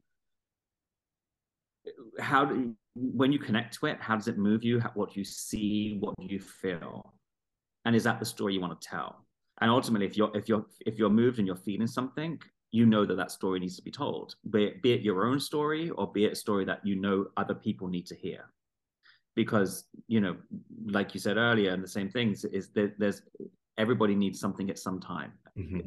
how 2.20 2.46
do 2.46 2.74
when 2.96 3.32
you 3.32 3.40
connect 3.40 3.74
to 3.76 3.88
it 3.88 3.98
how 4.00 4.16
does 4.16 4.28
it 4.28 4.38
move 4.38 4.64
you? 4.64 4.80
What 4.94 5.14
do 5.14 5.20
you 5.20 5.26
see? 5.26 5.98
What 6.00 6.16
do 6.20 6.28
you 6.28 6.40
feel? 6.40 7.14
And 7.86 7.96
is 7.96 8.04
that 8.04 8.20
the 8.20 8.26
story 8.26 8.54
you 8.54 8.62
want 8.62 8.80
to 8.80 8.88
tell? 8.88 9.26
And 9.62 9.70
ultimately 9.70 10.06
if 10.06 10.18
you're 10.18 10.32
if 10.36 10.48
you're 10.48 10.66
if 10.86 10.98
you're 10.98 11.10
moved 11.10 11.40
and 11.40 11.48
you're 11.48 11.56
feeling 11.56 11.88
something 11.88 12.40
you 12.72 12.88
know 12.88 13.06
that 13.06 13.16
that 13.16 13.32
story 13.32 13.60
needs 13.60 13.76
to 13.78 13.84
be 13.84 13.92
told 13.92 14.36
be 14.50 14.66
it, 14.66 14.82
be 14.82 14.94
it 14.94 15.02
your 15.02 15.26
own 15.28 15.40
story 15.40 15.92
or 15.92 16.12
be 16.12 16.26
it 16.26 16.34
a 16.34 16.36
story 16.36 16.66
that 16.66 16.86
you 16.86 16.96
know 16.96 17.28
other 17.38 17.54
people 17.54 17.88
need 17.88 18.06
to 18.08 18.16
hear 18.16 18.50
because 19.36 19.86
you 20.08 20.22
know 20.22 20.36
like 20.86 21.14
you 21.14 21.20
said 21.20 21.38
earlier 21.38 21.72
and 21.72 21.84
the 21.84 21.88
same 21.88 22.10
things 22.10 22.46
is 22.46 22.70
that 22.70 22.94
there's 22.98 23.22
everybody 23.78 24.16
needs 24.16 24.40
something 24.40 24.70
at 24.70 24.80
some 24.80 25.00
time. 25.00 25.34
Mm-hmm. 25.58 25.80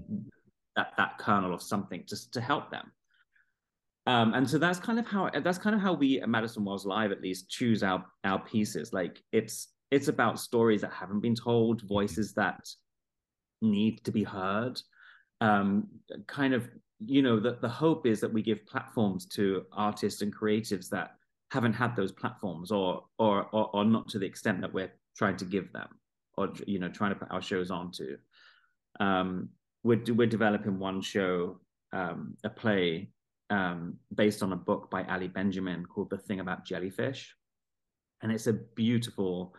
that 0.77 0.93
that 0.97 1.19
kernel 1.19 1.53
of 1.53 1.61
something 1.61 2.05
just 2.07 2.33
to 2.35 2.41
help 2.41 2.71
them. 2.71 2.93
Um, 4.07 4.35
and 4.35 4.49
so 4.49 4.59
that's 4.59 4.79
kind 4.79 5.01
of 5.01 5.07
how 5.07 5.29
that's 5.43 5.59
kind 5.59 5.75
of 5.75 5.83
how 5.83 5.93
we 5.93 6.21
at 6.21 6.29
Madison 6.29 6.65
Wells 6.65 6.87
Live 6.87 7.11
at 7.11 7.21
least 7.21 7.51
choose 7.51 7.83
our 7.83 8.05
our 8.23 8.39
pieces. 8.39 8.93
Like 8.93 9.21
it's 9.33 9.69
it's 9.91 10.09
about 10.09 10.39
stories 10.39 10.83
that 10.83 10.93
haven't 10.93 11.21
been 11.21 11.35
told 11.35 11.83
voices 11.83 12.35
that 12.35 12.69
need 13.61 14.05
to 14.05 14.13
be 14.13 14.23
heard. 14.23 14.81
Um, 15.41 15.89
kind 16.29 16.55
of 16.55 16.69
you 17.01 17.23
know 17.23 17.41
the, 17.41 17.59
the 17.61 17.69
hope 17.69 18.07
is 18.07 18.21
that 18.21 18.33
we 18.33 18.43
give 18.43 18.67
platforms 18.67 19.27
to 19.27 19.67
artists 19.73 20.23
and 20.23 20.35
creatives 20.35 20.89
that 20.91 21.16
haven't 21.51 21.75
had 21.75 21.95
those 21.95 22.13
platforms 22.13 22.71
or, 22.71 23.05
or 23.19 23.49
or 23.53 23.71
or 23.75 23.85
not 23.85 24.09
to 24.09 24.19
the 24.19 24.27
extent 24.27 24.61
that 24.61 24.73
we're 24.73 24.93
trying 25.17 25.37
to 25.37 25.45
give 25.45 25.73
them 25.73 25.89
or 26.37 26.53
you 26.67 26.79
know 26.79 26.89
trying 26.89 27.11
to 27.11 27.17
put 27.17 27.31
our 27.31 27.43
shows 27.43 27.71
onto. 27.71 28.17
Um 29.01 29.51
we're, 29.85 30.03
we're 30.15 30.27
developing 30.27 30.79
one 30.79 31.01
show 31.01 31.61
um 31.93 32.37
a 32.45 32.51
play 32.51 33.11
um 33.51 33.97
based 34.15 34.43
on 34.43 34.53
a 34.53 34.57
book 34.57 34.91
by 34.91 35.05
ali 35.05 35.29
benjamin 35.29 35.87
called 35.87 36.11
the 36.11 36.19
thing 36.19 36.41
about 36.41 36.65
jellyfish. 36.65 37.35
And 38.23 38.33
it's 38.33 38.49
a 38.49 38.53
beautiful 38.53 39.55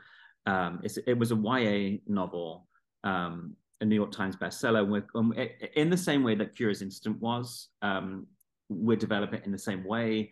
um 0.46 0.82
it's 0.84 0.98
it 0.98 1.18
was 1.18 1.32
a 1.32 1.36
ya 1.36 1.98
novel 2.08 2.68
um 3.04 3.56
a 3.80 3.86
New 3.86 3.96
York 3.96 4.12
Times 4.12 4.36
bestseller. 4.36 4.88
We're, 4.88 5.06
um, 5.14 5.36
in 5.76 5.92
the 5.92 5.98
same 5.98 6.24
way 6.24 6.34
that 6.34 6.56
Curious 6.56 6.82
Incident 6.82 7.22
was, 7.22 7.68
um, 7.84 8.26
we're 8.70 8.98
developing 8.98 9.40
it 9.40 9.46
in 9.46 9.52
the 9.52 9.58
same 9.60 9.84
way 9.84 10.32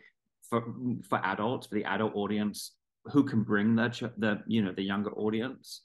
for 0.49 0.63
for 1.07 1.19
adults, 1.23 1.67
for 1.67 1.75
the 1.75 1.85
adult 1.85 2.13
audience 2.15 2.71
who 3.05 3.23
can 3.23 3.43
bring 3.43 3.75
the 3.75 4.11
the 4.17 4.41
you 4.47 4.61
know 4.63 4.71
the 4.71 4.83
younger 4.83 5.11
audience. 5.13 5.81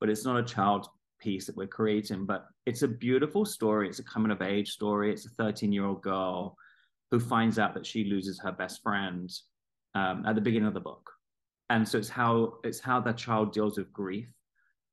But 0.00 0.10
it's 0.10 0.24
not 0.24 0.38
a 0.38 0.42
child 0.42 0.86
piece 1.20 1.46
that 1.46 1.56
we're 1.56 1.66
creating, 1.66 2.26
but 2.26 2.46
it's 2.66 2.82
a 2.82 2.88
beautiful 2.88 3.44
story. 3.44 3.88
It's 3.88 4.00
a 4.00 4.04
coming 4.04 4.32
of 4.32 4.42
age 4.42 4.70
story. 4.70 5.12
It's 5.12 5.26
a 5.26 5.30
13 5.30 5.72
year 5.72 5.86
old 5.86 6.02
girl 6.02 6.56
who 7.10 7.20
finds 7.20 7.58
out 7.58 7.74
that 7.74 7.86
she 7.86 8.04
loses 8.04 8.40
her 8.40 8.52
best 8.52 8.82
friend 8.82 9.30
um, 9.94 10.24
at 10.26 10.34
the 10.34 10.40
beginning 10.40 10.68
of 10.68 10.74
the 10.74 10.80
book, 10.80 11.10
and 11.70 11.88
so 11.88 11.98
it's 11.98 12.08
how 12.08 12.54
it's 12.64 12.80
how 12.80 13.00
that 13.00 13.16
child 13.16 13.52
deals 13.52 13.78
with 13.78 13.92
grief, 13.92 14.28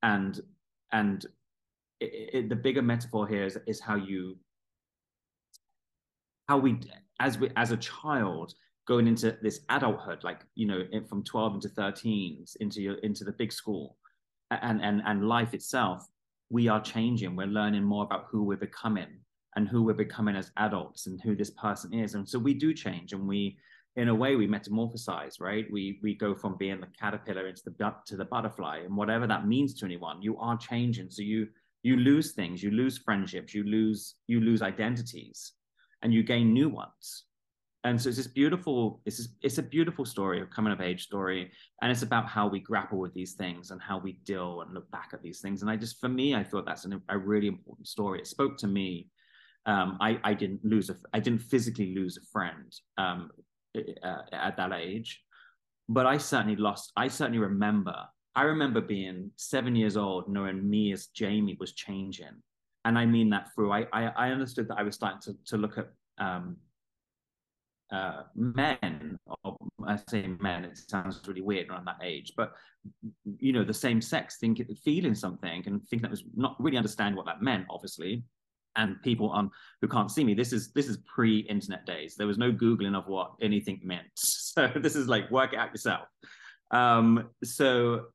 and 0.04 0.40
and 0.92 1.26
it, 2.00 2.30
it, 2.34 2.50
the 2.50 2.56
bigger 2.56 2.82
metaphor 2.82 3.28
here 3.28 3.46
is, 3.46 3.58
is 3.68 3.80
how 3.80 3.96
you 3.96 4.38
how 6.48 6.58
we 6.58 6.80
as 7.20 7.38
we 7.38 7.50
as 7.56 7.72
a 7.72 7.78
child 7.78 8.54
going 8.88 9.08
into 9.08 9.38
this 9.42 9.62
adulthood 9.70 10.24
like 10.24 10.42
you 10.56 10.66
know 10.66 10.84
from 11.08 11.24
12 11.24 11.56
into 11.56 11.70
13s 11.70 12.56
into 12.62 12.82
your 12.82 12.96
into 12.96 13.24
the 13.24 13.32
big 13.32 13.52
school 13.52 13.98
and 14.50 14.82
and 14.82 15.02
and 15.06 15.28
life 15.28 15.54
itself 15.54 16.08
we 16.52 16.68
are 16.68 16.82
changing. 16.82 17.36
We're 17.36 17.48
learning 17.48 17.84
more 17.84 18.04
about 18.04 18.28
who 18.30 18.44
we're 18.44 18.58
becoming 18.58 19.08
and 19.56 19.68
who 19.68 19.84
we're 19.84 19.94
becoming 19.94 20.36
as 20.36 20.52
adults 20.58 21.08
and 21.08 21.20
who 21.22 21.36
this 21.36 21.50
person 21.52 21.94
is. 21.94 22.14
And 22.14 22.28
so 22.28 22.38
we 22.38 22.54
do 22.54 22.74
change 22.74 23.14
and 23.14 23.28
we 23.28 23.58
in 23.96 24.10
a 24.10 24.16
way 24.16 24.36
we 24.36 24.48
metamorphosize 24.48 25.40
right? 25.40 25.66
We 25.72 26.00
we 26.04 26.14
go 26.14 26.36
from 26.36 26.58
being 26.58 26.82
the 26.82 26.88
caterpillar 27.00 27.48
into 27.48 27.62
the 27.66 27.94
to 28.06 28.18
the 28.18 28.26
butterfly 28.26 28.80
and 28.80 28.96
whatever 28.96 29.28
that 29.28 29.48
means 29.48 29.74
to 29.76 29.86
anyone 29.86 30.22
you 30.22 30.38
are 30.38 30.58
changing. 30.58 31.10
So 31.10 31.22
you 31.22 31.48
you 31.84 31.96
lose 31.96 32.34
things 32.34 32.62
you 32.62 32.70
lose 32.70 33.00
friendships 33.00 33.56
you 33.56 33.64
lose 33.64 34.16
you 34.28 34.40
lose 34.40 34.62
identities 34.62 35.54
and 36.04 36.14
you 36.14 36.22
gain 36.22 36.54
new 36.54 36.70
ones 36.70 37.24
and 37.84 38.00
so 38.00 38.10
it's 38.10 38.18
this 38.18 38.28
beautiful 38.28 39.02
it's 39.06 39.18
this, 39.18 39.30
it's 39.42 39.58
a 39.58 39.64
beautiful 39.64 40.06
story 40.06 40.42
a 40.42 40.46
coming 40.46 40.72
of 40.72 40.82
age 40.82 41.04
story. 41.04 41.52
And 41.82 41.92
it's 41.92 42.04
about 42.04 42.28
how 42.28 42.48
we 42.48 42.60
grapple 42.60 43.00
with 43.00 43.14
these 43.14 43.34
things 43.34 43.72
and 43.72 43.82
how 43.82 43.98
we 43.98 44.14
deal 44.24 44.62
and 44.62 44.74
look 44.74 44.90
back 44.92 45.10
at 45.14 45.24
these 45.24 45.40
things. 45.40 45.62
And 45.62 45.72
i 45.72 45.76
just 45.76 46.00
for 46.00 46.10
me 46.10 46.36
i 46.36 46.44
thought 46.44 46.66
that's 46.66 46.86
an, 46.86 47.02
a 47.10 47.18
really 47.18 47.48
important 47.48 47.88
story. 47.88 48.20
It 48.20 48.28
spoke 48.28 48.58
to 48.58 48.68
me. 48.68 49.08
Um, 49.66 49.98
I, 50.02 50.20
I 50.24 50.34
didn't 50.34 50.64
lose 50.64 50.90
a 50.90 50.96
i 51.14 51.20
didn't 51.20 51.42
physically 51.42 51.94
lose 51.96 52.18
a 52.18 52.26
friend 52.32 52.72
um, 52.98 53.30
uh, 53.76 54.22
at 54.32 54.58
that 54.58 54.74
age. 54.74 55.24
But 55.90 56.06
i 56.06 56.18
certainly 56.18 56.56
lost 56.56 56.92
i 56.96 57.08
certainly 57.08 57.40
remember 57.40 57.96
i 58.36 58.44
remember 58.44 58.82
being 58.82 59.32
seven 59.38 59.76
years 59.76 59.98
old 59.98 60.30
knowing 60.30 60.70
me 60.70 60.94
as 60.94 61.08
jamie 61.08 61.58
was 61.60 61.74
changing. 61.74 62.36
And 62.86 62.98
i 62.98 63.06
mean 63.08 63.32
that 63.32 63.54
through 63.56 63.72
i 63.72 63.88
i, 63.92 64.04
I 64.26 64.30
understood 64.30 64.68
that 64.68 64.78
i 64.78 64.84
was 64.84 64.96
starting 64.96 65.22
to, 65.22 65.36
to 65.52 65.58
look 65.58 65.80
at 65.80 65.88
um, 66.20 66.58
uh, 67.92 68.24
men, 68.36 69.18
or 69.44 69.58
I 69.86 70.00
say 70.10 70.28
men, 70.40 70.66
it 70.66 70.78
sounds 70.78 71.22
really 71.28 71.42
weird 71.42 71.70
around 71.70 71.86
that 71.86 72.00
age, 72.02 72.34
but 72.38 72.54
you 73.40 73.54
know, 73.54 73.64
the 73.64 73.74
same 73.74 74.02
sex 74.02 74.38
think 74.38 74.62
feeling 74.84 75.16
something 75.16 75.64
and 75.66 75.86
think 75.88 76.02
that 76.02 76.12
was 76.12 76.24
not 76.36 76.56
really 76.60 76.78
understand 76.78 77.16
what 77.16 77.26
that 77.26 77.42
meant, 77.42 77.66
obviously. 77.70 78.24
And 78.78 79.02
people 79.02 79.30
on 79.30 79.52
who 79.82 79.90
can't 79.90 80.10
see 80.10 80.24
me, 80.24 80.34
this 80.34 80.54
is 80.54 80.72
this 80.72 80.88
is 80.88 80.98
pre-internet 81.14 81.86
days. 81.86 82.16
There 82.16 82.28
was 82.28 82.38
no 82.38 82.54
googling 82.54 82.96
of 82.96 83.06
what 83.08 83.34
anything 83.42 83.82
meant. 83.84 84.08
So 84.52 84.70
this 84.76 84.98
is 84.98 85.08
like 85.08 85.32
work 85.32 85.54
it 85.54 85.60
out 85.60 85.72
yourself. 85.72 86.10
Um, 86.72 87.30
so 87.42 88.08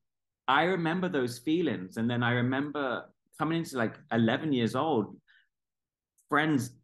I 0.48 0.64
remember 0.64 1.08
those 1.08 1.38
feelings, 1.38 1.96
and 1.96 2.10
then 2.10 2.22
I 2.22 2.32
remember 2.32 3.04
coming 3.38 3.58
into 3.58 3.78
like 3.78 3.94
11 4.12 4.52
years 4.52 4.76
old, 4.76 5.16
friends 6.28 6.75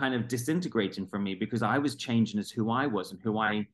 kind 0.00 0.14
of 0.14 0.28
disintegrating 0.28 1.06
from 1.06 1.22
me 1.22 1.34
because 1.34 1.62
I 1.62 1.78
was 1.78 1.94
changing 1.94 2.40
as 2.40 2.50
who 2.50 2.70
I 2.70 2.86
was 2.86 3.12
and 3.12 3.20
who 3.22 3.38
I 3.38 3.66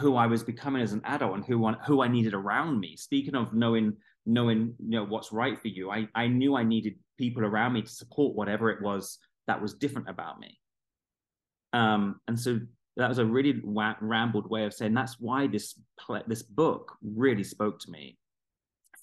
who 0.00 0.16
I 0.16 0.26
was 0.26 0.42
becoming 0.42 0.82
as 0.82 0.92
an 0.92 1.02
adult 1.04 1.34
and 1.34 1.44
who 1.44 1.70
who 1.86 2.02
I 2.02 2.08
needed 2.08 2.32
around 2.32 2.80
me. 2.80 2.96
Speaking 2.96 3.34
of 3.34 3.52
knowing 3.52 3.96
knowing 4.24 4.74
you 4.78 4.98
know 4.98 5.04
what's 5.04 5.32
right 5.32 5.60
for 5.60 5.68
you, 5.68 5.90
I 5.90 6.08
I 6.14 6.26
knew 6.26 6.56
I 6.56 6.62
needed 6.64 6.94
people 7.18 7.44
around 7.44 7.74
me 7.74 7.82
to 7.82 7.92
support 8.02 8.34
whatever 8.34 8.70
it 8.70 8.82
was 8.82 9.18
that 9.46 9.60
was 9.60 9.74
different 9.74 10.08
about 10.08 10.40
me. 10.40 10.58
Um, 11.74 12.20
and 12.26 12.40
so 12.40 12.58
that 12.96 13.08
was 13.08 13.18
a 13.18 13.24
really 13.26 13.60
wa- 13.62 13.96
rambled 14.00 14.48
way 14.48 14.64
of 14.64 14.72
saying 14.72 14.94
that's 14.94 15.20
why 15.20 15.46
this 15.46 15.78
this 16.26 16.42
book 16.42 16.96
really 17.02 17.44
spoke 17.44 17.78
to 17.80 17.90
me 17.90 18.18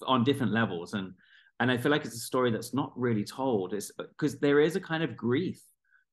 on 0.08 0.24
different 0.24 0.52
levels 0.52 0.96
and 0.96 1.14
and 1.60 1.72
I 1.72 1.78
feel 1.78 1.92
like 1.92 2.04
it's 2.04 2.16
a 2.16 2.30
story 2.32 2.52
that's 2.52 2.74
not 2.74 2.92
really 2.96 3.24
told. 3.24 3.74
It's 3.74 3.92
because 3.92 4.40
there 4.40 4.60
is 4.60 4.76
a 4.76 4.82
kind 4.82 5.04
of 5.04 5.16
grief 5.16 5.62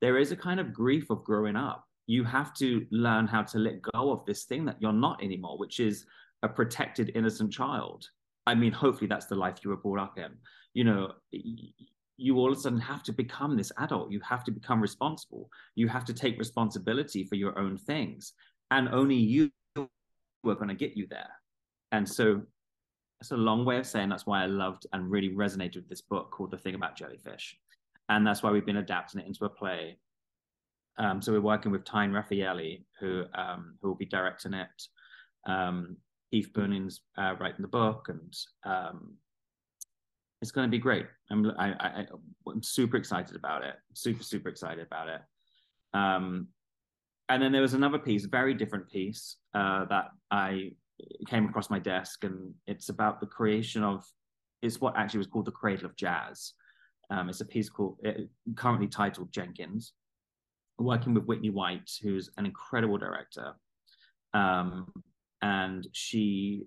there 0.00 0.18
is 0.18 0.32
a 0.32 0.36
kind 0.36 0.60
of 0.60 0.72
grief 0.72 1.10
of 1.10 1.24
growing 1.24 1.56
up. 1.56 1.84
You 2.06 2.24
have 2.24 2.54
to 2.54 2.86
learn 2.90 3.26
how 3.26 3.42
to 3.42 3.58
let 3.58 3.82
go 3.82 4.10
of 4.10 4.24
this 4.26 4.44
thing 4.44 4.64
that 4.64 4.76
you're 4.80 4.92
not 4.92 5.22
anymore, 5.22 5.58
which 5.58 5.78
is 5.78 6.06
a 6.42 6.48
protected, 6.48 7.12
innocent 7.14 7.52
child. 7.52 8.08
I 8.46 8.54
mean, 8.54 8.72
hopefully 8.72 9.06
that's 9.06 9.26
the 9.26 9.36
life 9.36 9.58
you 9.62 9.70
were 9.70 9.76
brought 9.76 10.00
up 10.00 10.18
in. 10.18 10.32
You 10.74 10.84
know, 10.84 11.12
you 12.16 12.36
all 12.38 12.52
of 12.52 12.58
a 12.58 12.60
sudden 12.60 12.80
have 12.80 13.02
to 13.04 13.12
become 13.12 13.56
this 13.56 13.70
adult. 13.78 14.10
You 14.10 14.20
have 14.20 14.44
to 14.44 14.50
become 14.50 14.80
responsible. 14.80 15.48
You 15.74 15.88
have 15.88 16.04
to 16.06 16.14
take 16.14 16.38
responsibility 16.38 17.24
for 17.24 17.34
your 17.34 17.58
own 17.58 17.76
things. 17.76 18.32
And 18.70 18.88
only 18.88 19.16
you 19.16 19.50
are 19.76 20.54
going 20.54 20.68
to 20.68 20.74
get 20.74 20.96
you 20.96 21.06
there. 21.08 21.30
And 21.92 22.08
so 22.08 22.42
it's 23.20 23.32
a 23.32 23.36
long 23.36 23.64
way 23.64 23.78
of 23.78 23.86
saying 23.86 24.08
that's 24.08 24.26
why 24.26 24.42
I 24.42 24.46
loved 24.46 24.86
and 24.92 25.10
really 25.10 25.30
resonated 25.30 25.76
with 25.76 25.88
this 25.88 26.00
book 26.00 26.30
called 26.30 26.50
The 26.50 26.58
Thing 26.58 26.74
About 26.74 26.96
Jellyfish 26.96 27.56
and 28.10 28.26
that's 28.26 28.42
why 28.42 28.50
we've 28.50 28.66
been 28.66 28.78
adapting 28.78 29.20
it 29.20 29.26
into 29.26 29.44
a 29.44 29.48
play. 29.48 29.96
Um, 30.98 31.22
so 31.22 31.32
we're 31.32 31.40
working 31.40 31.70
with 31.70 31.84
Tyne 31.84 32.12
Rafaeli, 32.12 32.82
who 32.98 33.24
um, 33.34 33.76
who 33.80 33.88
will 33.88 33.94
be 33.94 34.04
directing 34.04 34.52
it. 34.52 34.82
Um, 35.46 35.96
Eve 36.32 36.50
uh, 36.56 37.34
writing 37.40 37.62
the 37.62 37.68
book, 37.68 38.08
and 38.08 38.36
um, 38.64 39.14
it's 40.42 40.50
going 40.50 40.66
to 40.66 40.70
be 40.70 40.78
great. 40.78 41.06
I'm 41.30 41.50
I, 41.58 41.72
I, 41.72 42.06
I'm 42.48 42.62
super 42.62 42.96
excited 42.96 43.36
about 43.36 43.64
it. 43.64 43.76
Super 43.94 44.24
super 44.24 44.48
excited 44.48 44.84
about 44.84 45.08
it. 45.08 45.20
Um, 45.94 46.48
and 47.28 47.40
then 47.40 47.52
there 47.52 47.62
was 47.62 47.74
another 47.74 47.98
piece, 47.98 48.24
very 48.24 48.54
different 48.54 48.90
piece 48.90 49.36
uh, 49.54 49.84
that 49.84 50.08
I 50.32 50.72
came 51.28 51.46
across 51.46 51.70
my 51.70 51.78
desk, 51.78 52.24
and 52.24 52.54
it's 52.66 52.88
about 52.88 53.20
the 53.20 53.26
creation 53.26 53.84
of. 53.84 54.04
It's 54.62 54.78
what 54.78 54.94
actually 54.94 55.18
was 55.18 55.26
called 55.28 55.46
the 55.46 55.52
cradle 55.52 55.86
of 55.86 55.96
jazz. 55.96 56.52
Um, 57.10 57.28
it's 57.28 57.40
a 57.40 57.44
piece 57.46 57.68
called 57.68 57.98
uh, 58.06 58.12
currently 58.54 58.86
titled 58.86 59.32
Jenkins, 59.32 59.94
working 60.78 61.14
with 61.14 61.24
Whitney 61.24 61.50
White, 61.50 61.90
who's 62.02 62.30
an 62.36 62.46
incredible 62.46 62.98
director. 62.98 63.54
Um, 64.32 64.92
and 65.42 65.86
she, 65.92 66.66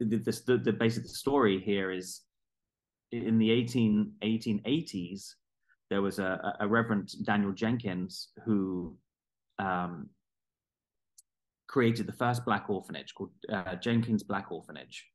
the, 0.00 0.16
the, 0.16 0.58
the 0.58 0.72
basic 0.72 1.06
story 1.06 1.60
here 1.60 1.90
is 1.90 2.22
in 3.12 3.38
the 3.38 3.50
18, 3.50 4.12
1880s, 4.22 5.34
there 5.90 6.02
was 6.02 6.18
a, 6.18 6.56
a 6.60 6.66
Reverend 6.66 7.12
Daniel 7.24 7.52
Jenkins 7.52 8.30
who 8.44 8.96
um, 9.58 10.08
created 11.68 12.06
the 12.06 12.12
first 12.12 12.44
black 12.44 12.68
orphanage 12.68 13.14
called 13.14 13.30
uh, 13.52 13.76
Jenkins 13.76 14.22
Black 14.22 14.50
Orphanage. 14.50 15.06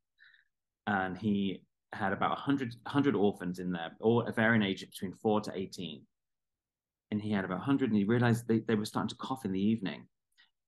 And 0.88 1.17
he 1.17 1.63
had 1.94 2.14
about 2.14 2.32
100, 2.32 2.76
100 2.84 3.16
orphans 3.16 3.60
in 3.60 3.72
there, 3.72 3.92
all 4.00 4.22
of 4.22 4.36
varying 4.36 4.64
age 4.64 4.86
between 4.89 5.14
4 5.14 5.42
to 5.42 5.52
18. 5.54 6.02
And 7.12 7.22
he 7.22 7.32
had 7.32 7.44
about 7.44 7.58
100, 7.60 7.89
and 7.89 7.98
he 7.98 8.06
realized 8.06 8.48
they, 8.48 8.60
they 8.60 8.76
were 8.76 8.86
starting 8.86 9.10
to 9.10 9.16
cough 9.16 9.44
in 9.46 9.52
the 9.52 9.62
evening. 9.62 10.06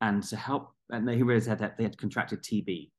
And 0.01 0.21
to 0.23 0.35
help, 0.35 0.73
and 0.89 1.09
he 1.09 1.23
realized 1.23 1.49
that 1.59 1.77
they 1.77 1.83
had 1.83 1.97
contracted 1.97 2.43
TB, 2.43 2.91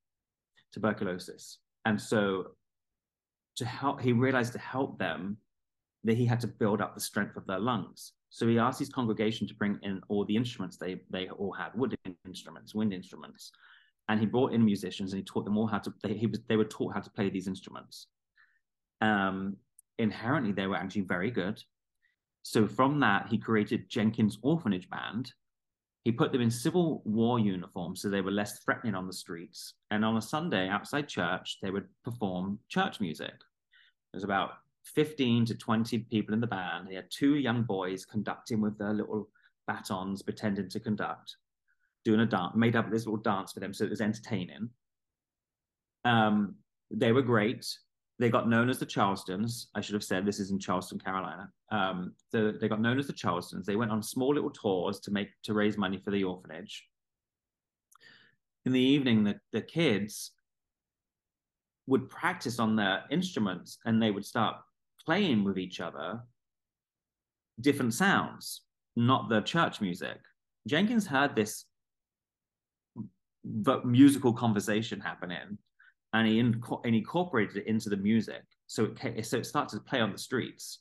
tuberculosis. 0.73 1.59
And 1.85 2.01
so 2.01 2.53
to 3.57 3.67
help, 3.67 4.01
he 4.01 4.13
realized 4.13 4.55
to 4.55 4.59
help 4.59 4.99
them, 4.99 5.37
that 6.05 6.17
he 6.17 6.27
had 6.27 6.41
to 6.41 6.47
build 6.47 6.83
up 6.83 6.95
the 6.95 7.01
strength 7.01 7.37
of 7.37 7.47
their 7.47 7.59
lungs. 7.59 8.13
So 8.29 8.47
he 8.47 8.59
asked 8.59 8.79
his 8.79 8.91
congregation 8.91 9.47
to 9.49 9.55
bring 9.55 9.79
in 9.83 10.03
all 10.09 10.25
the 10.25 10.37
instruments 10.37 10.77
they, 10.77 11.01
they 11.11 11.29
all 11.29 11.53
had, 11.53 11.71
wood 11.75 11.97
instruments, 12.27 12.75
wind 12.75 12.93
instruments, 12.93 13.53
and 14.09 14.21
he 14.21 14.27
brought 14.27 14.53
in 14.53 14.65
musicians 14.65 15.13
and 15.13 15.21
he 15.21 15.25
taught 15.25 15.45
them 15.45 15.57
all 15.57 15.67
how 15.67 15.79
to 15.79 15.93
they, 16.03 16.15
he 16.15 16.27
was 16.27 16.41
they 16.49 16.57
were 16.57 16.65
taught 16.65 16.93
how 16.93 17.01
to 17.01 17.11
play 17.11 17.31
these 17.31 17.49
instruments 17.49 18.09
um, 19.05 19.57
inherently 19.99 20.53
they 20.53 20.67
were 20.67 20.77
actually 20.77 21.03
very 21.03 21.31
good. 21.31 21.63
So 22.43 22.67
from 22.67 23.01
that 23.01 23.29
he 23.29 23.39
created 23.39 23.89
jenkins 23.89 24.39
orphanage 24.43 24.89
band. 24.91 25.33
He 26.05 26.13
put 26.13 26.33
them 26.33 26.43
in 26.43 26.51
civil 26.51 27.01
war 27.07 27.39
uniforms 27.39 28.03
so 28.03 28.11
they 28.11 28.21
were 28.21 28.31
less 28.31 28.59
threatening 28.59 28.95
on 28.95 29.07
the 29.07 29.13
streets. 29.13 29.75
And 29.91 30.05
on 30.05 30.17
a 30.17 30.23
sunday 30.23 30.69
outside 30.69 31.09
church 31.09 31.59
they 31.63 31.71
would 31.71 31.89
perform 32.05 32.59
church 32.69 33.01
music. 33.01 33.35
There's 34.13 34.25
about 34.25 34.51
15 34.95 35.47
to 35.47 35.55
20 35.55 35.99
people 36.11 36.35
in 36.35 36.41
the 36.41 36.47
band. 36.47 36.89
He 36.89 36.95
had 36.95 37.11
two 37.11 37.37
young 37.37 37.63
boys 37.63 38.05
conducting 38.05 38.61
with 38.61 38.77
their 38.79 38.93
little 38.93 39.29
batons 39.67 40.23
pretending 40.23 40.69
to 40.69 40.81
conduct 40.81 41.37
doing 42.05 42.21
a 42.21 42.27
dance, 42.27 42.53
made 42.55 42.77
up 42.77 42.91
this 42.91 43.07
little 43.07 43.21
dance 43.21 43.53
for 43.53 43.61
them, 43.61 43.73
so 43.73 43.85
it 43.85 43.91
was 43.91 44.01
entertaining. 44.01 44.69
Um, 46.05 46.57
they 46.91 47.13
were 47.13 47.23
great. 47.23 47.67
They 48.19 48.31
got 48.31 48.49
known 48.49 48.71
as 48.71 48.79
the 48.79 48.87
Charlestons. 48.87 49.67
I 49.75 49.81
should 49.81 49.95
have 49.95 50.05
said 50.05 50.25
this 50.25 50.39
is 50.39 50.51
in 50.51 50.59
Charleston, 50.59 50.99
Carolina. 50.99 51.51
Um, 51.71 52.13
so 52.31 52.53
they 52.53 52.69
got 52.69 52.81
known 52.81 52.99
as 52.99 53.07
the 53.07 53.13
Charlestons. 53.13 53.65
They 53.65 53.77
went 53.77 53.91
on 53.91 54.03
small 54.03 54.35
little 54.35 54.51
tours 54.51 55.01
to 55.01 55.11
make 55.11 55.31
to 55.43 55.55
raise 55.55 55.77
money 55.77 55.99
for 55.99 56.11
the 56.11 56.23
orphanage. 56.23 56.85
In 58.67 58.73
the 58.73 58.81
evening, 58.81 59.25
the, 59.25 59.41
the 59.53 59.61
kids 59.61 60.31
would 61.87 62.09
practice 62.09 62.59
on 62.59 62.77
their 62.77 63.05
instruments 63.11 63.79
and 63.85 64.01
they 64.01 64.11
would 64.11 64.25
start 64.25 64.57
playing 65.05 65.45
with 65.45 65.59
each 65.59 65.81
other 65.81 66.21
different 67.61 67.93
sounds, 67.95 68.63
not 68.97 69.29
the 69.29 69.41
church 69.43 69.81
music. 69.81 70.19
Jenkins 70.67 71.07
heard 71.07 71.37
this 71.37 71.67
musical 73.85 74.33
conversation 74.33 74.99
happening 75.01 75.59
and 76.15 76.27
he 76.27 76.41
inc- 76.41 76.81
and 76.85 76.95
incorporated 76.95 77.59
it 77.59 77.67
into 77.67 77.91
the 77.91 77.97
music. 77.97 78.43
So 78.67 78.95
it 79.03 79.27
so 79.27 79.39
it 79.39 79.47
started 79.47 79.77
to 79.77 79.85
play 79.85 80.01
on 80.01 80.13
the 80.13 80.19
streets. 80.19 80.79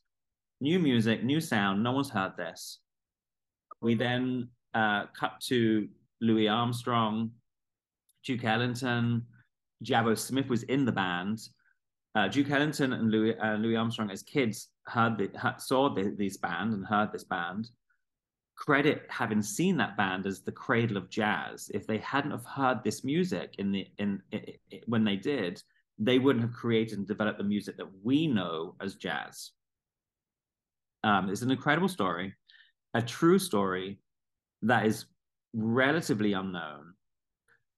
New 0.61 0.79
music, 0.79 1.23
new 1.23 1.41
sound. 1.41 1.83
No 1.83 1.91
one's 1.91 2.09
heard 2.09 2.37
this. 2.37 2.79
We 3.81 3.95
then 3.95 4.47
uh, 4.73 5.07
cut 5.19 5.41
to 5.47 5.89
Louis 6.21 6.47
Armstrong, 6.47 7.31
Duke 8.25 8.45
Ellington, 8.45 9.23
Jabbo 9.83 10.17
Smith 10.17 10.47
was 10.47 10.63
in 10.63 10.85
the 10.85 10.91
band. 10.91 11.39
Uh, 12.15 12.27
Duke 12.27 12.51
Ellington 12.51 12.93
and 12.93 13.11
Louis, 13.11 13.35
uh, 13.39 13.55
Louis 13.55 13.75
Armstrong, 13.75 14.11
as 14.11 14.21
kids, 14.23 14.69
heard, 14.85 15.17
the, 15.17 15.37
heard 15.37 15.59
saw 15.59 15.93
the, 15.93 16.15
this 16.17 16.37
band 16.37 16.73
and 16.73 16.85
heard 16.85 17.11
this 17.11 17.23
band. 17.23 17.69
Credit 18.55 19.03
having 19.09 19.41
seen 19.41 19.77
that 19.77 19.97
band 19.97 20.25
as 20.25 20.41
the 20.41 20.51
cradle 20.51 20.97
of 20.97 21.09
jazz. 21.09 21.69
If 21.73 21.87
they 21.87 21.97
hadn't 21.97 22.31
have 22.31 22.45
heard 22.45 22.83
this 22.83 23.03
music 23.03 23.55
in 23.57 23.71
the 23.71 23.87
in, 23.97 24.21
in, 24.31 24.45
in 24.71 24.79
when 24.85 25.03
they 25.03 25.15
did, 25.15 25.61
they 25.99 26.19
wouldn't 26.19 26.45
have 26.45 26.53
created 26.53 26.97
and 26.97 27.07
developed 27.07 27.39
the 27.39 27.43
music 27.43 27.77
that 27.77 27.89
we 28.03 28.27
know 28.27 28.75
as 28.81 28.95
jazz. 28.95 29.51
Um, 31.03 31.29
it's 31.29 31.41
an 31.41 31.51
incredible 31.51 31.89
story, 31.89 32.33
a 32.93 33.01
true 33.01 33.39
story 33.39 33.99
that 34.61 34.85
is 34.85 35.05
relatively 35.53 36.33
unknown. 36.33 36.93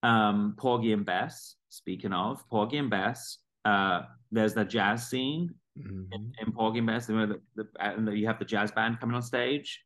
Um, 0.04 0.56
Porgy 0.58 0.94
and 0.94 1.06
Bess, 1.06 1.56
speaking 1.70 2.14
of 2.14 2.48
Porgy 2.50 2.78
and 2.78 2.90
Bess, 2.90 3.40
uh, 3.66 4.04
there's 4.32 4.54
the 4.54 4.64
jazz 4.64 5.10
scene 5.10 5.56
mm-hmm. 5.78 6.04
in, 6.12 6.32
in 6.40 6.52
Porgy 6.52 6.80
and 6.80 6.88
Bess. 6.88 7.08
The, 7.08 7.42
the, 7.56 7.68
and 7.80 8.16
you 8.16 8.28
have 8.28 8.40
the 8.40 8.46
jazz 8.46 8.72
band 8.72 9.00
coming 9.00 9.16
on 9.16 9.24
stage. 9.24 9.82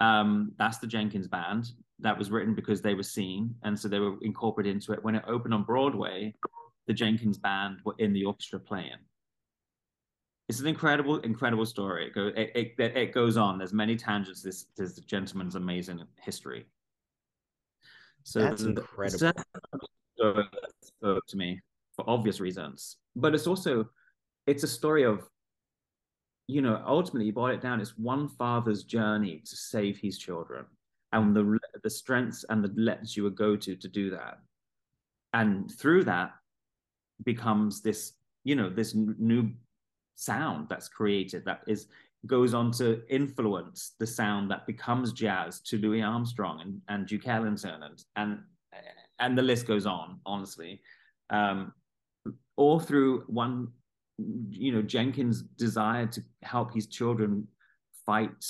Um, 0.00 0.52
that's 0.58 0.78
the 0.78 0.86
Jenkins 0.86 1.28
band. 1.28 1.72
That 1.98 2.18
was 2.18 2.30
written 2.30 2.54
because 2.54 2.80
they 2.80 2.94
were 2.94 3.02
seen, 3.02 3.54
and 3.62 3.78
so 3.78 3.86
they 3.86 3.98
were 3.98 4.16
incorporated 4.22 4.74
into 4.74 4.92
it. 4.92 5.04
When 5.04 5.14
it 5.14 5.24
opened 5.26 5.52
on 5.52 5.64
Broadway, 5.64 6.34
the 6.86 6.94
Jenkins 6.94 7.36
band 7.36 7.80
were 7.84 7.94
in 7.98 8.12
the 8.12 8.24
orchestra 8.24 8.58
playing. 8.58 8.96
It's 10.48 10.60
an 10.60 10.66
incredible, 10.66 11.18
incredible 11.18 11.66
story. 11.66 12.06
It, 12.06 12.14
go, 12.14 12.28
it, 12.34 12.50
it, 12.54 12.96
it 12.96 13.12
goes 13.12 13.36
on. 13.36 13.58
There's 13.58 13.72
many 13.72 13.96
tangents. 13.96 14.42
This, 14.42 14.66
this 14.76 14.98
gentleman's 15.00 15.54
amazing 15.54 16.02
history. 16.20 16.64
So 18.24 18.40
that's 18.40 18.62
incredible. 18.62 19.42
To 20.20 21.36
me, 21.36 21.60
for 21.94 22.08
obvious 22.08 22.40
reasons, 22.40 22.96
but 23.16 23.34
it's 23.34 23.46
also 23.46 23.88
it's 24.46 24.64
a 24.64 24.68
story 24.68 25.04
of 25.04 25.28
you 26.50 26.62
know 26.62 26.82
ultimately 26.86 27.26
you 27.26 27.32
boil 27.32 27.54
it 27.54 27.60
down 27.60 27.80
it's 27.80 27.96
one 27.98 28.28
father's 28.28 28.82
journey 28.84 29.42
to 29.44 29.56
save 29.56 29.98
his 29.98 30.18
children 30.18 30.64
and 31.12 31.34
the 31.34 31.58
the 31.82 31.90
strengths 31.90 32.44
and 32.48 32.62
the 32.62 32.72
lengths 32.76 33.16
you 33.16 33.22
would 33.24 33.34
go 33.34 33.56
to 33.56 33.76
to 33.76 33.88
do 33.88 34.10
that. 34.10 34.38
And 35.32 35.70
through 35.70 36.04
that 36.04 36.32
becomes 37.24 37.82
this 37.82 38.12
you 38.44 38.54
know 38.56 38.70
this 38.70 38.94
new 38.94 39.50
sound 40.14 40.68
that's 40.68 40.88
created 40.88 41.44
that 41.44 41.62
is 41.66 41.86
goes 42.26 42.54
on 42.54 42.70
to 42.70 43.02
influence 43.08 43.94
the 43.98 44.06
sound 44.06 44.50
that 44.50 44.66
becomes 44.66 45.12
jazz 45.12 45.60
to 45.60 45.78
Louis 45.78 46.02
Armstrong 46.02 46.60
and, 46.60 46.80
and 46.88 47.06
Duke 47.06 47.26
Ellington 47.26 47.82
and 47.82 48.04
and 48.16 48.38
and 49.18 49.36
the 49.36 49.42
list 49.42 49.66
goes 49.66 49.86
on 49.86 50.20
honestly. 50.24 50.80
Um, 51.30 51.72
all 52.56 52.80
through 52.80 53.24
one 53.28 53.68
you 54.50 54.72
know 54.72 54.82
Jenkins 54.82 55.42
desire 55.42 56.06
to 56.06 56.22
help 56.42 56.72
his 56.74 56.86
children 56.86 57.48
fight 58.06 58.44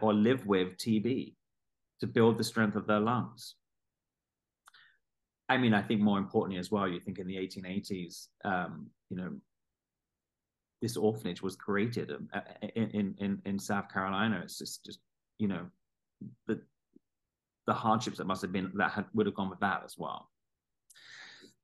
or 0.00 0.12
live 0.12 0.46
with 0.46 0.76
TB 0.76 1.34
to 2.00 2.06
build 2.06 2.38
the 2.38 2.44
strength 2.44 2.76
of 2.76 2.86
their 2.86 3.00
lungs 3.00 3.54
I 5.48 5.56
mean, 5.56 5.72
I 5.72 5.82
think 5.82 6.00
more 6.00 6.18
importantly 6.18 6.58
as 6.58 6.70
well, 6.70 6.86
you 6.86 7.00
think 7.00 7.18
in 7.18 7.26
the 7.26 7.36
1880s, 7.36 8.26
um, 8.44 8.88
you 9.08 9.16
know, 9.16 9.30
this 10.82 10.96
orphanage 10.96 11.42
was 11.42 11.56
created 11.56 12.12
um, 12.12 12.28
in, 12.74 13.14
in, 13.18 13.42
in 13.44 13.58
South 13.58 13.90
Carolina. 13.92 14.40
It's 14.44 14.58
just, 14.58 14.84
just, 14.84 15.00
you 15.38 15.48
know, 15.48 15.66
the, 16.46 16.60
the 17.66 17.72
hardships 17.72 18.18
that 18.18 18.26
must 18.26 18.42
have 18.42 18.52
been, 18.52 18.70
that 18.74 18.92
had, 18.92 19.06
would 19.14 19.26
have 19.26 19.34
gone 19.34 19.50
with 19.50 19.60
that 19.60 19.82
as 19.84 19.94
well. 19.96 20.30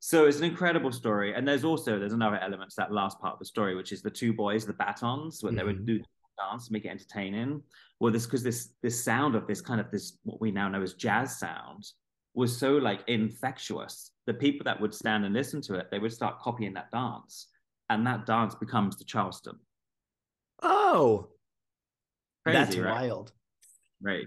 So 0.07 0.27
it's 0.27 0.37
an 0.37 0.45
incredible 0.45 0.93
story. 0.93 1.33
And 1.33 1.49
there's 1.49 1.65
also, 1.65 1.99
there's 1.99 2.13
another 2.13 2.37
element 2.37 2.69
to 2.73 2.77
that 2.77 2.93
last 2.93 3.19
part 3.19 3.33
of 3.33 3.39
the 3.39 3.47
story, 3.47 3.75
which 3.75 3.91
is 3.91 4.03
the 4.03 4.11
two 4.11 4.35
boys, 4.35 4.67
the 4.67 4.75
batons, 4.75 5.43
when 5.43 5.53
mm-hmm. 5.53 5.59
they 5.59 5.65
would 5.65 5.77
mm-hmm. 5.77 5.87
do 5.87 6.03
dance, 6.39 6.67
to 6.67 6.75
make 6.75 6.85
it 6.85 6.91
entertaining. 6.91 7.63
Well, 8.01 8.13
this, 8.13 8.27
because 8.27 8.43
this, 8.43 8.69
this 8.83 9.03
sound 9.03 9.35
of 9.35 9.47
this 9.47 9.63
kind 9.63 9.81
of 9.81 9.91
this, 9.91 10.19
what 10.25 10.43
we 10.43 10.51
now 10.51 10.69
know 10.69 10.83
as 10.83 10.93
jazz 10.93 11.39
sound, 11.39 11.87
was 12.35 12.55
so 12.55 12.73
like 12.73 13.01
infectious. 13.07 14.11
The 14.27 14.35
people 14.35 14.65
that 14.65 14.79
would 14.79 14.93
stand 14.93 15.25
and 15.25 15.33
listen 15.33 15.63
to 15.63 15.77
it, 15.77 15.91
they 15.91 15.99
would 15.99 16.13
start 16.13 16.39
copying 16.39 16.75
that 16.75 16.91
dance, 16.91 17.49
and 17.89 18.07
that 18.07 18.27
dance 18.27 18.55
becomes 18.55 18.99
the 18.99 19.05
Charleston. 19.05 19.59
Oh, 20.63 21.29
Crazy, 22.45 22.59
that's 22.59 22.77
right? 22.77 22.93
wild. 22.93 23.33
Right. 24.03 24.27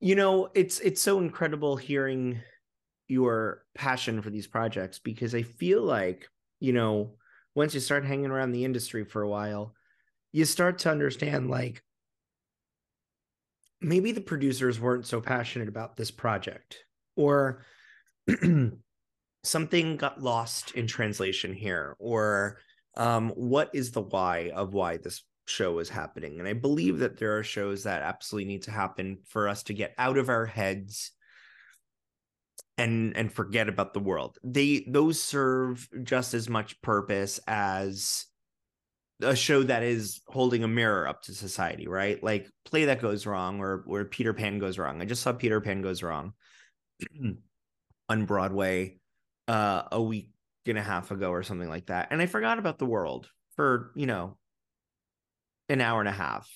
you 0.00 0.14
know 0.14 0.48
it's 0.54 0.78
it's 0.80 1.02
so 1.02 1.18
incredible 1.18 1.76
hearing 1.76 2.40
your 3.08 3.64
passion 3.74 4.22
for 4.22 4.30
these 4.30 4.46
projects 4.46 4.98
because 4.98 5.34
i 5.34 5.42
feel 5.42 5.82
like 5.82 6.28
you 6.60 6.72
know 6.72 7.14
once 7.54 7.74
you 7.74 7.80
start 7.80 8.04
hanging 8.04 8.30
around 8.30 8.52
the 8.52 8.64
industry 8.64 9.04
for 9.04 9.22
a 9.22 9.28
while 9.28 9.74
you 10.32 10.44
start 10.44 10.78
to 10.78 10.90
understand 10.90 11.50
like 11.50 11.82
maybe 13.80 14.12
the 14.12 14.20
producers 14.20 14.80
weren't 14.80 15.06
so 15.06 15.20
passionate 15.20 15.68
about 15.68 15.96
this 15.96 16.10
project 16.10 16.84
or 17.16 17.64
something 19.42 19.96
got 19.96 20.22
lost 20.22 20.72
in 20.72 20.86
translation 20.86 21.54
here 21.54 21.96
or 21.98 22.58
um, 22.96 23.30
what 23.30 23.70
is 23.72 23.92
the 23.92 24.02
why 24.02 24.50
of 24.54 24.74
why 24.74 24.96
this 24.96 25.22
show 25.48 25.78
is 25.78 25.88
happening. 25.88 26.38
And 26.38 26.48
I 26.48 26.52
believe 26.52 26.98
that 26.98 27.18
there 27.18 27.38
are 27.38 27.42
shows 27.42 27.84
that 27.84 28.02
absolutely 28.02 28.52
need 28.52 28.62
to 28.62 28.70
happen 28.70 29.18
for 29.26 29.48
us 29.48 29.62
to 29.64 29.74
get 29.74 29.94
out 29.98 30.18
of 30.18 30.28
our 30.28 30.46
heads 30.46 31.12
and 32.76 33.16
and 33.16 33.32
forget 33.32 33.68
about 33.68 33.92
the 33.92 34.00
world. 34.00 34.38
They 34.44 34.86
those 34.88 35.22
serve 35.22 35.88
just 36.04 36.32
as 36.34 36.48
much 36.48 36.80
purpose 36.80 37.40
as 37.46 38.26
a 39.20 39.34
show 39.34 39.64
that 39.64 39.82
is 39.82 40.20
holding 40.28 40.62
a 40.62 40.68
mirror 40.68 41.08
up 41.08 41.22
to 41.22 41.34
society, 41.34 41.88
right? 41.88 42.22
Like 42.22 42.48
play 42.64 42.84
that 42.84 43.02
goes 43.02 43.26
wrong 43.26 43.60
or 43.60 43.84
or 43.86 44.04
Peter 44.04 44.32
Pan 44.32 44.58
goes 44.60 44.78
wrong. 44.78 45.02
I 45.02 45.06
just 45.06 45.22
saw 45.22 45.32
Peter 45.32 45.60
Pan 45.60 45.82
goes 45.82 46.02
wrong 46.02 46.34
on 48.08 48.24
Broadway 48.24 49.00
uh 49.48 49.82
a 49.90 50.00
week 50.00 50.30
and 50.66 50.78
a 50.78 50.82
half 50.82 51.10
ago 51.10 51.30
or 51.30 51.42
something 51.42 51.68
like 51.68 51.86
that. 51.86 52.08
And 52.10 52.22
I 52.22 52.26
forgot 52.26 52.58
about 52.58 52.78
the 52.78 52.86
world 52.86 53.28
for, 53.56 53.90
you 53.96 54.06
know, 54.06 54.37
an 55.68 55.80
hour 55.80 56.00
and 56.00 56.08
a 56.08 56.12
half. 56.12 56.48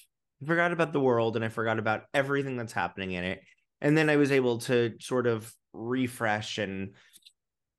I 0.43 0.47
forgot 0.47 0.73
about 0.73 0.93
the 0.93 1.01
world 1.01 1.37
and 1.37 1.45
I 1.45 1.49
forgot 1.49 1.79
about 1.79 2.05
everything 2.13 2.57
that's 2.57 2.73
happening 2.73 3.13
in 3.13 3.25
it. 3.25 3.43
And 3.81 3.97
then 3.97 4.11
I 4.11 4.17
was 4.17 4.33
able 4.33 4.59
to 4.59 4.95
sort 5.01 5.27
of 5.27 5.53
refresh 5.73 6.59
and 6.59 6.95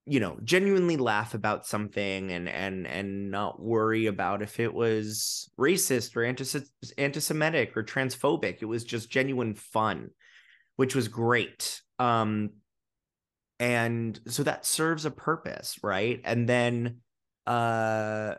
you 0.05 0.19
know 0.19 0.37
genuinely 0.43 0.97
laugh 0.97 1.33
about 1.33 1.65
something 1.65 2.31
and 2.31 2.49
and 2.49 2.85
and 2.85 3.31
not 3.31 3.61
worry 3.61 4.07
about 4.07 4.41
if 4.41 4.59
it 4.59 4.73
was 4.73 5.49
racist 5.57 6.15
or 6.17 6.23
anti- 6.23 6.59
anti-semitic 6.97 7.77
or 7.77 7.83
transphobic 7.83 8.57
it 8.61 8.65
was 8.65 8.83
just 8.83 9.09
genuine 9.09 9.53
fun 9.53 10.09
which 10.75 10.93
was 10.93 11.07
great 11.07 11.81
um 11.99 12.49
and 13.59 14.19
so 14.27 14.43
that 14.43 14.65
serves 14.65 15.05
a 15.05 15.11
purpose 15.11 15.77
right 15.83 16.19
and 16.25 16.49
then 16.49 16.97
uh 17.47 18.33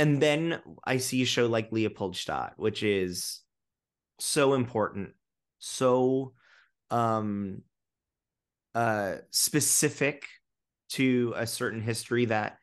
and 0.00 0.20
then 0.20 0.60
i 0.84 0.96
see 0.96 1.22
a 1.22 1.26
show 1.26 1.46
like 1.46 1.70
leopoldstadt 1.70 2.54
which 2.56 2.82
is 2.82 3.40
so 4.18 4.54
important 4.54 5.10
so 5.58 6.32
um 6.90 7.62
uh 8.74 9.14
specific 9.30 10.26
to 10.88 11.32
a 11.36 11.46
certain 11.46 11.80
history 11.80 12.24
that 12.24 12.56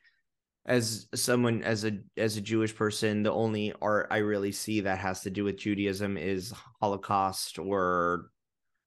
as 0.67 1.07
someone 1.15 1.63
as 1.63 1.85
a 1.85 1.97
as 2.17 2.35
a 2.35 2.41
Jewish 2.41 2.75
person, 2.75 3.23
the 3.23 3.31
only 3.31 3.73
art 3.81 4.07
I 4.11 4.17
really 4.17 4.51
see 4.51 4.81
that 4.81 4.99
has 4.99 5.21
to 5.21 5.29
do 5.29 5.45
with 5.45 5.57
Judaism 5.57 6.17
is 6.17 6.53
Holocaust 6.81 7.57
or 7.57 8.29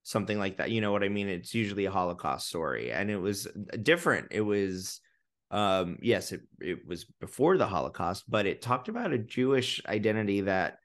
something 0.03 0.38
like 0.38 0.59
that. 0.59 0.70
You 0.70 0.82
know 0.82 0.92
what 0.92 1.03
I 1.03 1.09
mean? 1.09 1.28
It's 1.28 1.55
usually 1.55 1.86
a 1.86 1.90
Holocaust 1.90 2.48
story, 2.48 2.92
and 2.92 3.11
it 3.11 3.16
was 3.16 3.48
different. 3.82 4.28
It 4.30 4.42
was, 4.42 5.01
um, 5.51 5.98
yes, 6.01 6.32
it 6.32 6.42
it 6.61 6.86
was 6.86 7.05
before 7.20 7.59
the 7.59 7.66
Holocaust, 7.66 8.24
but 8.28 8.46
it 8.46 8.62
talked 8.62 8.88
about 8.88 9.12
a 9.12 9.18
Jewish 9.18 9.80
identity 9.86 10.42
that 10.42 10.78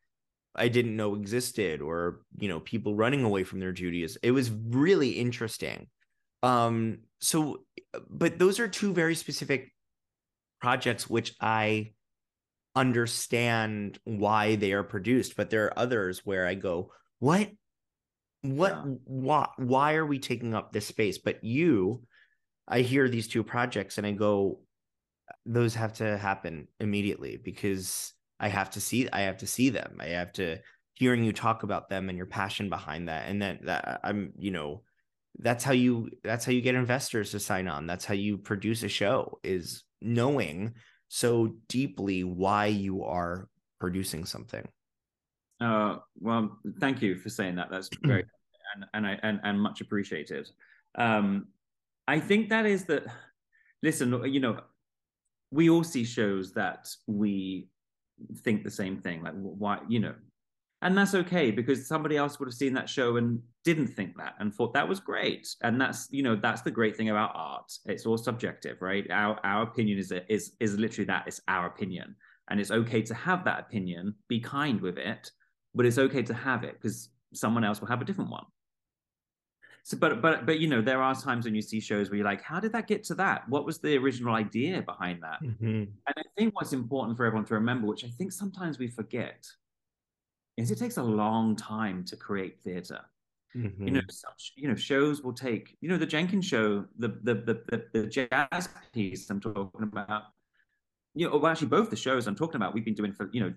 I 0.55 0.69
didn't 0.69 0.95
know 0.95 1.15
existed, 1.15 1.81
or 1.81 2.21
you 2.37 2.49
know, 2.49 2.59
people 2.59 2.95
running 2.95 3.23
away 3.23 3.43
from 3.43 3.59
their 3.59 3.71
Judaism. 3.71 4.19
It 4.23 4.31
was 4.31 4.51
really 4.51 5.11
interesting. 5.11 5.87
Um, 6.43 6.99
so 7.19 7.61
but 8.09 8.39
those 8.39 8.59
are 8.59 8.67
two 8.67 8.93
very 8.93 9.15
specific 9.15 9.71
projects 10.61 11.09
which 11.09 11.35
I 11.39 11.93
understand 12.75 13.99
why 14.03 14.55
they 14.55 14.73
are 14.73 14.83
produced, 14.83 15.35
but 15.35 15.49
there 15.49 15.65
are 15.65 15.79
others 15.79 16.25
where 16.25 16.45
I 16.45 16.55
go, 16.55 16.91
what 17.19 17.49
what 18.41 18.71
yeah. 18.71 18.93
why 19.05 19.47
why 19.57 19.95
are 19.95 20.05
we 20.05 20.19
taking 20.19 20.53
up 20.53 20.71
this 20.71 20.85
space? 20.85 21.17
But 21.17 21.43
you, 21.43 22.03
I 22.67 22.81
hear 22.81 23.07
these 23.07 23.27
two 23.27 23.43
projects 23.43 23.97
and 23.97 24.07
I 24.07 24.11
go, 24.11 24.59
those 25.45 25.75
have 25.75 25.93
to 25.93 26.17
happen 26.17 26.67
immediately 26.79 27.37
because 27.37 28.13
I 28.39 28.47
have 28.49 28.71
to 28.71 28.81
see 28.81 29.09
I 29.11 29.21
have 29.21 29.37
to 29.37 29.47
see 29.47 29.69
them. 29.69 29.97
I 29.99 30.07
have 30.07 30.33
to 30.33 30.59
hearing 30.93 31.23
you 31.23 31.33
talk 31.33 31.63
about 31.63 31.89
them 31.89 32.09
and 32.09 32.17
your 32.17 32.27
passion 32.27 32.69
behind 32.69 33.09
that. 33.09 33.27
And 33.27 33.41
then 33.41 33.59
that 33.63 33.99
I'm, 34.03 34.33
you 34.37 34.51
know, 34.51 34.81
that's 35.39 35.63
how 35.63 35.73
you 35.73 36.09
that's 36.23 36.45
how 36.45 36.51
you 36.51 36.61
get 36.61 36.75
investors 36.75 37.31
to 37.31 37.39
sign 37.39 37.67
on 37.67 37.87
that's 37.87 38.05
how 38.05 38.13
you 38.13 38.37
produce 38.37 38.83
a 38.83 38.87
show 38.87 39.39
is 39.43 39.83
knowing 40.01 40.73
so 41.07 41.55
deeply 41.67 42.23
why 42.23 42.67
you 42.67 43.03
are 43.03 43.47
producing 43.79 44.25
something 44.25 44.67
uh 45.61 45.97
well 46.19 46.57
thank 46.79 47.01
you 47.01 47.17
for 47.17 47.29
saying 47.29 47.55
that 47.55 47.69
that's 47.69 47.89
very 48.03 48.23
and 48.75 48.85
and 48.93 49.07
i 49.07 49.19
and, 49.23 49.39
and 49.43 49.59
much 49.59 49.81
appreciated 49.81 50.49
um 50.97 51.47
i 52.07 52.19
think 52.19 52.49
that 52.49 52.65
is 52.65 52.85
that 52.85 53.05
listen 53.83 54.23
you 54.25 54.39
know 54.39 54.59
we 55.51 55.69
all 55.69 55.83
see 55.83 56.03
shows 56.03 56.51
that 56.53 56.87
we 57.07 57.69
think 58.39 58.63
the 58.63 58.71
same 58.71 58.97
thing 58.97 59.23
like 59.23 59.33
why 59.33 59.79
you 59.87 59.99
know. 59.99 60.13
And 60.81 60.95
that's 60.95 61.15
okay 61.15 61.49
because 61.49 61.87
somebody 61.87 62.15
else 62.15 62.37
would 62.37 62.47
have 62.47 62.53
seen 62.53 62.73
that 62.73 62.89
show 62.89 63.17
and 63.17 63.39
didn't 63.63 63.87
think 63.87 64.15
that 64.17 64.35
and 64.39 64.53
thought 64.53 64.73
that 64.73 64.87
was 64.87 64.99
great. 64.99 65.47
And 65.63 65.81
that's 65.81 66.07
you 66.11 66.21
know 66.21 66.35
that's 66.35 66.61
the 66.61 66.71
great 66.71 66.95
thing 66.95 67.09
about 67.09 67.31
art. 67.33 67.71
It's 67.85 68.05
all 68.05 68.17
subjective 68.17 68.81
right? 68.81 69.09
Our 69.09 69.39
our 69.43 69.63
opinion 69.63 69.97
is 69.97 70.13
is 70.29 70.55
is 70.59 70.77
literally 70.77 71.07
that 71.07 71.27
it's 71.27 71.41
our 71.47 71.67
opinion. 71.67 72.15
And 72.49 72.59
it's 72.59 72.71
okay 72.71 73.01
to 73.01 73.13
have 73.15 73.43
that 73.45 73.59
opinion 73.61 74.13
be 74.27 74.39
kind 74.39 74.79
with 74.79 74.97
it 74.99 75.31
but 75.73 75.85
it's 75.85 75.97
okay 75.97 76.21
to 76.21 76.33
have 76.33 76.63
it 76.63 76.73
because 76.73 77.09
someone 77.33 77.63
else 77.63 77.81
will 77.81 77.87
have 77.87 78.01
a 78.01 78.05
different 78.05 78.31
one 78.31 78.45
so 79.85 79.95
but 79.97 80.21
but 80.21 80.45
but 80.45 80.59
you 80.59 80.67
know 80.67 80.81
there 80.81 81.01
are 81.01 81.13
times 81.13 81.45
when 81.45 81.53
you 81.53 81.61
see 81.61 81.79
shows 81.79 82.09
where 82.09 82.17
you're 82.17 82.25
like 82.25 82.41
how 82.41 82.59
did 82.59 82.71
that 82.73 82.87
get 82.87 83.03
to 83.03 83.13
that 83.13 83.47
what 83.49 83.65
was 83.65 83.77
the 83.77 83.95
original 83.97 84.33
idea 84.33 84.81
behind 84.81 85.21
that 85.21 85.39
mm-hmm. 85.43 85.65
and 85.65 86.15
i 86.17 86.23
think 86.35 86.55
what's 86.55 86.73
important 86.73 87.15
for 87.15 87.25
everyone 87.25 87.45
to 87.45 87.53
remember 87.53 87.85
which 87.85 88.03
i 88.03 88.09
think 88.17 88.31
sometimes 88.31 88.79
we 88.79 88.87
forget 88.87 89.45
is 90.57 90.71
it 90.71 90.77
takes 90.77 90.97
a 90.97 91.03
long 91.03 91.55
time 91.55 92.03
to 92.05 92.15
create 92.15 92.61
theater. 92.61 93.01
Mm-hmm. 93.55 93.87
You 93.87 93.93
know, 93.93 94.01
such 94.09 94.53
you 94.55 94.67
know 94.67 94.75
shows 94.75 95.21
will 95.21 95.33
take. 95.33 95.77
You 95.81 95.89
know, 95.89 95.97
the 95.97 96.05
Jenkins 96.05 96.45
show, 96.45 96.85
the 96.97 97.07
the 97.23 97.35
the 97.35 97.63
the, 97.69 97.85
the 97.93 98.07
jazz 98.07 98.69
piece 98.93 99.29
I'm 99.29 99.39
talking 99.39 99.83
about. 99.83 100.23
You 101.13 101.29
know, 101.29 101.37
well, 101.37 101.51
actually, 101.51 101.67
both 101.67 101.89
the 101.89 101.95
shows 101.95 102.27
I'm 102.27 102.35
talking 102.35 102.57
about, 102.57 102.73
we've 102.73 102.83
been 102.83 102.93
doing 102.95 103.13
for 103.13 103.29
you 103.31 103.41
know 103.41 103.53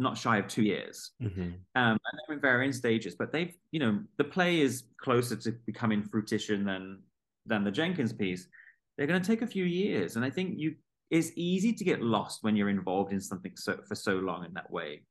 not 0.00 0.16
shy 0.16 0.38
of 0.38 0.48
two 0.48 0.62
years, 0.62 1.12
mm-hmm. 1.22 1.40
um, 1.40 1.52
and 1.74 1.98
they're 2.00 2.36
in 2.36 2.40
varying 2.40 2.72
stages. 2.72 3.14
But 3.14 3.32
they've, 3.32 3.54
you 3.70 3.80
know, 3.80 4.00
the 4.16 4.24
play 4.24 4.60
is 4.60 4.84
closer 5.00 5.36
to 5.36 5.52
becoming 5.66 6.02
fruition 6.02 6.64
than 6.64 7.02
than 7.46 7.64
the 7.64 7.70
Jenkins 7.70 8.12
piece. 8.12 8.48
They're 8.96 9.06
going 9.06 9.22
to 9.22 9.26
take 9.26 9.42
a 9.42 9.46
few 9.46 9.64
years, 9.64 10.16
and 10.16 10.24
I 10.24 10.30
think 10.30 10.58
you 10.58 10.74
it's 11.10 11.32
easy 11.34 11.72
to 11.72 11.84
get 11.84 12.02
lost 12.02 12.42
when 12.42 12.56
you're 12.56 12.70
involved 12.70 13.12
in 13.12 13.20
something 13.20 13.52
so 13.56 13.78
for 13.86 13.94
so 13.94 14.14
long 14.14 14.44
in 14.44 14.54
that 14.54 14.70
way. 14.70 15.02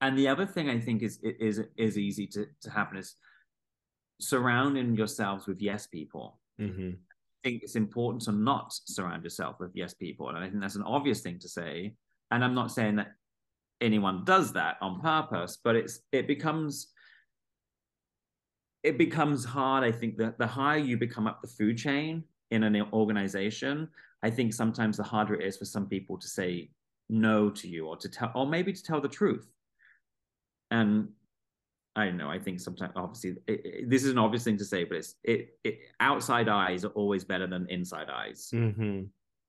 And 0.00 0.18
the 0.18 0.28
other 0.28 0.46
thing 0.46 0.68
I 0.68 0.80
think 0.80 1.02
is 1.02 1.18
is 1.22 1.60
is 1.76 1.96
easy 1.96 2.26
to 2.28 2.46
to 2.62 2.70
happen 2.70 2.96
is 2.98 3.14
surrounding 4.20 4.96
yourselves 4.96 5.46
with 5.46 5.60
yes 5.60 5.86
people. 5.86 6.40
Mm-hmm. 6.60 6.90
I 6.90 7.48
think 7.48 7.62
it's 7.62 7.76
important 7.76 8.22
to 8.24 8.32
not 8.32 8.72
surround 8.72 9.24
yourself 9.24 9.56
with 9.60 9.70
yes 9.74 9.94
people, 9.94 10.28
and 10.28 10.38
I 10.38 10.48
think 10.48 10.60
that's 10.60 10.76
an 10.76 10.82
obvious 10.82 11.20
thing 11.20 11.38
to 11.40 11.48
say. 11.48 11.94
And 12.30 12.42
I'm 12.42 12.54
not 12.54 12.72
saying 12.72 12.96
that 12.96 13.12
anyone 13.82 14.24
does 14.24 14.52
that 14.52 14.76
on 14.80 15.00
purpose, 15.00 15.58
but 15.62 15.76
it's 15.76 16.00
it 16.12 16.26
becomes 16.26 16.88
it 18.82 18.98
becomes 18.98 19.44
hard. 19.44 19.84
I 19.84 19.92
think 19.92 20.16
that 20.16 20.38
the 20.38 20.46
higher 20.46 20.78
you 20.78 20.96
become 20.96 21.26
up 21.26 21.42
the 21.42 21.48
food 21.48 21.76
chain 21.76 22.24
in 22.50 22.62
an 22.62 22.80
organization, 22.92 23.88
I 24.22 24.30
think 24.30 24.52
sometimes 24.52 24.96
the 24.96 25.02
harder 25.02 25.34
it 25.34 25.46
is 25.46 25.56
for 25.56 25.64
some 25.64 25.86
people 25.86 26.18
to 26.18 26.28
say 26.28 26.70
no 27.08 27.50
to 27.50 27.68
you 27.68 27.86
or 27.86 27.96
to 27.96 28.08
tell 28.08 28.32
or 28.34 28.46
maybe 28.46 28.72
to 28.72 28.82
tell 28.82 29.00
the 29.00 29.08
truth 29.08 29.46
and 30.72 31.08
I 31.94 32.06
don't 32.06 32.16
know. 32.16 32.30
I 32.30 32.38
think 32.38 32.58
sometimes, 32.58 32.92
obviously, 32.96 33.36
it, 33.46 33.66
it, 33.66 33.90
this 33.90 34.04
is 34.04 34.12
an 34.12 34.18
obvious 34.18 34.44
thing 34.44 34.56
to 34.56 34.64
say, 34.64 34.84
but 34.84 34.96
it's 34.96 35.14
it, 35.22 35.58
it 35.62 35.80
outside 36.00 36.48
eyes 36.48 36.84
are 36.86 36.92
always 36.92 37.22
better 37.22 37.46
than 37.46 37.66
inside 37.68 38.08
eyes, 38.08 38.50
mm-hmm. 38.52 39.02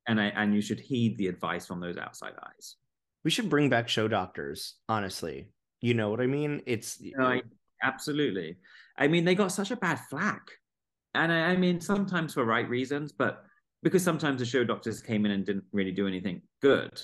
and 0.08 0.22
I 0.22 0.26
and 0.26 0.54
you 0.54 0.62
should 0.62 0.82
heed 0.82 1.18
the 1.18 1.28
advice 1.28 1.66
from 1.66 1.80
those 1.80 1.98
outside 1.98 2.34
eyes. 2.46 2.76
We 3.24 3.32
should 3.32 3.50
bring 3.50 3.70
back 3.70 3.90
show 3.90 4.08
doctors. 4.08 4.76
Honestly, 4.90 5.50
you 5.82 5.94
know 5.94 6.10
what 6.10 6.22
I 6.22 6.28
mean? 6.28 6.62
It's 6.66 7.02
no, 7.02 7.26
I, 7.26 7.42
absolutely. 7.82 8.58
I 8.98 9.08
mean, 9.08 9.26
they 9.26 9.36
got 9.36 9.52
such 9.52 9.72
a 9.72 9.76
bad 9.76 10.00
flack, 10.10 10.52
and 11.16 11.32
I, 11.32 11.52
I 11.52 11.56
mean, 11.58 11.80
sometimes 11.80 12.34
for 12.34 12.46
right 12.46 12.68
reasons, 12.68 13.12
but 13.12 13.44
because 13.82 14.04
sometimes 14.04 14.40
the 14.40 14.46
show 14.46 14.64
doctors 14.64 15.02
came 15.02 15.26
in 15.26 15.32
and 15.32 15.46
didn't 15.46 15.66
really 15.72 15.92
do 15.92 16.08
anything 16.08 16.42
good, 16.62 17.02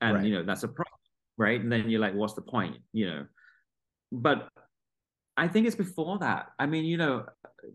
and 0.00 0.16
right. 0.16 0.24
you 0.24 0.34
know 0.34 0.42
that's 0.42 0.62
a 0.62 0.68
problem, 0.68 0.98
right? 1.36 1.60
And 1.60 1.70
then 1.70 1.90
you're 1.90 2.00
like, 2.00 2.14
what's 2.14 2.34
the 2.34 2.42
point? 2.42 2.76
You 2.92 3.10
know 3.10 3.26
but 4.12 4.48
I 5.36 5.48
think 5.48 5.66
it's 5.66 5.76
before 5.76 6.18
that. 6.18 6.48
I 6.58 6.66
mean, 6.66 6.84
you 6.84 6.96
know, 6.96 7.26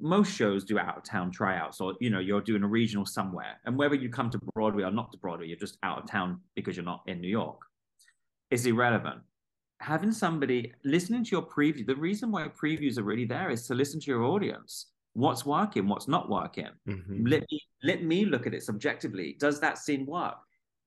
most 0.02 0.34
shows 0.34 0.64
do 0.64 0.80
out 0.80 0.98
of 0.98 1.04
town 1.04 1.32
tryouts, 1.32 1.80
or 1.80 1.94
you 2.00 2.10
know, 2.10 2.20
you're 2.20 2.42
doing 2.42 2.64
a 2.64 2.68
regional 2.68 3.06
somewhere, 3.06 3.60
and 3.66 3.78
whether 3.78 3.96
you 3.96 4.10
come 4.10 4.30
to 4.32 4.40
Broadway 4.54 4.84
or 4.84 4.92
not 4.92 5.12
to 5.12 5.18
Broadway, 5.18 5.48
you're 5.48 5.58
just 5.58 5.78
out 5.84 6.00
of 6.00 6.10
town 6.10 6.42
because 6.56 6.76
you're 6.76 6.86
not 6.86 7.04
in 7.08 7.22
New 7.22 7.30
York. 7.30 7.60
It's 8.54 8.66
irrelevant. 8.66 9.20
Having 9.80 10.12
somebody 10.12 10.72
listening 10.86 11.24
to 11.24 11.32
your 11.32 11.42
preview, 11.42 11.88
the 11.88 11.96
reason 11.96 12.32
why 12.32 12.48
previews 12.50 13.00
are 13.00 13.04
really 13.04 13.26
there 13.26 13.50
is 13.50 13.66
to 13.66 13.74
listen 13.74 14.00
to 14.02 14.12
your 14.12 14.22
audience. 14.26 14.92
What's 15.14 15.44
working, 15.44 15.88
what's 15.88 16.08
not 16.08 16.30
working. 16.30 16.70
Mm-hmm. 16.88 17.26
Let 17.26 17.42
me 17.50 17.62
let 17.84 18.04
me 18.04 18.26
look 18.26 18.46
at 18.46 18.54
it 18.54 18.62
subjectively. 18.62 19.38
Does 19.40 19.60
that 19.62 19.80
scene 19.80 20.06
work? 20.06 20.36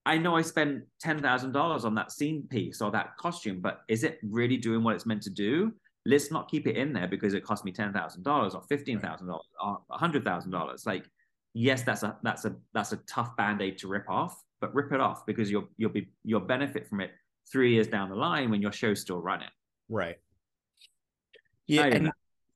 I 0.04 0.16
know 0.16 0.36
I 0.36 0.42
spent 0.42 0.84
ten 1.00 1.20
thousand 1.20 1.52
dollars 1.52 1.84
on 1.84 1.96
that 1.96 2.12
scene 2.12 2.44
piece 2.48 2.80
or 2.80 2.92
that 2.92 3.16
costume, 3.16 3.60
but 3.60 3.80
is 3.88 4.04
it 4.04 4.20
really 4.22 4.58
doing 4.58 4.84
what 4.84 4.94
it's 4.94 5.04
meant 5.04 5.22
to 5.22 5.30
do? 5.30 5.72
Let's 6.04 6.30
not 6.30 6.48
keep 6.48 6.68
it 6.68 6.76
in 6.76 6.92
there 6.92 7.08
because 7.08 7.34
it 7.34 7.42
cost 7.42 7.64
me 7.64 7.72
ten 7.72 7.92
thousand 7.92 8.22
dollars 8.22 8.54
or 8.54 8.62
fifteen 8.68 9.00
thousand 9.00 9.26
dollars 9.26 9.46
or 9.60 9.80
hundred 9.90 10.24
thousand 10.24 10.52
dollars. 10.52 10.86
Like, 10.86 11.04
yes, 11.52 11.82
that's 11.82 12.04
a 12.04 12.16
that's 12.22 12.44
a 12.44 12.54
that's 12.74 12.92
a 12.92 12.98
tough 13.08 13.36
band 13.36 13.60
aid 13.60 13.78
to 13.78 13.88
rip 13.88 14.08
off, 14.08 14.40
but 14.60 14.72
rip 14.72 14.92
it 14.92 15.00
off 15.00 15.26
because 15.26 15.50
you'll 15.50 15.68
you'll 15.76 15.90
be 15.90 16.10
you'll 16.22 16.46
benefit 16.54 16.88
from 16.88 17.00
it 17.00 17.10
three 17.50 17.74
years 17.74 17.88
down 17.88 18.08
the 18.08 18.16
line 18.16 18.50
when 18.50 18.62
your 18.62 18.72
show's 18.72 19.00
still 19.00 19.20
running. 19.20 19.48
Right. 19.88 20.16
Yeah, 21.66 21.86
and, 21.86 22.12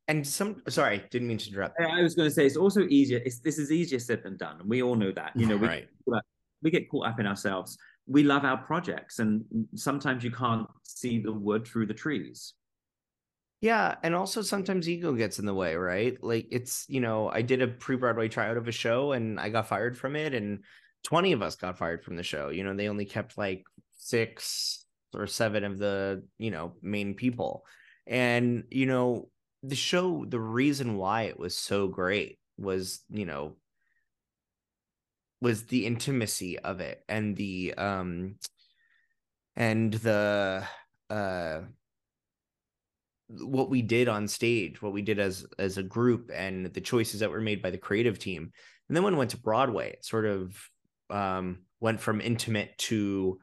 and 0.06 0.26
some 0.26 0.62
sorry, 0.68 1.04
didn't 1.10 1.28
mean 1.28 1.38
to 1.38 1.50
interrupt. 1.50 1.80
I 1.80 2.02
was 2.02 2.14
going 2.14 2.28
to 2.28 2.34
say 2.34 2.46
it's 2.46 2.56
also 2.56 2.86
easier. 2.88 3.20
It's 3.24 3.40
this 3.40 3.58
is 3.58 3.72
easier 3.72 3.98
said 3.98 4.22
than 4.22 4.36
done, 4.36 4.60
and 4.60 4.68
we 4.68 4.82
all 4.82 4.94
know 4.94 5.10
that. 5.12 5.32
You 5.34 5.46
know, 5.46 5.56
we, 5.56 5.66
right 5.66 5.88
we 6.62 6.70
get 6.70 6.90
caught 6.90 7.06
up 7.06 7.20
in 7.20 7.26
ourselves. 7.26 7.78
we 8.06 8.22
love 8.22 8.44
our 8.44 8.56
projects, 8.56 9.18
and 9.18 9.44
sometimes 9.74 10.24
you 10.24 10.30
can't 10.30 10.66
see 10.82 11.20
the 11.20 11.32
wood 11.32 11.66
through 11.66 11.86
the 11.86 11.94
trees. 11.94 12.54
Yeah, 13.60 13.96
and 14.02 14.14
also 14.14 14.42
sometimes 14.42 14.88
ego 14.88 15.12
gets 15.12 15.38
in 15.38 15.44
the 15.44 15.54
way, 15.54 15.74
right? 15.76 16.16
Like 16.22 16.48
it's, 16.50 16.86
you 16.88 17.00
know, 17.00 17.28
I 17.28 17.42
did 17.42 17.60
a 17.60 17.68
pre-Broadway 17.68 18.28
tryout 18.28 18.56
of 18.56 18.66
a 18.68 18.72
show 18.72 19.12
and 19.12 19.38
I 19.38 19.50
got 19.50 19.68
fired 19.68 19.98
from 19.98 20.16
it 20.16 20.32
and 20.32 20.64
20 21.04 21.32
of 21.32 21.42
us 21.42 21.56
got 21.56 21.76
fired 21.76 22.02
from 22.02 22.16
the 22.16 22.22
show. 22.22 22.48
You 22.48 22.64
know, 22.64 22.74
they 22.74 22.88
only 22.88 23.04
kept 23.04 23.36
like 23.36 23.64
6 24.00 24.86
or 25.14 25.26
7 25.26 25.64
of 25.64 25.78
the, 25.78 26.24
you 26.38 26.50
know, 26.50 26.74
main 26.82 27.14
people. 27.14 27.64
And, 28.06 28.64
you 28.70 28.86
know, 28.86 29.28
the 29.62 29.76
show 29.76 30.24
the 30.24 30.40
reason 30.40 30.96
why 30.96 31.22
it 31.22 31.38
was 31.38 31.56
so 31.56 31.86
great 31.86 32.38
was, 32.56 33.00
you 33.10 33.26
know, 33.26 33.56
was 35.40 35.64
the 35.64 35.86
intimacy 35.86 36.58
of 36.58 36.80
it 36.80 37.02
and 37.08 37.36
the 37.36 37.74
um 37.74 38.36
and 39.56 39.92
the 39.94 40.64
uh 41.08 41.60
what 43.28 43.70
we 43.70 43.80
did 43.80 44.08
on 44.08 44.26
stage, 44.26 44.82
what 44.82 44.92
we 44.92 45.02
did 45.02 45.18
as 45.18 45.46
as 45.58 45.78
a 45.78 45.82
group, 45.82 46.30
and 46.34 46.66
the 46.66 46.80
choices 46.80 47.20
that 47.20 47.30
were 47.30 47.40
made 47.40 47.62
by 47.62 47.70
the 47.70 47.78
creative 47.78 48.18
team. 48.18 48.50
And 48.88 48.96
then 48.96 49.04
when 49.04 49.14
it 49.14 49.18
went 49.18 49.30
to 49.30 49.40
Broadway, 49.40 49.92
it 49.92 50.04
sort 50.04 50.26
of 50.26 50.56
um, 51.10 51.60
went 51.78 52.00
from 52.00 52.20
intimate 52.20 52.76
to 52.78 53.38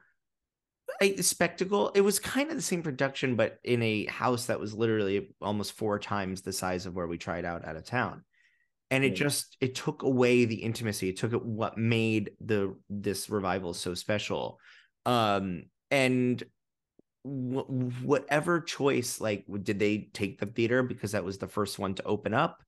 a 1.02 1.22
spectacle. 1.22 1.92
It 1.96 2.02
was 2.02 2.20
kind 2.20 2.50
of 2.50 2.56
the 2.56 2.62
same 2.62 2.82
production, 2.82 3.36
but 3.36 3.58
in 3.64 3.82
a 3.82 4.06
house 4.06 4.46
that 4.46 4.60
was 4.60 4.74
literally 4.74 5.30
almost 5.42 5.74
four 5.74 6.00
times 6.00 6.42
the 6.42 6.54
size 6.54 6.86
of 6.86 6.96
where 6.96 7.08
we 7.08 7.18
tried 7.18 7.46
out 7.46 7.66
out 7.66 7.76
of 7.76 7.86
town. 7.86 8.24
And 8.90 9.04
it 9.04 9.16
just 9.16 9.58
it 9.60 9.76
took 9.76 10.04
away 10.04 10.46
the 10.46 10.56
intimacy. 10.56 11.10
It 11.10 11.18
took 11.18 11.34
it 11.34 11.44
what 11.44 11.78
made 11.78 12.32
the 12.40 12.76
this 12.90 13.30
revival 13.30 13.74
so 13.74 13.94
special. 13.94 14.60
Um, 15.06 15.64
and 15.92 16.42
whatever 17.24 18.62
choice 18.62 19.20
like 19.20 19.44
did 19.64 19.80
they 19.80 20.10
take 20.14 20.40
the 20.40 20.46
theater 20.46 20.82
because 20.84 21.12
that 21.12 21.26
was 21.26 21.38
the 21.38 21.48
first 21.48 21.78
one 21.78 21.94
to 21.94 22.04
open 22.04 22.34
up 22.34 22.64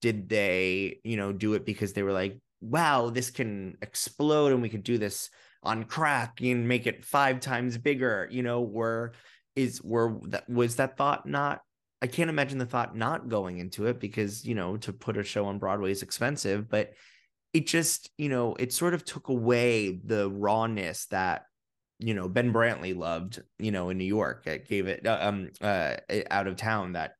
did 0.00 0.28
they 0.28 1.00
you 1.02 1.16
know 1.16 1.32
do 1.32 1.54
it 1.54 1.66
because 1.66 1.92
they 1.94 2.02
were 2.04 2.12
like 2.12 2.38
wow 2.60 3.10
this 3.10 3.30
can 3.30 3.76
explode 3.82 4.52
and 4.52 4.62
we 4.62 4.68
could 4.68 4.84
do 4.84 4.98
this 4.98 5.30
on 5.64 5.84
crack 5.84 6.40
and 6.40 6.68
make 6.68 6.86
it 6.86 7.04
five 7.04 7.40
times 7.40 7.78
bigger 7.78 8.28
you 8.30 8.42
know 8.42 8.62
were 8.62 9.12
is 9.56 9.82
were 9.82 10.18
that 10.24 10.48
was 10.48 10.76
that 10.76 10.96
thought 10.96 11.26
not 11.26 11.60
i 12.02 12.06
can't 12.06 12.30
imagine 12.30 12.58
the 12.58 12.66
thought 12.66 12.96
not 12.96 13.28
going 13.28 13.58
into 13.58 13.86
it 13.86 14.00
because 14.00 14.44
you 14.44 14.54
know 14.54 14.76
to 14.76 14.92
put 14.92 15.16
a 15.16 15.22
show 15.22 15.46
on 15.46 15.58
broadway 15.58 15.90
is 15.90 16.02
expensive 16.02 16.68
but 16.68 16.92
it 17.52 17.66
just 17.66 18.10
you 18.18 18.28
know 18.28 18.54
it 18.58 18.72
sort 18.72 18.94
of 18.94 19.04
took 19.04 19.28
away 19.28 20.00
the 20.04 20.30
rawness 20.30 21.06
that 21.06 21.46
you 21.98 22.14
know 22.14 22.28
Ben 22.28 22.52
Brantley 22.52 22.96
loved, 22.96 23.42
you 23.58 23.70
know, 23.70 23.90
in 23.90 23.98
New 23.98 24.04
York. 24.04 24.46
It 24.46 24.68
gave 24.68 24.86
it 24.86 25.06
uh, 25.06 25.18
um 25.20 25.50
uh 25.60 25.96
out 26.30 26.46
of 26.46 26.56
town 26.56 26.92
that 26.92 27.12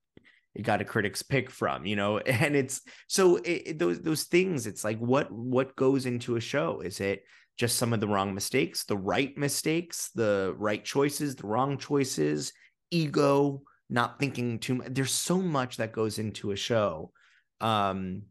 it 0.55 0.63
got 0.63 0.81
a 0.81 0.85
critic's 0.85 1.23
pick 1.23 1.51
from, 1.51 1.87
you 1.87 1.97
know, 1.97 2.19
and 2.27 2.55
it's 2.57 2.83
so 3.07 3.37
it, 3.45 3.79
those 3.79 4.01
those 4.01 4.25
things. 4.25 4.67
It's 4.67 4.85
like 4.85 4.99
what 4.99 5.31
what 5.31 5.77
goes 5.77 6.07
into 6.07 6.37
a 6.37 6.41
show? 6.41 6.81
Is 6.81 7.01
it 7.01 7.23
just 7.57 7.77
some 7.77 7.93
of 7.93 8.01
the 8.01 8.09
wrong 8.09 8.35
mistakes, 8.35 8.85
the 8.85 8.97
right 8.97 9.37
mistakes, 9.37 10.11
the 10.15 10.55
right 10.59 10.85
choices, 10.85 11.37
the 11.37 11.47
wrong 11.47 11.79
choices, 11.79 12.53
ego, 12.91 13.63
not 13.89 14.19
thinking 14.19 14.59
too 14.59 14.77
much. 14.77 14.89
There's 14.91 15.13
so 15.13 15.39
much 15.39 15.77
that 15.77 15.93
goes 15.93 16.19
into 16.19 16.51
a 16.51 16.57
show. 16.57 17.13
Um, 17.61 18.23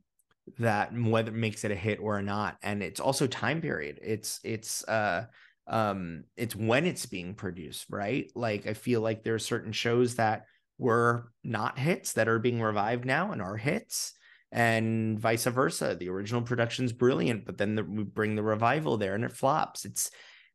that 0.59 0.93
whether 0.93 1.31
makes 1.31 1.63
it 1.63 1.71
a 1.71 1.75
hit 1.75 1.99
or 1.99 2.21
not 2.21 2.57
and 2.61 2.83
it's 2.83 2.99
also 2.99 3.27
time 3.27 3.61
period 3.61 3.97
it's 4.01 4.39
it's 4.43 4.85
uh 4.89 5.25
um 5.67 6.25
it's 6.35 6.55
when 6.55 6.85
it's 6.85 7.05
being 7.05 7.33
produced 7.33 7.85
right 7.89 8.29
like 8.35 8.67
i 8.67 8.73
feel 8.73 8.99
like 8.99 9.23
there 9.23 9.35
are 9.35 9.39
certain 9.39 9.71
shows 9.71 10.15
that 10.15 10.45
were 10.77 11.31
not 11.43 11.79
hits 11.79 12.13
that 12.13 12.27
are 12.27 12.39
being 12.39 12.61
revived 12.61 13.05
now 13.05 13.31
and 13.31 13.41
are 13.41 13.55
hits 13.55 14.13
and 14.53 15.19
vice 15.19 15.45
versa 15.45 15.95
the 15.99 16.07
original 16.07 16.41
production's 16.41 16.93
brilliant 16.93 17.45
but 17.45 17.57
then 17.57 17.75
the, 17.75 17.83
we 17.83 18.03
bring 18.03 18.35
the 18.35 18.43
revival 18.43 18.97
there 18.97 19.15
and 19.15 19.25
it 19.25 19.31
flops 19.31 19.83
it's 19.83 20.11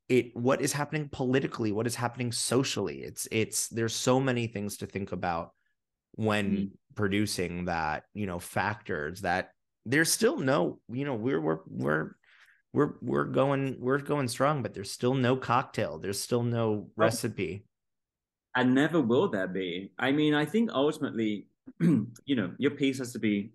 it 0.09 0.35
what 0.35 0.63
is 0.63 0.73
happening 0.73 1.09
politically 1.11 1.73
what 1.73 1.87
is 1.87 1.95
happening 1.95 2.33
socially 2.33 3.03
it's 3.03 3.29
it's 3.31 3.69
there's 3.69 3.95
so 3.95 4.19
many 4.19 4.47
things 4.47 4.79
to 4.79 4.87
think 4.87 5.13
about 5.13 5.53
when 6.13 6.51
mm-hmm. 6.51 6.65
producing 6.95 7.67
that 7.67 8.05
you 8.15 8.27
know 8.27 8.39
factors 8.39 9.21
that 9.21 9.51
there's 9.85 10.11
still 10.11 10.39
no 10.39 10.79
you 10.91 11.05
know 11.05 11.15
we're 11.15 11.41
we're 11.41 11.59
we're 11.67 12.11
we're 12.73 12.95
we're 13.01 13.25
going 13.25 13.77
we're 13.81 13.99
going 13.99 14.29
strong, 14.29 14.63
but 14.63 14.75
there's 14.75 14.91
still 14.91 15.15
no 15.15 15.37
cocktail. 15.37 15.99
There's 15.99 16.21
still 16.21 16.43
no 16.43 16.89
recipe. 16.97 17.65
And 18.55 18.75
never 18.75 19.01
will 19.01 19.29
there 19.29 19.49
be. 19.49 19.93
I 19.99 20.13
mean, 20.13 20.35
I 20.35 20.45
think 20.45 20.71
ultimately, 20.73 21.47
you 21.81 22.37
know, 22.37 22.53
your 22.59 22.73
piece 22.73 22.99
has 22.99 23.13
to 23.13 23.19
be 23.19 23.53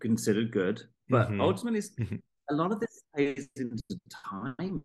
considered 0.00 0.52
good, 0.52 0.82
but 1.08 1.28
mm-hmm. 1.28 1.40
ultimately, 1.40 1.80
mm-hmm. 1.80 2.16
a 2.50 2.54
lot 2.54 2.72
of 2.72 2.80
this 2.80 3.02
plays 3.14 3.48
into 3.56 3.82
timing. 4.30 4.82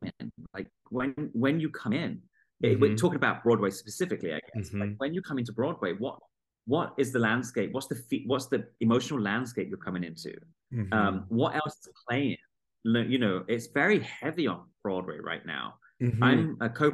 Like 0.54 0.68
when 0.90 1.14
when 1.34 1.60
you 1.60 1.70
come 1.70 1.94
in, 1.94 2.22
mm-hmm. 2.64 2.80
we're 2.80 2.96
talking 2.96 3.18
about 3.18 3.44
Broadway 3.44 3.70
specifically, 3.70 4.34
I 4.34 4.40
guess. 4.56 4.74
Like 4.74 4.90
mm-hmm. 4.90 4.94
when 4.98 5.14
you 5.14 5.22
come 5.22 5.40
into 5.40 5.54
Broadway, 5.54 5.94
what 5.94 6.20
what 6.66 6.94
is 6.98 7.12
the 7.14 7.20
landscape? 7.20 7.72
What's 7.72 7.88
the 7.88 8.02
what's 8.26 8.48
the 8.48 8.66
emotional 8.82 9.22
landscape 9.22 9.70
you're 9.70 9.78
coming 9.78 10.04
into? 10.04 10.34
Mm-hmm. 10.74 10.94
Um, 10.94 11.26
what 11.30 11.56
else 11.56 11.78
is 11.88 11.94
playing? 12.08 12.38
you 12.86 13.20
know, 13.20 13.44
it's 13.50 13.68
very 13.68 14.00
heavy 14.00 14.48
on 14.48 14.64
Broadway 14.82 15.18
right 15.22 15.46
now. 15.46 15.76
Mm-hmm. 16.02 16.24
I'm 16.24 16.58
a 16.62 16.70
co 16.70 16.92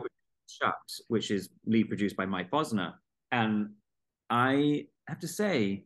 Shucked, 0.47 1.01
which 1.07 1.31
is 1.31 1.49
lead 1.65 1.87
produced 1.87 2.15
by 2.15 2.25
Mike 2.25 2.51
Bosner. 2.51 2.93
And 3.31 3.71
I 4.29 4.87
have 5.07 5.19
to 5.19 5.27
say, 5.27 5.85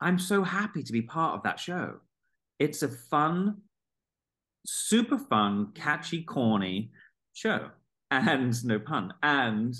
I'm 0.00 0.18
so 0.18 0.42
happy 0.42 0.82
to 0.82 0.92
be 0.92 1.02
part 1.02 1.34
of 1.36 1.42
that 1.42 1.60
show. 1.60 1.96
It's 2.58 2.82
a 2.82 2.88
fun, 2.88 3.58
super 4.66 5.18
fun, 5.18 5.72
catchy, 5.74 6.22
corny 6.22 6.92
show. 7.32 7.70
And 8.12 8.64
no 8.64 8.80
pun. 8.80 9.14
And 9.22 9.72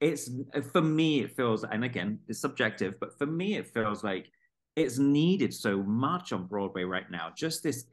it's 0.00 0.30
for 0.70 0.80
me, 0.80 1.22
it 1.22 1.34
feels, 1.34 1.64
and 1.64 1.82
again, 1.82 2.20
it's 2.28 2.38
subjective, 2.38 2.94
but 3.00 3.18
for 3.18 3.26
me, 3.26 3.56
it 3.56 3.66
feels 3.66 4.04
like 4.04 4.30
it's 4.76 4.98
needed 4.98 5.52
so 5.52 5.82
much 5.82 6.32
on 6.32 6.46
Broadway 6.46 6.84
right 6.84 7.10
now. 7.10 7.32
Just 7.36 7.64
this 7.64 7.86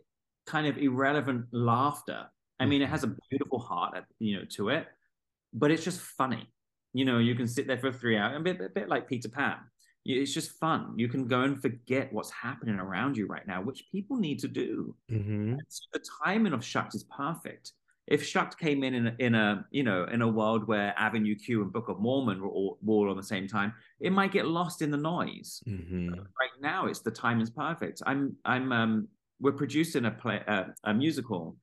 kind 0.45 0.67
of 0.67 0.77
irrelevant 0.77 1.45
laughter. 1.51 2.25
I 2.59 2.65
mean, 2.65 2.82
it 2.82 2.89
has 2.89 3.03
a 3.03 3.07
mm-hmm. 3.07 3.17
beautiful 3.29 3.57
heart, 3.57 4.03
you 4.19 4.38
know, 4.38 4.45
to 4.57 4.69
it, 4.69 4.88
but 5.53 5.71
it's 5.71 5.84
just 5.84 6.01
funny. 6.01 6.47
You 6.93 7.05
know, 7.05 7.19
you 7.19 7.34
can 7.34 7.47
sit 7.47 7.65
there 7.65 7.79
for 7.79 7.91
three 7.91 8.17
hours, 8.17 8.38
a 8.38 8.41
bit, 8.41 8.61
a 8.61 8.69
bit 8.69 8.89
like 8.89 9.07
Peter 9.07 9.29
Pan. 9.29 9.57
It's 10.06 10.34
just 10.34 10.60
fun. 10.60 10.93
You 10.97 11.08
can 11.08 11.28
go 11.28 11.41
and 11.41 11.62
forget 11.62 12.12
what's 12.12 12.32
happening 12.32 12.80
around 12.80 13.18
you 13.18 13.28
right 13.28 13.45
now, 13.45 13.62
which 13.62 13.86
people 13.91 14.18
need 14.18 14.39
to 14.39 14.47
do. 14.47 14.95
Mm-hmm. 15.12 15.56
So 15.68 15.84
the 15.93 16.04
timing 16.24 16.54
of 16.54 16.64
Shucked 16.64 16.95
is 16.95 17.04
perfect. 17.04 17.74
If 18.08 18.26
Shucked 18.26 18.58
came 18.58 18.84
in 18.84 18.95
in 18.95 19.08
a, 19.08 19.16
in 19.20 19.36
a 19.36 19.66
you 19.70 19.84
know 19.84 20.06
in 20.06 20.22
a 20.22 20.28
world 20.28 20.68
where 20.68 20.93
Avenue 20.97 21.36
Q 21.36 21.62
and 21.62 21.72
Book 21.72 21.88
of 21.88 21.99
Mormon 21.99 22.41
were 22.41 22.49
all, 22.49 22.80
were 22.82 22.95
all 22.95 23.10
on 23.12 23.18
the 23.18 23.24
same 23.24 23.47
time, 23.47 23.74
it 23.99 24.12
might 24.12 24.32
get 24.32 24.47
lost 24.47 24.82
in 24.82 24.89
the 24.89 24.97
noise. 24.97 25.62
Mm-hmm. 25.68 26.10
Right 26.16 26.56
now, 26.60 26.88
it's 26.88 27.02
the 27.02 27.12
time 27.12 27.39
is 27.39 27.52
perfect. 27.52 28.02
I'm 28.06 28.36
I'm 28.43 28.72
um 28.72 29.08
we're 29.41 29.52
producing 29.52 30.06
a 30.06 30.12
play, 30.12 30.41
uh, 30.47 30.66
a 30.84 30.93
musical. 30.93 31.58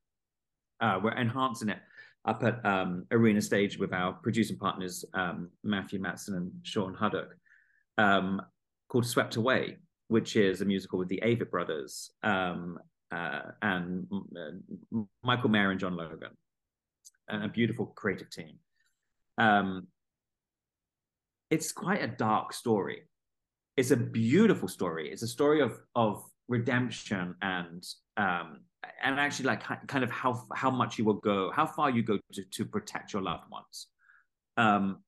Uh, 0.80 1.01
we're 1.03 1.16
enhancing 1.16 1.70
it 1.70 1.78
up 2.24 2.43
at 2.45 2.64
um, 2.64 3.07
Arena 3.11 3.41
Stage 3.41 3.78
with 3.78 3.93
our 3.93 4.12
producing 4.12 4.59
partners 4.59 5.05
um, 5.14 5.49
Matthew 5.64 6.01
Masten 6.01 6.36
and 6.36 6.53
Sean 6.62 6.95
Hudock, 6.95 7.30
um, 7.99 8.40
called 8.88 9.07
Swept 9.07 9.36
Away, 9.36 9.76
which 10.09 10.36
is 10.36 10.61
a 10.61 10.64
musical 10.64 10.99
with 10.99 11.09
the 11.09 11.22
Avett 11.22 11.51
brothers 11.51 12.11
um, 12.22 12.78
uh, 13.12 13.40
and 13.61 14.07
uh, 14.36 15.05
Michael 15.22 15.51
Mayer 15.51 15.70
and 15.70 15.80
John 15.80 15.96
Logan, 15.96 16.30
a 17.28 17.49
beautiful 17.49 17.86
creative 17.86 18.30
team. 18.30 18.57
Um, 19.36 19.88
it's 21.51 21.72
quite 21.72 22.03
a 22.03 22.09
dark 22.09 22.53
story. 22.53 23.03
It's 23.76 23.90
a 23.90 23.96
beautiful 23.96 24.68
story. 24.68 25.11
It's 25.11 25.22
a 25.22 25.28
story 25.28 25.61
of 25.61 25.78
of 25.94 26.24
redemption 26.49 27.34
and 27.42 27.84
um 28.16 28.61
and 29.03 29.20
actually 29.20 29.46
like 29.46 29.62
kind 29.86 30.03
of 30.03 30.11
how 30.11 30.42
how 30.55 30.70
much 30.70 30.99
you 30.99 31.05
will 31.05 31.20
go 31.20 31.51
how 31.55 31.66
far 31.66 31.90
you 31.90 32.03
go 32.03 32.18
to, 32.32 32.42
to 32.44 32.64
protect 32.64 33.12
your 33.12 33.22
loved 33.22 33.44
ones 33.51 33.88
um 34.57 34.99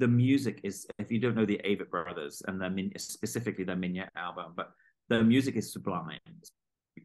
the 0.00 0.08
music 0.08 0.60
is 0.62 0.86
if 0.98 1.10
you 1.12 1.18
don't 1.18 1.36
know 1.36 1.46
the 1.46 1.60
Avett 1.64 1.90
brothers 1.90 2.42
and 2.46 2.60
their 2.60 2.70
min- 2.70 2.92
specifically 2.98 3.64
their 3.64 3.76
Mignonette 3.76 4.10
album 4.16 4.52
but 4.56 4.70
the 5.08 5.22
music 5.22 5.56
is 5.56 5.72
sublime 5.72 6.18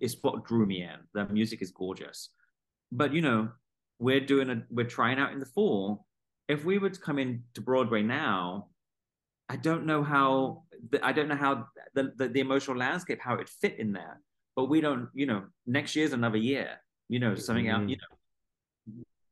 it's 0.02 0.16
what 0.22 0.46
drew 0.46 0.66
me 0.66 0.84
in 0.84 1.00
the 1.14 1.26
music 1.28 1.62
is 1.62 1.72
gorgeous 1.72 2.30
but 2.92 3.14
you 3.14 3.22
know 3.22 3.50
we're 4.00 4.20
doing 4.20 4.50
a 4.50 4.64
we're 4.70 4.86
trying 4.86 5.20
out 5.20 5.32
in 5.32 5.40
the 5.40 5.46
fall 5.46 6.06
if 6.48 6.66
we 6.66 6.78
were 6.78 6.90
to 6.90 7.00
come 7.00 7.20
in 7.20 7.44
to 7.54 7.62
broadway 7.62 8.02
now 8.02 8.68
I 9.50 9.58
don't 9.58 9.86
know 9.86 10.04
how 10.04 10.64
I 11.04 11.12
don't 11.12 11.28
know 11.28 11.36
how 11.36 11.68
the, 11.94 12.12
the, 12.16 12.28
the 12.30 12.40
emotional 12.40 12.78
landscape 12.78 13.20
how 13.22 13.36
it 13.36 13.50
fit 13.50 13.80
in 13.80 13.94
there. 13.94 14.20
But 14.56 14.66
we 14.66 14.82
don't, 14.82 15.10
you 15.14 15.26
know, 15.26 15.44
next 15.68 15.96
year's 15.96 16.14
another 16.14 16.38
year. 16.38 16.82
You 17.10 17.20
know, 17.20 17.36
something 17.36 17.66
mm-hmm. 17.66 17.84
out. 17.84 17.90
You 17.90 17.98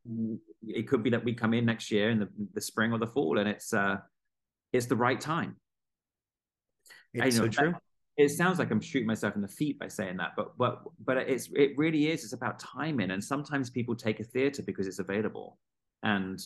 know, 0.06 0.40
it 0.68 0.88
could 0.88 1.04
be 1.04 1.10
that 1.10 1.24
we 1.24 1.34
come 1.34 1.54
in 1.54 1.66
next 1.66 1.92
year 1.92 2.10
in 2.10 2.20
the, 2.20 2.30
the 2.54 2.62
spring 2.62 2.92
or 2.92 3.00
the 3.00 3.08
fall 3.08 3.38
and 3.38 3.50
it's 3.50 3.74
uh 3.74 3.98
it's 4.72 4.88
the 4.88 4.96
right 4.96 5.22
time. 5.22 5.56
It's 7.14 7.38
so 7.38 7.48
true. 7.48 7.76
it 8.18 8.30
sounds 8.30 8.58
like 8.58 8.72
i'm 8.72 8.82
shooting 8.82 9.08
myself 9.08 9.36
in 9.36 9.42
the 9.42 9.48
feet 9.48 9.78
by 9.80 9.88
saying 9.88 10.18
that 10.18 10.32
but 10.36 10.58
but 10.58 10.82
but 11.04 11.18
it's 11.18 11.50
it 11.56 11.78
really 11.78 12.08
is 12.12 12.24
it's 12.24 12.34
about 12.34 12.58
timing 12.60 13.12
and 13.12 13.24
sometimes 13.24 13.70
people 13.70 13.96
take 13.96 14.20
a 14.20 14.24
theater 14.24 14.64
because 14.64 14.88
it's 14.88 15.00
available 15.00 15.60
and 16.02 16.40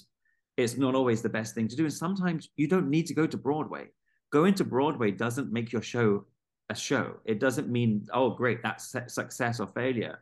it's 0.57 0.75
not 0.75 0.95
always 0.95 1.21
the 1.21 1.29
best 1.29 1.55
thing 1.55 1.67
to 1.67 1.75
do 1.75 1.83
and 1.83 1.93
sometimes 1.93 2.49
you 2.57 2.67
don't 2.67 2.89
need 2.89 3.05
to 3.07 3.13
go 3.13 3.27
to 3.27 3.37
broadway. 3.37 3.85
Going 4.31 4.55
to 4.55 4.65
broadway 4.65 5.11
doesn't 5.11 5.53
make 5.53 5.71
your 5.71 5.81
show 5.81 6.25
a 6.69 6.75
show. 6.75 7.17
It 7.23 7.39
doesn't 7.39 7.69
mean 7.69 8.07
oh 8.13 8.31
great 8.31 8.61
that's 8.63 8.95
success 9.07 9.59
or 9.59 9.67
failure 9.67 10.19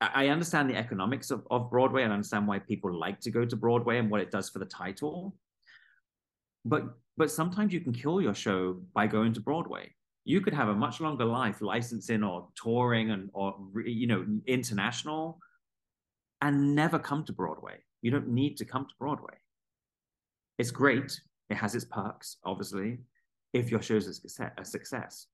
I 0.00 0.28
understand 0.28 0.70
the 0.70 0.76
economics 0.76 1.30
of, 1.30 1.44
of 1.50 1.70
Broadway 1.70 2.04
and 2.04 2.12
understand 2.12 2.46
why 2.46 2.60
people 2.60 2.92
like 2.92 3.20
to 3.20 3.30
go 3.30 3.44
to 3.44 3.56
Broadway 3.56 3.98
and 3.98 4.08
what 4.08 4.20
it 4.20 4.30
does 4.30 4.48
for 4.48 4.60
the 4.60 4.64
title. 4.64 5.34
But 6.64 6.84
but 7.16 7.30
sometimes 7.32 7.72
you 7.72 7.80
can 7.80 7.92
kill 7.92 8.20
your 8.20 8.34
show 8.34 8.80
by 8.94 9.08
going 9.08 9.32
to 9.32 9.40
Broadway. 9.40 9.92
You 10.24 10.40
could 10.40 10.54
have 10.54 10.68
a 10.68 10.74
much 10.74 11.00
longer 11.00 11.24
life 11.24 11.60
licensing 11.60 12.22
or 12.22 12.48
touring 12.54 13.10
and 13.10 13.30
or 13.32 13.56
you 13.84 14.06
know 14.06 14.24
international 14.46 15.40
and 16.42 16.76
never 16.76 16.98
come 16.98 17.24
to 17.24 17.32
Broadway. 17.32 17.78
You 18.02 18.12
don't 18.12 18.28
need 18.28 18.56
to 18.58 18.64
come 18.64 18.86
to 18.86 18.94
Broadway. 19.00 19.34
It's 20.58 20.70
great. 20.70 21.20
It 21.50 21.56
has 21.56 21.74
its 21.74 21.84
perks, 21.84 22.36
obviously, 22.44 22.98
if 23.52 23.70
your 23.70 23.82
show's 23.82 24.06
a 24.06 24.64
success. 24.64 25.26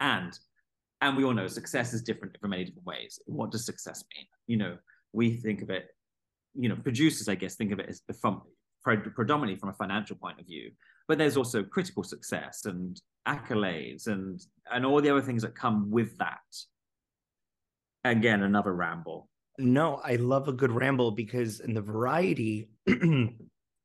And 0.00 0.38
and 1.08 1.16
we 1.16 1.24
all 1.24 1.34
know 1.34 1.46
success 1.46 1.92
is 1.92 2.02
different 2.02 2.38
from 2.40 2.50
many 2.50 2.64
different 2.64 2.86
ways. 2.86 3.18
What 3.26 3.50
does 3.50 3.66
success 3.66 4.04
mean? 4.16 4.26
You 4.46 4.56
know, 4.56 4.78
we 5.12 5.36
think 5.36 5.62
of 5.62 5.70
it, 5.70 5.86
you 6.54 6.68
know, 6.68 6.76
producers, 6.76 7.28
I 7.28 7.34
guess, 7.34 7.56
think 7.56 7.72
of 7.72 7.78
it 7.78 7.88
as 7.88 8.02
from 8.20 8.42
predominantly 8.82 9.58
from 9.58 9.70
a 9.70 9.74
financial 9.74 10.16
point 10.16 10.40
of 10.40 10.46
view, 10.46 10.70
but 11.08 11.18
there's 11.18 11.36
also 11.36 11.62
critical 11.62 12.02
success 12.02 12.66
and 12.66 13.00
accolades 13.26 14.06
and 14.06 14.40
and 14.70 14.84
all 14.84 15.00
the 15.00 15.10
other 15.10 15.22
things 15.22 15.42
that 15.42 15.54
come 15.54 15.90
with 15.90 16.16
that. 16.18 16.40
Again, 18.04 18.42
another 18.42 18.74
ramble. 18.74 19.28
No, 19.58 20.00
I 20.04 20.16
love 20.16 20.48
a 20.48 20.52
good 20.52 20.72
ramble 20.72 21.12
because 21.12 21.60
in 21.60 21.74
the 21.74 21.80
variety, 21.80 22.68
in 22.86 23.38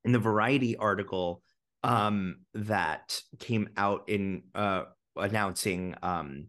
the 0.03 0.19
variety 0.19 0.75
article 0.75 1.41
um, 1.83 2.39
that 2.53 3.21
came 3.39 3.69
out 3.77 4.09
in 4.09 4.43
uh, 4.55 4.83
announcing 5.15 5.95
um, 6.01 6.47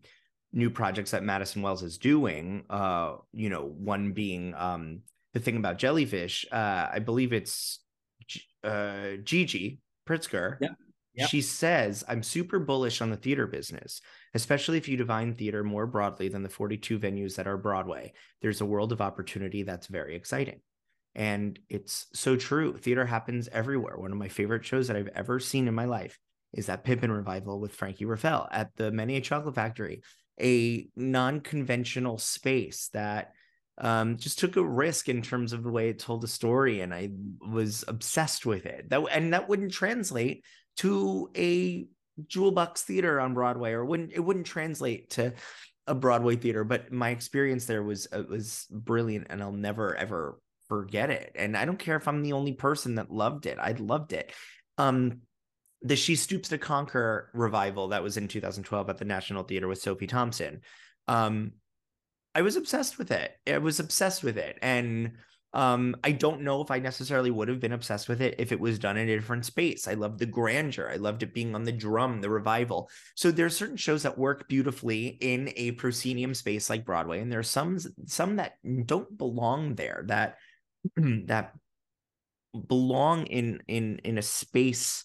new 0.53 0.70
projects 0.70 1.12
that 1.12 1.22
Madison 1.22 1.62
Wells 1.62 1.82
is 1.82 1.98
doing. 1.98 2.64
Uh, 2.68 3.16
you 3.32 3.48
know, 3.48 3.64
one 3.64 4.12
being 4.12 4.55
um, 4.55 5.01
the 5.32 5.40
thing 5.40 5.57
about 5.57 5.78
jellyfish. 5.78 6.46
Uh, 6.51 6.88
I 6.92 6.98
believe 6.98 7.32
it's 7.32 7.80
uh, 8.64 9.16
Gigi 9.22 9.80
Pritzker. 10.09 10.59
Yeah. 10.61 10.68
Yep. 11.14 11.28
She 11.28 11.40
says, 11.40 12.05
I'm 12.07 12.22
super 12.22 12.61
bullish 12.61 13.01
on 13.01 13.11
the 13.11 13.16
theater 13.16 13.46
business, 13.46 14.01
especially 14.34 14.78
if 14.78 14.88
you 14.88 14.96
define 14.96 15.34
theater 15.34 15.64
more 15.64 15.86
broadly 15.86 16.28
than 16.28 16.44
the 16.44 16.48
42 16.48 17.01
venues 17.01 17.34
that 17.34 17.48
are 17.48 17.57
Broadway. 17.57 18.12
There's 18.40 18.61
a 18.61 18.66
world 18.66 18.92
of 18.92 19.01
opportunity 19.01 19.64
that's 19.64 19.88
very 19.88 20.14
exciting. 20.14 20.61
And 21.16 21.59
it's 21.68 22.07
so 22.14 22.36
true. 22.36 22.76
Theater 22.76 23.05
happens 23.05 23.48
everywhere. 23.51 23.98
One 23.98 24.12
of 24.12 24.18
my 24.18 24.28
favorite 24.28 24.64
shows 24.64 24.86
that 24.86 24.96
I've 24.96 25.09
ever 25.09 25.40
seen 25.40 25.66
in 25.66 25.74
my 25.74 25.86
life 25.86 26.16
is 26.53 26.66
that 26.66 26.84
Pippin 26.84 27.11
revival 27.11 27.61
with 27.61 27.74
Frankie 27.74 28.05
Ruffelle 28.05 28.48
at 28.53 28.74
the 28.76 28.92
Menier 28.92 29.20
Chocolate 29.20 29.55
Factory 29.55 30.03
a 30.41 30.88
non-conventional 30.97 32.18
space 32.18 32.88
that 32.93 33.32
um, 33.78 34.16
just 34.16 34.38
took 34.38 34.57
a 34.57 34.64
risk 34.64 35.09
in 35.09 35.22
terms 35.22 35.53
of 35.53 35.62
the 35.62 35.70
way 35.70 35.88
it 35.88 35.99
told 35.99 36.20
the 36.20 36.28
story, 36.28 36.80
and 36.80 36.93
I 36.93 37.11
was 37.41 37.84
obsessed 37.88 38.45
with 38.45 38.66
it. 38.66 38.91
That 38.91 39.03
and 39.11 39.32
that 39.32 39.49
wouldn't 39.49 39.72
translate 39.72 40.45
to 40.78 41.30
a 41.36 41.86
Jewel 42.26 42.53
Box 42.53 42.82
Theater 42.82 43.20
on 43.20 43.34
Broadway, 43.34 43.72
or 43.72 43.84
wouldn't 43.84 44.12
it 44.12 44.20
wouldn't 44.20 44.47
translate 44.47 45.11
to 45.11 45.32
a 45.86 45.95
Broadway 45.95 46.36
theater. 46.36 46.62
But 46.64 46.93
my 46.93 47.11
experience 47.11 47.64
there 47.64 47.82
was 47.82 48.07
uh, 48.12 48.24
was 48.28 48.66
brilliant, 48.70 49.28
and 49.30 49.43
I'll 49.43 49.53
never 49.53 49.97
ever 49.97 50.38
forget 50.68 51.11
it. 51.11 51.32
And 51.34 51.57
I 51.57 51.64
don't 51.64 51.78
care 51.78 51.97
if 51.97 52.07
I'm 52.07 52.22
the 52.22 52.34
only 52.34 52.53
person 52.53 52.97
that 52.97 53.11
loved 53.11 53.47
it. 53.47 53.59
I 53.59 53.72
loved 53.72 54.12
it. 54.12 54.32
Um, 54.76 55.22
the 55.83 55.97
She 55.97 56.16
Stoops 56.16 56.51
to 56.51 56.59
Conquer 56.59 57.31
revival 57.33 57.89
that 57.89 58.03
was 58.03 58.16
in 58.16 58.28
2012 58.28 58.91
at 58.91 58.99
the 58.99 59.05
National 59.05 59.43
Theater 59.43 59.68
with 59.68 59.81
Sophie 59.81 60.07
Thompson. 60.07 60.61
Um, 61.09 61.53
I 62.35 62.43
was 62.43 62.57
obsessed 62.57 62.99
with 62.99 63.11
it. 63.11 63.33
I 63.47 63.59
was 63.59 63.81
obsessed 63.81 64.22
with 64.22 64.39
it. 64.39 64.59
And 64.62 65.12
um, 65.53 65.97
I 66.05 66.12
don't 66.12 66.43
know 66.43 66.61
if 66.61 66.70
I 66.70 66.78
necessarily 66.78 67.31
would 67.31 67.49
have 67.49 67.59
been 67.59 67.72
obsessed 67.72 68.09
with 68.09 68.20
it 68.20 68.37
if 68.39 68.53
it 68.53 68.61
was 68.61 68.78
done 68.78 68.97
in 68.97 69.09
a 69.09 69.16
different 69.16 69.45
space. 69.45 69.89
I 69.89 69.95
loved 69.95 70.20
the 70.20 70.26
grandeur. 70.26 70.89
I 70.89 70.97
loved 70.97 71.24
it 71.24 71.35
being 71.35 71.55
on 71.55 71.64
the 71.64 71.72
drum, 71.72 72.20
the 72.20 72.31
revival. 72.31 72.89
So 73.16 73.31
there 73.31 73.47
are 73.47 73.51
certain 73.51 73.76
shows 73.76 74.05
that 74.05 74.16
work 74.16 74.49
beautifully 74.49 75.09
in 75.09 75.53
a 75.57 75.72
proscenium 75.72 76.35
space 76.35 76.70
like 76.70 76.87
Broadway, 76.87 77.20
and 77.20 77.33
there 77.33 77.41
are 77.41 77.45
some 77.45 77.78
some 78.07 78.37
that 78.37 78.55
don't 78.85 79.18
belong 79.18 79.74
there. 79.74 80.05
That 80.07 80.37
that 80.97 81.55
belong 82.68 83.26
in 83.26 83.61
in 83.66 84.01
in 84.05 84.18
a 84.18 84.22
space 84.22 85.05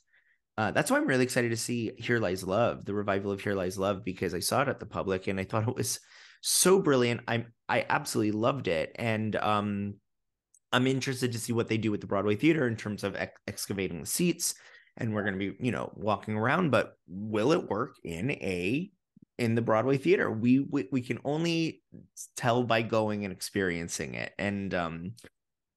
uh, 0.57 0.71
that's 0.71 0.89
why 0.89 0.97
I'm 0.97 1.07
really 1.07 1.23
excited 1.23 1.49
to 1.49 1.57
see 1.57 1.91
Here 1.97 2.19
Lies 2.19 2.43
Love, 2.43 2.85
the 2.85 2.93
revival 2.93 3.31
of 3.31 3.41
Here 3.41 3.55
Lies 3.55 3.77
Love, 3.77 4.05
because 4.05 4.33
I 4.33 4.39
saw 4.39 4.61
it 4.61 4.69
at 4.69 4.79
the 4.79 4.85
public 4.85 5.27
and 5.27 5.39
I 5.39 5.43
thought 5.43 5.67
it 5.67 5.75
was 5.75 5.99
so 6.41 6.79
brilliant. 6.79 7.21
I'm 7.27 7.51
I 7.67 7.85
absolutely 7.89 8.33
loved 8.33 8.67
it, 8.67 8.91
and 8.95 9.35
um, 9.35 9.95
I'm 10.71 10.87
interested 10.87 11.31
to 11.31 11.39
see 11.39 11.53
what 11.53 11.67
they 11.67 11.77
do 11.77 11.91
with 11.91 12.01
the 12.01 12.07
Broadway 12.07 12.35
theater 12.35 12.67
in 12.67 12.75
terms 12.75 13.03
of 13.03 13.15
ex- 13.15 13.41
excavating 13.47 13.99
the 13.99 14.05
seats, 14.05 14.55
and 14.97 15.13
we're 15.13 15.23
going 15.23 15.33
to 15.33 15.51
be 15.51 15.57
you 15.59 15.71
know 15.71 15.91
walking 15.95 16.35
around. 16.35 16.69
But 16.69 16.93
will 17.07 17.51
it 17.51 17.67
work 17.67 17.95
in 18.03 18.31
a 18.31 18.91
in 19.37 19.55
the 19.55 19.61
Broadway 19.61 19.97
theater? 19.97 20.31
We 20.31 20.59
we, 20.59 20.87
we 20.91 21.01
can 21.01 21.19
only 21.25 21.81
tell 22.37 22.63
by 22.63 22.83
going 22.83 23.25
and 23.25 23.33
experiencing 23.33 24.13
it, 24.13 24.31
and 24.37 24.73
um, 24.73 25.13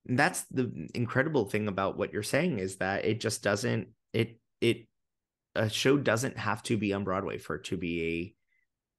that's 0.05 0.43
the 0.51 0.89
incredible 0.95 1.47
thing 1.47 1.68
about 1.68 1.97
what 1.97 2.12
you're 2.12 2.22
saying 2.22 2.59
is 2.59 2.76
that 2.76 3.05
it 3.05 3.20
just 3.20 3.43
doesn't 3.43 3.89
it 4.12 4.39
it 4.61 4.87
a 5.55 5.69
show 5.69 5.97
doesn't 5.97 6.37
have 6.37 6.63
to 6.65 6.77
be 6.77 6.93
on 6.93 7.05
Broadway 7.05 7.39
for 7.39 7.57
it 7.57 7.65
to 7.65 7.77
be 7.77 8.35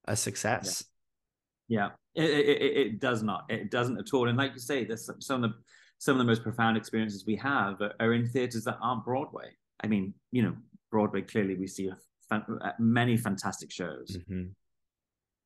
a 0.06 0.12
a 0.12 0.16
success. 0.16 0.84
Yeah, 1.68 1.90
yeah. 2.16 2.22
It, 2.22 2.30
it, 2.30 2.76
it, 2.76 3.00
does 3.00 3.22
not. 3.22 3.44
It 3.48 3.70
doesn't 3.70 3.98
at 3.98 4.12
all. 4.12 4.28
And 4.28 4.36
like 4.36 4.52
you 4.54 4.58
say, 4.58 4.84
there's 4.84 5.08
some 5.20 5.44
of 5.44 5.50
the 5.50 5.56
some 5.98 6.14
of 6.14 6.18
the 6.18 6.24
most 6.24 6.42
profound 6.42 6.76
experiences 6.76 7.24
we 7.26 7.36
have 7.36 7.80
are 8.00 8.14
in 8.14 8.26
theaters 8.26 8.64
that 8.64 8.78
aren't 8.82 9.04
Broadway. 9.04 9.50
I 9.82 9.86
mean, 9.86 10.14
you 10.32 10.42
know, 10.42 10.54
Broadway 10.90 11.22
clearly 11.22 11.54
we 11.54 11.66
see 11.66 11.90
fan, 12.28 12.44
many 12.78 13.16
fantastic 13.16 13.70
shows. 13.70 14.16
Mm-hmm 14.16 14.48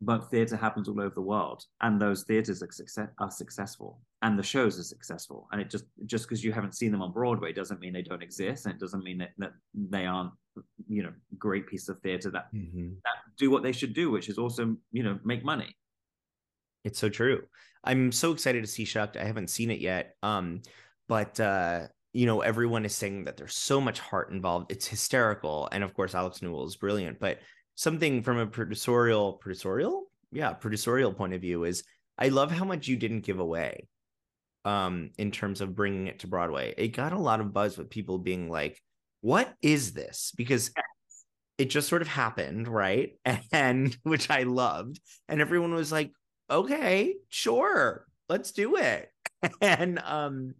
but 0.01 0.30
theater 0.30 0.57
happens 0.57 0.88
all 0.88 1.01
over 1.01 1.14
the 1.14 1.20
world 1.20 1.64
and 1.80 2.01
those 2.01 2.24
theaters 2.24 2.62
are, 2.62 2.70
success, 2.70 3.09
are 3.18 3.30
successful 3.30 4.01
and 4.22 4.38
the 4.38 4.42
shows 4.42 4.78
are 4.78 4.82
successful 4.82 5.49
and 5.53 5.61
it 5.61 5.70
just 5.70 5.84
just 6.07 6.24
because 6.24 6.42
you 6.42 6.53
haven't 6.53 6.74
seen 6.74 6.90
them 6.92 7.03
on 7.03 7.12
broadway 7.12 7.53
doesn't 7.53 7.80
mean 7.80 7.92
they 7.92 8.03
don't 8.03 8.22
exist 8.22 8.66
and 8.66 8.74
it 8.74 8.80
doesn't 8.80 9.05
mean 9.05 9.18
that, 9.18 9.30
that 9.38 9.53
they 9.74 10.07
aren't 10.07 10.32
you 10.88 11.03
know 11.03 11.12
great 11.38 11.66
piece 11.66 11.88
of 11.88 11.99
theater 12.01 12.30
that 12.30 12.53
mm-hmm. 12.55 12.90
that 13.05 13.14
do 13.38 13.51
what 13.51 13.62
they 13.62 13.72
should 13.72 13.95
do 13.95 14.11
which 14.11 14.28
is 14.28 14.38
also 14.38 14.76
you 14.92 15.03
know 15.03 15.18
make 15.24 15.45
money. 15.45 15.76
It's 16.84 16.99
so 16.99 17.09
true. 17.09 17.42
I'm 17.82 18.12
so 18.12 18.32
excited 18.32 18.62
to 18.62 18.70
see 18.70 18.84
shucked. 18.84 19.16
I 19.16 19.24
haven't 19.24 19.51
seen 19.51 19.70
it 19.70 19.80
yet 19.80 20.14
um 20.22 20.62
but 21.09 21.38
uh 21.40 21.86
you 22.12 22.26
know 22.26 22.40
everyone 22.40 22.84
is 22.84 22.95
saying 22.95 23.24
that 23.24 23.36
there's 23.36 23.57
so 23.57 23.80
much 23.80 24.01
heart 24.01 24.30
involved. 24.30 24.70
It's 24.70 24.86
hysterical 24.86 25.68
and 25.72 25.82
of 25.82 25.95
course 25.95 26.14
alex 26.14 26.42
newell 26.42 26.66
is 26.66 26.76
brilliant 26.76 27.18
but 27.20 27.38
something 27.75 28.22
from 28.22 28.39
a 28.39 28.47
producerial 28.47 29.41
producerial 29.41 30.03
yeah 30.33 30.55
producerial 30.55 31.16
point 31.16 31.35
of 31.35 31.41
view 31.41 31.64
is 31.64 31.85
i 32.18 32.29
love 32.29 32.51
how 32.51 32.64
much 32.64 32.89
you 32.89 32.97
didn't 32.97 33.20
give 33.20 33.41
away 33.41 33.89
um 34.64 35.11
in 35.18 35.31
terms 35.31 35.61
of 35.61 35.77
bringing 35.77 36.07
it 36.07 36.20
to 36.20 36.27
broadway. 36.27 36.75
It 36.77 36.89
got 36.89 37.12
a 37.12 37.18
lot 37.18 37.41
of 37.41 37.53
buzz 37.53 37.77
with 37.77 37.91
people 37.91 38.18
being 38.18 38.49
like 38.49 38.81
what 39.20 39.55
is 39.62 39.93
this? 39.93 40.33
Because 40.37 40.70
it 41.57 41.70
just 41.70 41.89
sort 41.89 42.03
of 42.03 42.09
happened 42.09 42.68
right? 42.68 43.12
And 43.53 43.97
which 44.03 44.31
i 44.31 44.43
loved. 44.43 45.01
And 45.29 45.41
everyone 45.41 45.75
was 45.75 45.93
like 45.93 46.12
okay 46.51 47.14
sure 47.29 48.07
let's 48.29 48.53
do 48.53 48.77
it. 48.77 49.11
And 49.61 49.99
um 49.99 50.55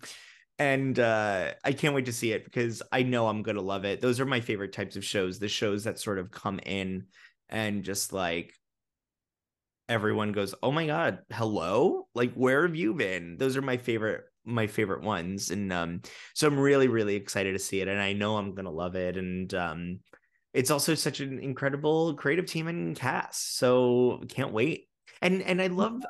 and 0.59 0.99
uh, 0.99 1.53
I 1.65 1.73
can't 1.73 1.95
wait 1.95 2.07
to 2.07 2.13
see 2.13 2.33
it 2.33 2.45
because 2.45 2.83
I 2.93 3.03
know 3.03 3.27
I'm 3.27 3.43
gonna 3.43 3.61
love 3.61 3.85
it. 3.85 4.01
Those 4.01 4.21
are 4.21 4.27
my 4.27 4.41
favorite 4.41 4.73
types 4.73 4.97
of 4.97 5.05
shows. 5.05 5.39
The 5.39 5.49
shows 5.49 5.85
that 5.85 5.99
sort 5.99 6.19
of 6.19 6.31
come 6.31 6.61
in 6.65 7.07
and 7.49 7.85
just 7.85 8.13
like 8.13 8.55
everyone 9.89 10.33
goes, 10.33 10.55
"Oh 10.63 10.73
my 10.73 10.87
god, 10.87 11.21
hello! 11.33 12.09
Like 12.15 12.35
where 12.35 12.67
have 12.67 12.77
you 12.77 12.95
been?" 12.95 13.37
Those 13.39 13.57
are 13.57 13.63
my 13.63 13.77
favorite 13.77 14.25
my 14.45 14.67
favorite 14.67 15.03
ones, 15.03 15.51
and 15.51 15.73
um, 15.73 16.03
so 16.35 16.47
I'm 16.47 16.59
really 16.59 16.89
really 16.89 17.17
excited 17.17 17.53
to 17.53 17.59
see 17.59 17.81
it, 17.81 17.89
and 17.89 18.01
I 18.01 18.13
know 18.13 18.37
I'm 18.37 18.55
gonna 18.55 18.71
love 18.71 18.95
it, 18.97 19.17
and 19.17 19.53
um, 19.55 20.01
it's 20.53 20.71
also 20.71 20.95
such 20.95 21.21
an 21.21 21.39
incredible 21.41 22.15
creative 22.15 22.47
team 22.47 22.69
and 22.69 22.97
cast. 22.97 23.59
So 23.59 24.23
can't 24.29 24.53
wait. 24.53 24.89
And 25.21 25.43
and 25.43 25.61
I 25.61 25.67
love 25.69 26.03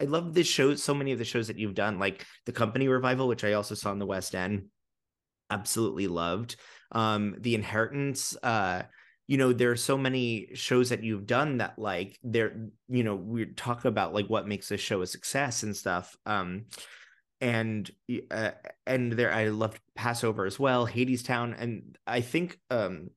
I 0.00 0.04
love 0.04 0.34
this 0.34 0.46
show. 0.46 0.74
So 0.74 0.94
many 0.94 1.12
of 1.12 1.18
the 1.18 1.24
shows 1.24 1.48
that 1.48 1.58
you've 1.58 1.74
done, 1.74 1.98
like 1.98 2.24
the 2.46 2.52
Company 2.52 2.88
revival, 2.88 3.28
which 3.28 3.44
I 3.44 3.54
also 3.54 3.74
saw 3.74 3.92
in 3.92 3.98
the 3.98 4.06
West 4.06 4.34
End, 4.34 4.66
absolutely 5.50 6.06
loved. 6.06 6.56
Um, 6.92 7.36
the 7.38 7.54
Inheritance. 7.54 8.36
Uh, 8.42 8.82
you 9.26 9.36
know, 9.36 9.52
there 9.52 9.70
are 9.70 9.76
so 9.76 9.98
many 9.98 10.48
shows 10.54 10.88
that 10.88 11.04
you've 11.04 11.26
done 11.26 11.58
that, 11.58 11.78
like, 11.78 12.18
they're, 12.22 12.68
you 12.88 13.04
know, 13.04 13.14
we 13.14 13.44
talk 13.44 13.84
about 13.84 14.14
like 14.14 14.26
what 14.28 14.48
makes 14.48 14.70
a 14.70 14.78
show 14.78 15.02
a 15.02 15.06
success 15.06 15.62
and 15.64 15.76
stuff. 15.76 16.16
Um, 16.24 16.66
and 17.40 17.90
uh, 18.30 18.52
and 18.86 19.12
there 19.12 19.32
I 19.32 19.48
loved 19.48 19.80
Pass 19.94 20.24
Over 20.24 20.44
as 20.44 20.58
well, 20.58 20.86
Hadestown, 20.86 21.54
and 21.58 21.96
I 22.06 22.20
think 22.20 22.58
um, 22.70 23.10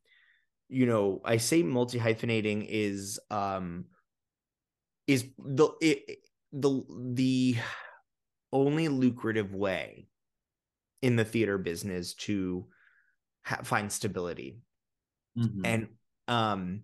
you 0.70 0.86
know, 0.86 1.22
I 1.26 1.38
say 1.38 1.64
multi 1.64 2.00
hyphenating 2.00 2.66
is 2.70 3.20
um 3.30 3.86
is 5.08 5.26
the 5.40 5.70
it, 5.82 6.20
the 6.52 6.84
the 7.14 7.56
only 8.52 8.88
lucrative 8.88 9.54
way 9.54 10.08
in 11.02 11.16
the 11.16 11.26
theater 11.26 11.58
business 11.58 12.14
to 12.14 12.66
ha- 13.46 13.62
find 13.64 13.92
stability 13.92 14.60
mm-hmm. 15.38 15.66
and 15.66 15.88
um 16.28 16.82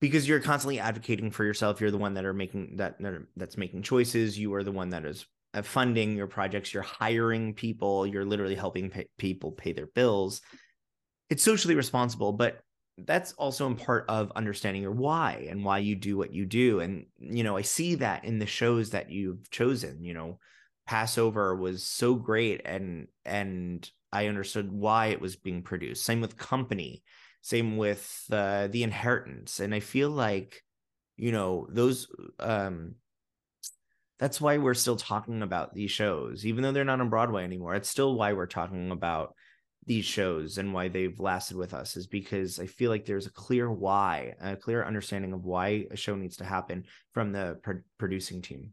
because 0.00 0.26
you're 0.26 0.40
constantly 0.40 0.80
advocating 0.80 1.30
for 1.30 1.44
yourself 1.44 1.80
you're 1.80 1.90
the 1.90 1.98
one 1.98 2.14
that 2.14 2.24
are 2.24 2.34
making 2.34 2.76
that, 2.76 3.00
that 3.00 3.12
are, 3.12 3.28
that's 3.36 3.56
making 3.56 3.82
choices 3.82 4.38
you 4.38 4.52
are 4.54 4.64
the 4.64 4.72
one 4.72 4.90
that 4.90 5.04
is 5.04 5.24
uh, 5.54 5.62
funding 5.62 6.16
your 6.16 6.26
projects 6.26 6.74
you're 6.74 6.82
hiring 6.82 7.54
people 7.54 8.06
you're 8.06 8.24
literally 8.24 8.54
helping 8.54 8.90
pay, 8.90 9.06
people 9.18 9.52
pay 9.52 9.72
their 9.72 9.86
bills 9.86 10.42
it's 11.28 11.42
socially 11.42 11.76
responsible 11.76 12.32
but 12.32 12.60
that's 13.06 13.32
also 13.32 13.66
in 13.66 13.76
part 13.76 14.04
of 14.08 14.32
understanding 14.36 14.82
your 14.82 14.92
why 14.92 15.46
and 15.48 15.64
why 15.64 15.78
you 15.78 15.96
do 15.96 16.16
what 16.16 16.32
you 16.32 16.44
do. 16.46 16.80
And 16.80 17.06
you 17.18 17.44
know 17.44 17.56
i 17.56 17.62
see 17.62 17.96
that 17.96 18.24
in 18.24 18.38
the 18.38 18.46
shows 18.46 18.90
that 18.90 19.10
you've 19.10 19.50
chosen 19.50 20.04
you 20.04 20.14
know 20.14 20.38
Pass 20.86 21.18
Over 21.18 21.54
was 21.54 21.84
so 21.84 22.14
great 22.14 22.62
and 22.64 23.06
and 23.24 23.88
i 24.12 24.26
understood 24.26 24.72
why 24.72 25.06
it 25.06 25.20
was 25.20 25.36
being 25.36 25.62
produced. 25.62 26.04
Same 26.04 26.20
with 26.20 26.36
company 26.36 27.02
same 27.42 27.78
with 27.78 28.24
uh, 28.30 28.66
the 28.66 28.82
inheritance. 28.82 29.60
And 29.60 29.74
i 29.74 29.80
feel 29.80 30.10
like 30.10 30.62
you 31.16 31.32
know 31.32 31.66
those 31.70 32.08
um 32.38 32.94
that's 34.18 34.40
why 34.40 34.58
we're 34.58 34.74
still 34.74 34.96
talking 34.96 35.40
about 35.40 35.72
these 35.72 35.90
shows. 35.90 36.44
Even 36.44 36.62
though 36.62 36.72
they're 36.72 36.84
not 36.84 37.00
on 37.00 37.08
broadway 37.08 37.44
anymore 37.44 37.74
it's 37.74 37.88
still 37.88 38.14
why 38.14 38.32
we're 38.32 38.46
talking 38.46 38.90
about 38.90 39.34
these 39.90 40.04
shows 40.04 40.58
and 40.58 40.72
why 40.72 40.86
they've 40.86 41.18
lasted 41.18 41.56
with 41.56 41.74
us 41.74 41.96
is 41.96 42.06
because 42.06 42.60
I 42.60 42.66
feel 42.66 42.90
like 42.90 43.04
there's 43.04 43.26
a 43.26 43.32
clear 43.32 43.68
why, 43.72 44.34
a 44.40 44.54
clear 44.54 44.84
understanding 44.84 45.32
of 45.32 45.44
why 45.44 45.84
a 45.90 45.96
show 45.96 46.14
needs 46.14 46.36
to 46.36 46.44
happen 46.44 46.84
from 47.12 47.32
the 47.32 47.58
pro- 47.60 47.82
producing 47.98 48.40
team. 48.40 48.70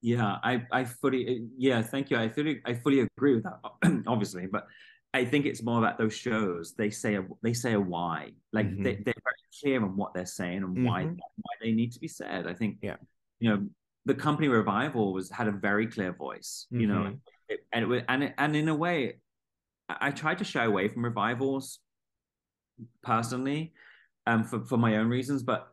Yeah, 0.00 0.38
I 0.42 0.64
I 0.72 0.82
fully 0.82 1.46
yeah, 1.56 1.80
thank 1.80 2.10
you. 2.10 2.16
I 2.18 2.28
fully 2.28 2.60
I 2.64 2.74
fully 2.74 3.06
agree 3.16 3.36
with 3.36 3.44
that, 3.44 4.02
obviously, 4.08 4.48
but 4.50 4.66
I 5.14 5.24
think 5.24 5.46
it's 5.46 5.62
more 5.62 5.78
about 5.78 5.96
those 5.96 6.16
shows. 6.16 6.74
They 6.74 6.90
say 6.90 7.14
a 7.14 7.24
they 7.40 7.52
say 7.52 7.74
a 7.74 7.80
why, 7.80 8.32
like 8.52 8.66
mm-hmm. 8.66 8.82
they 8.82 8.94
they're 8.96 9.22
very 9.30 9.44
clear 9.62 9.80
on 9.84 9.96
what 9.96 10.12
they're 10.12 10.26
saying 10.26 10.64
and 10.64 10.76
mm-hmm. 10.76 10.86
why 10.86 11.04
why 11.04 11.54
they 11.62 11.70
need 11.70 11.92
to 11.92 12.00
be 12.00 12.08
said. 12.08 12.48
I 12.48 12.54
think 12.54 12.78
yeah, 12.82 12.96
you 13.38 13.48
know, 13.48 13.68
the 14.06 14.14
company 14.14 14.48
revival 14.48 15.12
was 15.12 15.30
had 15.30 15.46
a 15.46 15.52
very 15.52 15.86
clear 15.86 16.12
voice, 16.12 16.66
you 16.70 16.88
mm-hmm. 16.88 17.04
know, 17.04 17.14
it, 17.48 17.60
and 17.72 17.84
it 17.84 17.86
was 17.86 18.02
and 18.08 18.24
it, 18.24 18.34
and 18.38 18.56
in 18.56 18.68
a 18.68 18.74
way, 18.74 19.20
I 19.88 20.10
tried 20.10 20.38
to 20.38 20.44
shy 20.44 20.64
away 20.64 20.88
from 20.88 21.04
revivals 21.04 21.80
personally, 23.02 23.72
um, 24.26 24.44
for 24.44 24.60
for 24.64 24.76
my 24.76 24.96
own 24.96 25.08
reasons, 25.08 25.42
but 25.42 25.68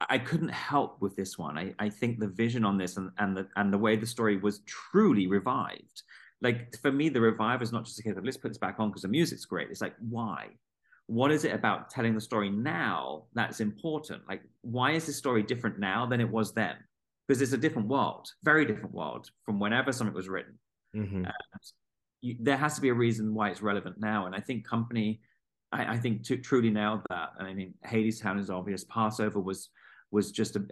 I 0.00 0.18
couldn't 0.18 0.50
help 0.50 1.00
with 1.00 1.16
this 1.16 1.38
one. 1.38 1.58
I, 1.58 1.74
I 1.78 1.88
think 1.88 2.18
the 2.18 2.28
vision 2.28 2.64
on 2.64 2.78
this 2.78 2.96
and, 2.96 3.10
and 3.18 3.36
the 3.36 3.48
and 3.56 3.72
the 3.72 3.78
way 3.78 3.96
the 3.96 4.06
story 4.06 4.36
was 4.36 4.60
truly 4.60 5.26
revived. 5.26 6.02
Like 6.40 6.76
for 6.80 6.92
me, 6.92 7.08
the 7.08 7.20
revive 7.20 7.62
is 7.62 7.72
not 7.72 7.84
just 7.84 7.98
a 7.98 8.02
case 8.02 8.16
of 8.16 8.24
let's 8.24 8.36
put 8.36 8.48
this 8.48 8.58
back 8.58 8.76
on 8.78 8.90
because 8.90 9.02
the 9.02 9.08
music's 9.08 9.44
great. 9.44 9.70
It's 9.70 9.80
like 9.80 9.94
why? 10.00 10.48
What 11.06 11.30
is 11.30 11.44
it 11.44 11.54
about 11.54 11.90
telling 11.90 12.14
the 12.14 12.20
story 12.20 12.50
now 12.50 13.24
that's 13.34 13.60
important? 13.60 14.22
Like 14.28 14.42
why 14.62 14.92
is 14.92 15.06
this 15.06 15.16
story 15.16 15.42
different 15.42 15.78
now 15.78 16.06
than 16.06 16.20
it 16.20 16.28
was 16.28 16.52
then? 16.52 16.76
Because 17.26 17.42
it's 17.42 17.52
a 17.52 17.58
different 17.58 17.88
world, 17.88 18.28
very 18.42 18.64
different 18.64 18.94
world 18.94 19.30
from 19.44 19.58
whenever 19.58 19.92
something 19.92 20.14
was 20.14 20.28
written. 20.28 20.58
Mm-hmm 20.94 21.24
you, 22.20 22.36
there 22.40 22.56
has 22.56 22.74
to 22.76 22.80
be 22.80 22.88
a 22.88 22.94
reason 22.94 23.34
why 23.34 23.50
it's 23.50 23.62
relevant 23.62 23.96
now. 23.98 24.26
And 24.26 24.34
I 24.34 24.40
think 24.40 24.66
company, 24.66 25.20
I, 25.72 25.94
I 25.94 25.96
think 25.98 26.24
t- 26.24 26.36
truly 26.36 26.70
nailed 26.70 27.02
that. 27.10 27.30
And 27.38 27.46
I 27.46 27.54
mean, 27.54 27.74
Hadestown 27.86 28.38
is 28.38 28.50
obvious. 28.50 28.84
Pass 28.84 29.20
Over 29.20 29.40
was 29.40 29.70
was 30.10 30.32
just 30.32 30.56
a, 30.56 30.62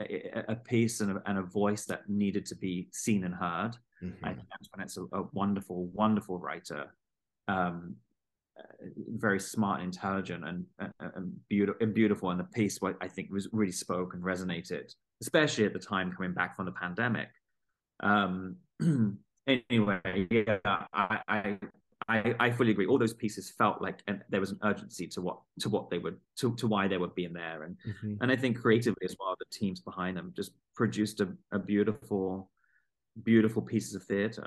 a 0.49 0.57
piece 0.57 1.01
and 1.01 1.19
a, 1.19 1.23
and 1.27 1.39
a, 1.39 1.43
voice 1.43 1.85
that 1.85 2.09
needed 2.09 2.47
to 2.47 2.55
be 2.55 2.89
seen 2.93 3.25
and 3.25 3.35
heard. 3.35 3.73
Mm-hmm. 4.03 4.25
I 4.25 4.33
think 4.33 4.47
that's 4.51 4.69
when 4.73 4.83
it's 4.83 4.97
a, 4.97 5.03
a 5.13 5.25
wonderful, 5.33 5.89
wonderful 5.89 6.39
writer, 6.39 6.95
um, 7.47 7.97
uh, 8.59 8.63
very 9.09 9.39
smart, 9.39 9.83
intelligent, 9.83 10.43
and, 10.49 10.65
and, 11.01 11.37
beautiful. 11.51 11.85
And 11.85 11.93
beautiful. 11.93 12.31
And 12.31 12.41
the 12.41 12.45
piece, 12.45 12.81
what 12.81 12.97
I 13.03 13.09
think 13.09 13.31
was 13.31 13.49
really 13.53 13.73
spoke 13.73 14.15
and 14.15 14.23
resonated, 14.23 14.95
especially 15.21 15.67
at 15.67 15.75
the 15.75 15.79
time 15.79 16.13
coming 16.13 16.33
back 16.33 16.57
from 16.57 16.65
the 16.65 16.73
pandemic. 16.73 17.29
Um, 18.01 18.57
anyway, 19.47 20.27
yeah, 20.31 20.59
I, 20.65 21.21
I 21.29 21.59
I, 22.09 22.35
I 22.39 22.51
fully 22.51 22.71
agree. 22.71 22.87
All 22.87 22.99
those 22.99 23.15
pieces 23.15 23.51
felt 23.51 23.83
like 23.83 24.01
and 24.07 24.23
there 24.29 24.41
was 24.41 24.53
an 24.53 24.59
urgency 24.63 25.09
to 25.09 25.21
what 25.21 25.41
to 25.61 25.69
what 25.69 25.91
they 25.91 25.99
would 25.99 26.19
to, 26.37 26.55
to 26.57 26.67
why 26.69 26.87
they 26.87 26.99
were 26.99 27.09
being 27.09 27.33
there, 27.33 27.65
and 27.65 27.77
mm-hmm. 27.87 28.23
and 28.23 28.31
I 28.31 28.37
think 28.37 28.61
creatively 28.61 29.05
as 29.05 29.17
well, 29.19 29.35
the 29.39 29.47
teams 29.51 29.81
behind 29.81 30.17
them 30.17 30.33
just 30.37 30.53
produced 30.77 31.21
a, 31.21 31.29
a 31.51 31.59
beautiful, 31.59 32.51
beautiful 33.23 33.61
pieces 33.61 33.95
of 33.97 34.05
theater. 34.05 34.47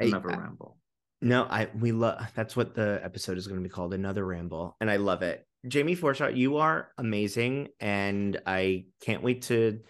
Another 0.00 0.32
I, 0.32 0.36
ramble. 0.36 0.78
No, 1.20 1.44
I 1.44 1.68
we 1.78 1.92
love 1.92 2.18
that's 2.34 2.56
what 2.56 2.74
the 2.74 3.00
episode 3.02 3.36
is 3.36 3.46
going 3.46 3.60
to 3.60 3.68
be 3.68 3.72
called, 3.72 3.92
another 3.92 4.24
ramble, 4.24 4.76
and 4.80 4.90
I 4.90 4.96
love 4.96 5.22
it. 5.22 5.46
Jamie 5.68 5.96
Forshaw, 5.96 6.34
you 6.34 6.58
are 6.58 6.92
amazing, 6.96 7.68
and 7.78 8.40
I 8.46 8.86
can't 9.02 9.22
wait 9.22 9.42
to 9.42 9.80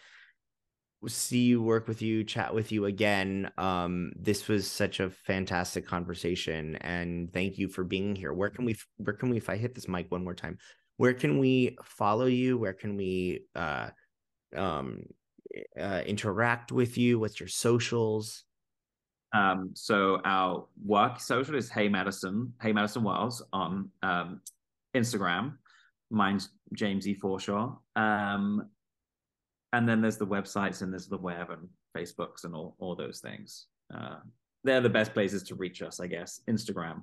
see 1.06 1.44
you 1.44 1.62
work 1.62 1.88
with 1.88 2.02
you 2.02 2.24
chat 2.24 2.54
with 2.54 2.72
you 2.72 2.86
again. 2.86 3.50
Um 3.58 4.12
this 4.16 4.48
was 4.48 4.70
such 4.70 5.00
a 5.00 5.10
fantastic 5.10 5.86
conversation 5.86 6.76
and 6.76 7.32
thank 7.32 7.58
you 7.58 7.68
for 7.68 7.84
being 7.84 8.16
here. 8.16 8.32
Where 8.32 8.50
can 8.50 8.64
we 8.64 8.76
where 8.96 9.14
can 9.14 9.30
we 9.30 9.36
if 9.36 9.48
i 9.48 9.56
hit 9.56 9.74
this 9.74 9.88
mic 9.88 10.10
one 10.10 10.24
more 10.24 10.34
time 10.34 10.58
where 10.96 11.14
can 11.14 11.38
we 11.38 11.76
follow 11.82 12.26
you? 12.26 12.58
Where 12.58 12.72
can 12.72 12.96
we 12.96 13.44
uh 13.54 13.90
um 14.54 15.02
uh, 15.78 16.02
interact 16.06 16.72
with 16.72 16.98
you? 16.98 17.18
What's 17.18 17.40
your 17.40 17.48
socials? 17.48 18.44
Um 19.32 19.70
so 19.74 20.20
our 20.24 20.66
work 20.84 21.20
social 21.20 21.56
is 21.56 21.68
hey 21.68 21.88
madison 21.88 22.52
hey 22.62 22.72
madison 22.72 23.02
wells 23.02 23.42
on 23.52 23.90
um 24.02 24.40
instagram. 24.94 25.54
Mine's 26.10 26.50
james 26.72 27.06
e 27.06 27.14
forshaw. 27.14 27.76
Um 27.94 28.68
and 29.76 29.86
then 29.86 30.00
there's 30.00 30.16
the 30.16 30.26
websites 30.26 30.80
and 30.80 30.90
there's 30.90 31.06
the 31.06 31.18
web 31.18 31.50
and 31.50 31.68
facebooks 31.96 32.44
and 32.44 32.54
all, 32.54 32.74
all 32.78 32.96
those 32.96 33.20
things. 33.20 33.66
Uh, 33.94 34.16
they're 34.64 34.80
the 34.80 34.88
best 34.88 35.12
places 35.14 35.42
to 35.44 35.54
reach 35.54 35.82
us 35.82 36.00
i 36.00 36.06
guess. 36.06 36.40
Instagram 36.48 37.02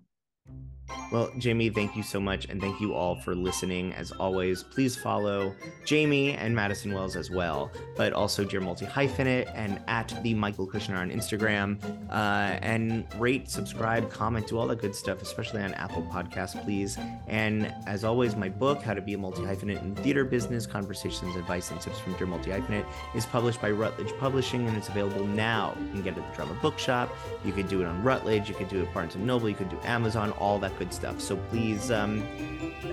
well, 1.13 1.31
Jamie, 1.37 1.69
thank 1.69 1.95
you 1.95 2.01
so 2.01 2.19
much. 2.19 2.45
And 2.45 2.59
thank 2.59 2.81
you 2.81 2.95
all 2.95 3.15
for 3.15 3.35
listening. 3.35 3.93
As 3.93 4.11
always, 4.13 4.63
please 4.63 4.95
follow 4.95 5.53
Jamie 5.85 6.33
and 6.33 6.55
Madison 6.55 6.91
Wells 6.91 7.15
as 7.15 7.29
well, 7.29 7.71
but 7.95 8.13
also 8.13 8.43
Dear 8.43 8.61
Multi 8.61 8.87
Hyphenate 8.87 9.51
and 9.53 9.79
at 9.87 10.11
the 10.23 10.33
Michael 10.33 10.67
Kushner 10.67 10.97
on 10.97 11.11
Instagram. 11.11 11.77
Uh, 12.09 12.57
and 12.63 13.05
rate, 13.19 13.47
subscribe, 13.47 14.09
comment, 14.09 14.47
do 14.47 14.57
all 14.57 14.67
that 14.67 14.81
good 14.81 14.95
stuff, 14.95 15.21
especially 15.21 15.61
on 15.61 15.75
Apple 15.75 16.01
Podcasts, 16.11 16.61
please. 16.63 16.97
And 17.27 17.71
as 17.85 18.03
always, 18.03 18.35
my 18.35 18.49
book, 18.49 18.81
How 18.81 18.95
to 18.95 19.01
Be 19.01 19.13
a 19.13 19.17
Multi 19.17 19.43
Hyphenate 19.43 19.83
in 19.83 19.93
Theater 19.95 20.25
Business 20.25 20.65
Conversations, 20.65 21.35
Advice, 21.35 21.69
and 21.69 21.79
Tips 21.79 21.99
from 21.99 22.13
Dear 22.13 22.25
Multi 22.25 22.49
Hyphenate, 22.49 22.87
is 23.13 23.27
published 23.27 23.61
by 23.61 23.69
Routledge 23.69 24.17
Publishing 24.17 24.67
and 24.67 24.75
it's 24.75 24.89
available 24.89 25.27
now. 25.27 25.75
You 25.79 25.91
can 25.91 26.01
get 26.01 26.17
it 26.17 26.23
at 26.23 26.31
the 26.31 26.35
Drama 26.35 26.59
Bookshop. 26.59 27.15
You 27.45 27.51
could 27.51 27.67
do 27.67 27.81
it 27.81 27.85
on 27.85 28.01
Routledge. 28.01 28.49
You 28.49 28.55
could 28.55 28.69
do 28.69 28.81
it 28.81 28.91
Barnes 28.95 29.13
and 29.13 29.27
Noble. 29.27 29.47
You 29.47 29.55
could 29.55 29.69
do 29.69 29.79
Amazon, 29.83 30.32
all 30.39 30.59
that 30.59 30.77
good 30.79 30.93
stuff. 30.93 31.21
So 31.21 31.35
please, 31.49 31.91
um, 31.91 32.23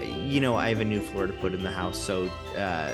you 0.03 0.41
know, 0.41 0.57
I 0.57 0.69
have 0.69 0.81
a 0.81 0.85
new 0.85 1.01
floor 1.01 1.27
to 1.27 1.33
put 1.35 1.55
in 1.55 1.63
the 1.63 1.71
house, 1.71 1.99
so 1.99 2.29
uh, 2.57 2.93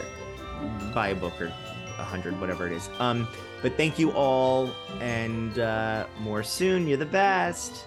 buy 0.95 1.09
a 1.09 1.15
book 1.15 1.41
or 1.41 1.47
a 1.47 2.05
hundred, 2.05 2.39
whatever 2.41 2.67
it 2.67 2.73
is. 2.73 2.89
Um, 2.99 3.29
but 3.63 3.77
thank 3.77 3.99
you 3.99 4.13
all, 4.13 4.71
and 5.01 5.59
uh, 5.59 6.07
more 6.21 6.43
soon. 6.43 6.87
You're 6.87 6.99
the 6.99 7.07
best. 7.07 7.87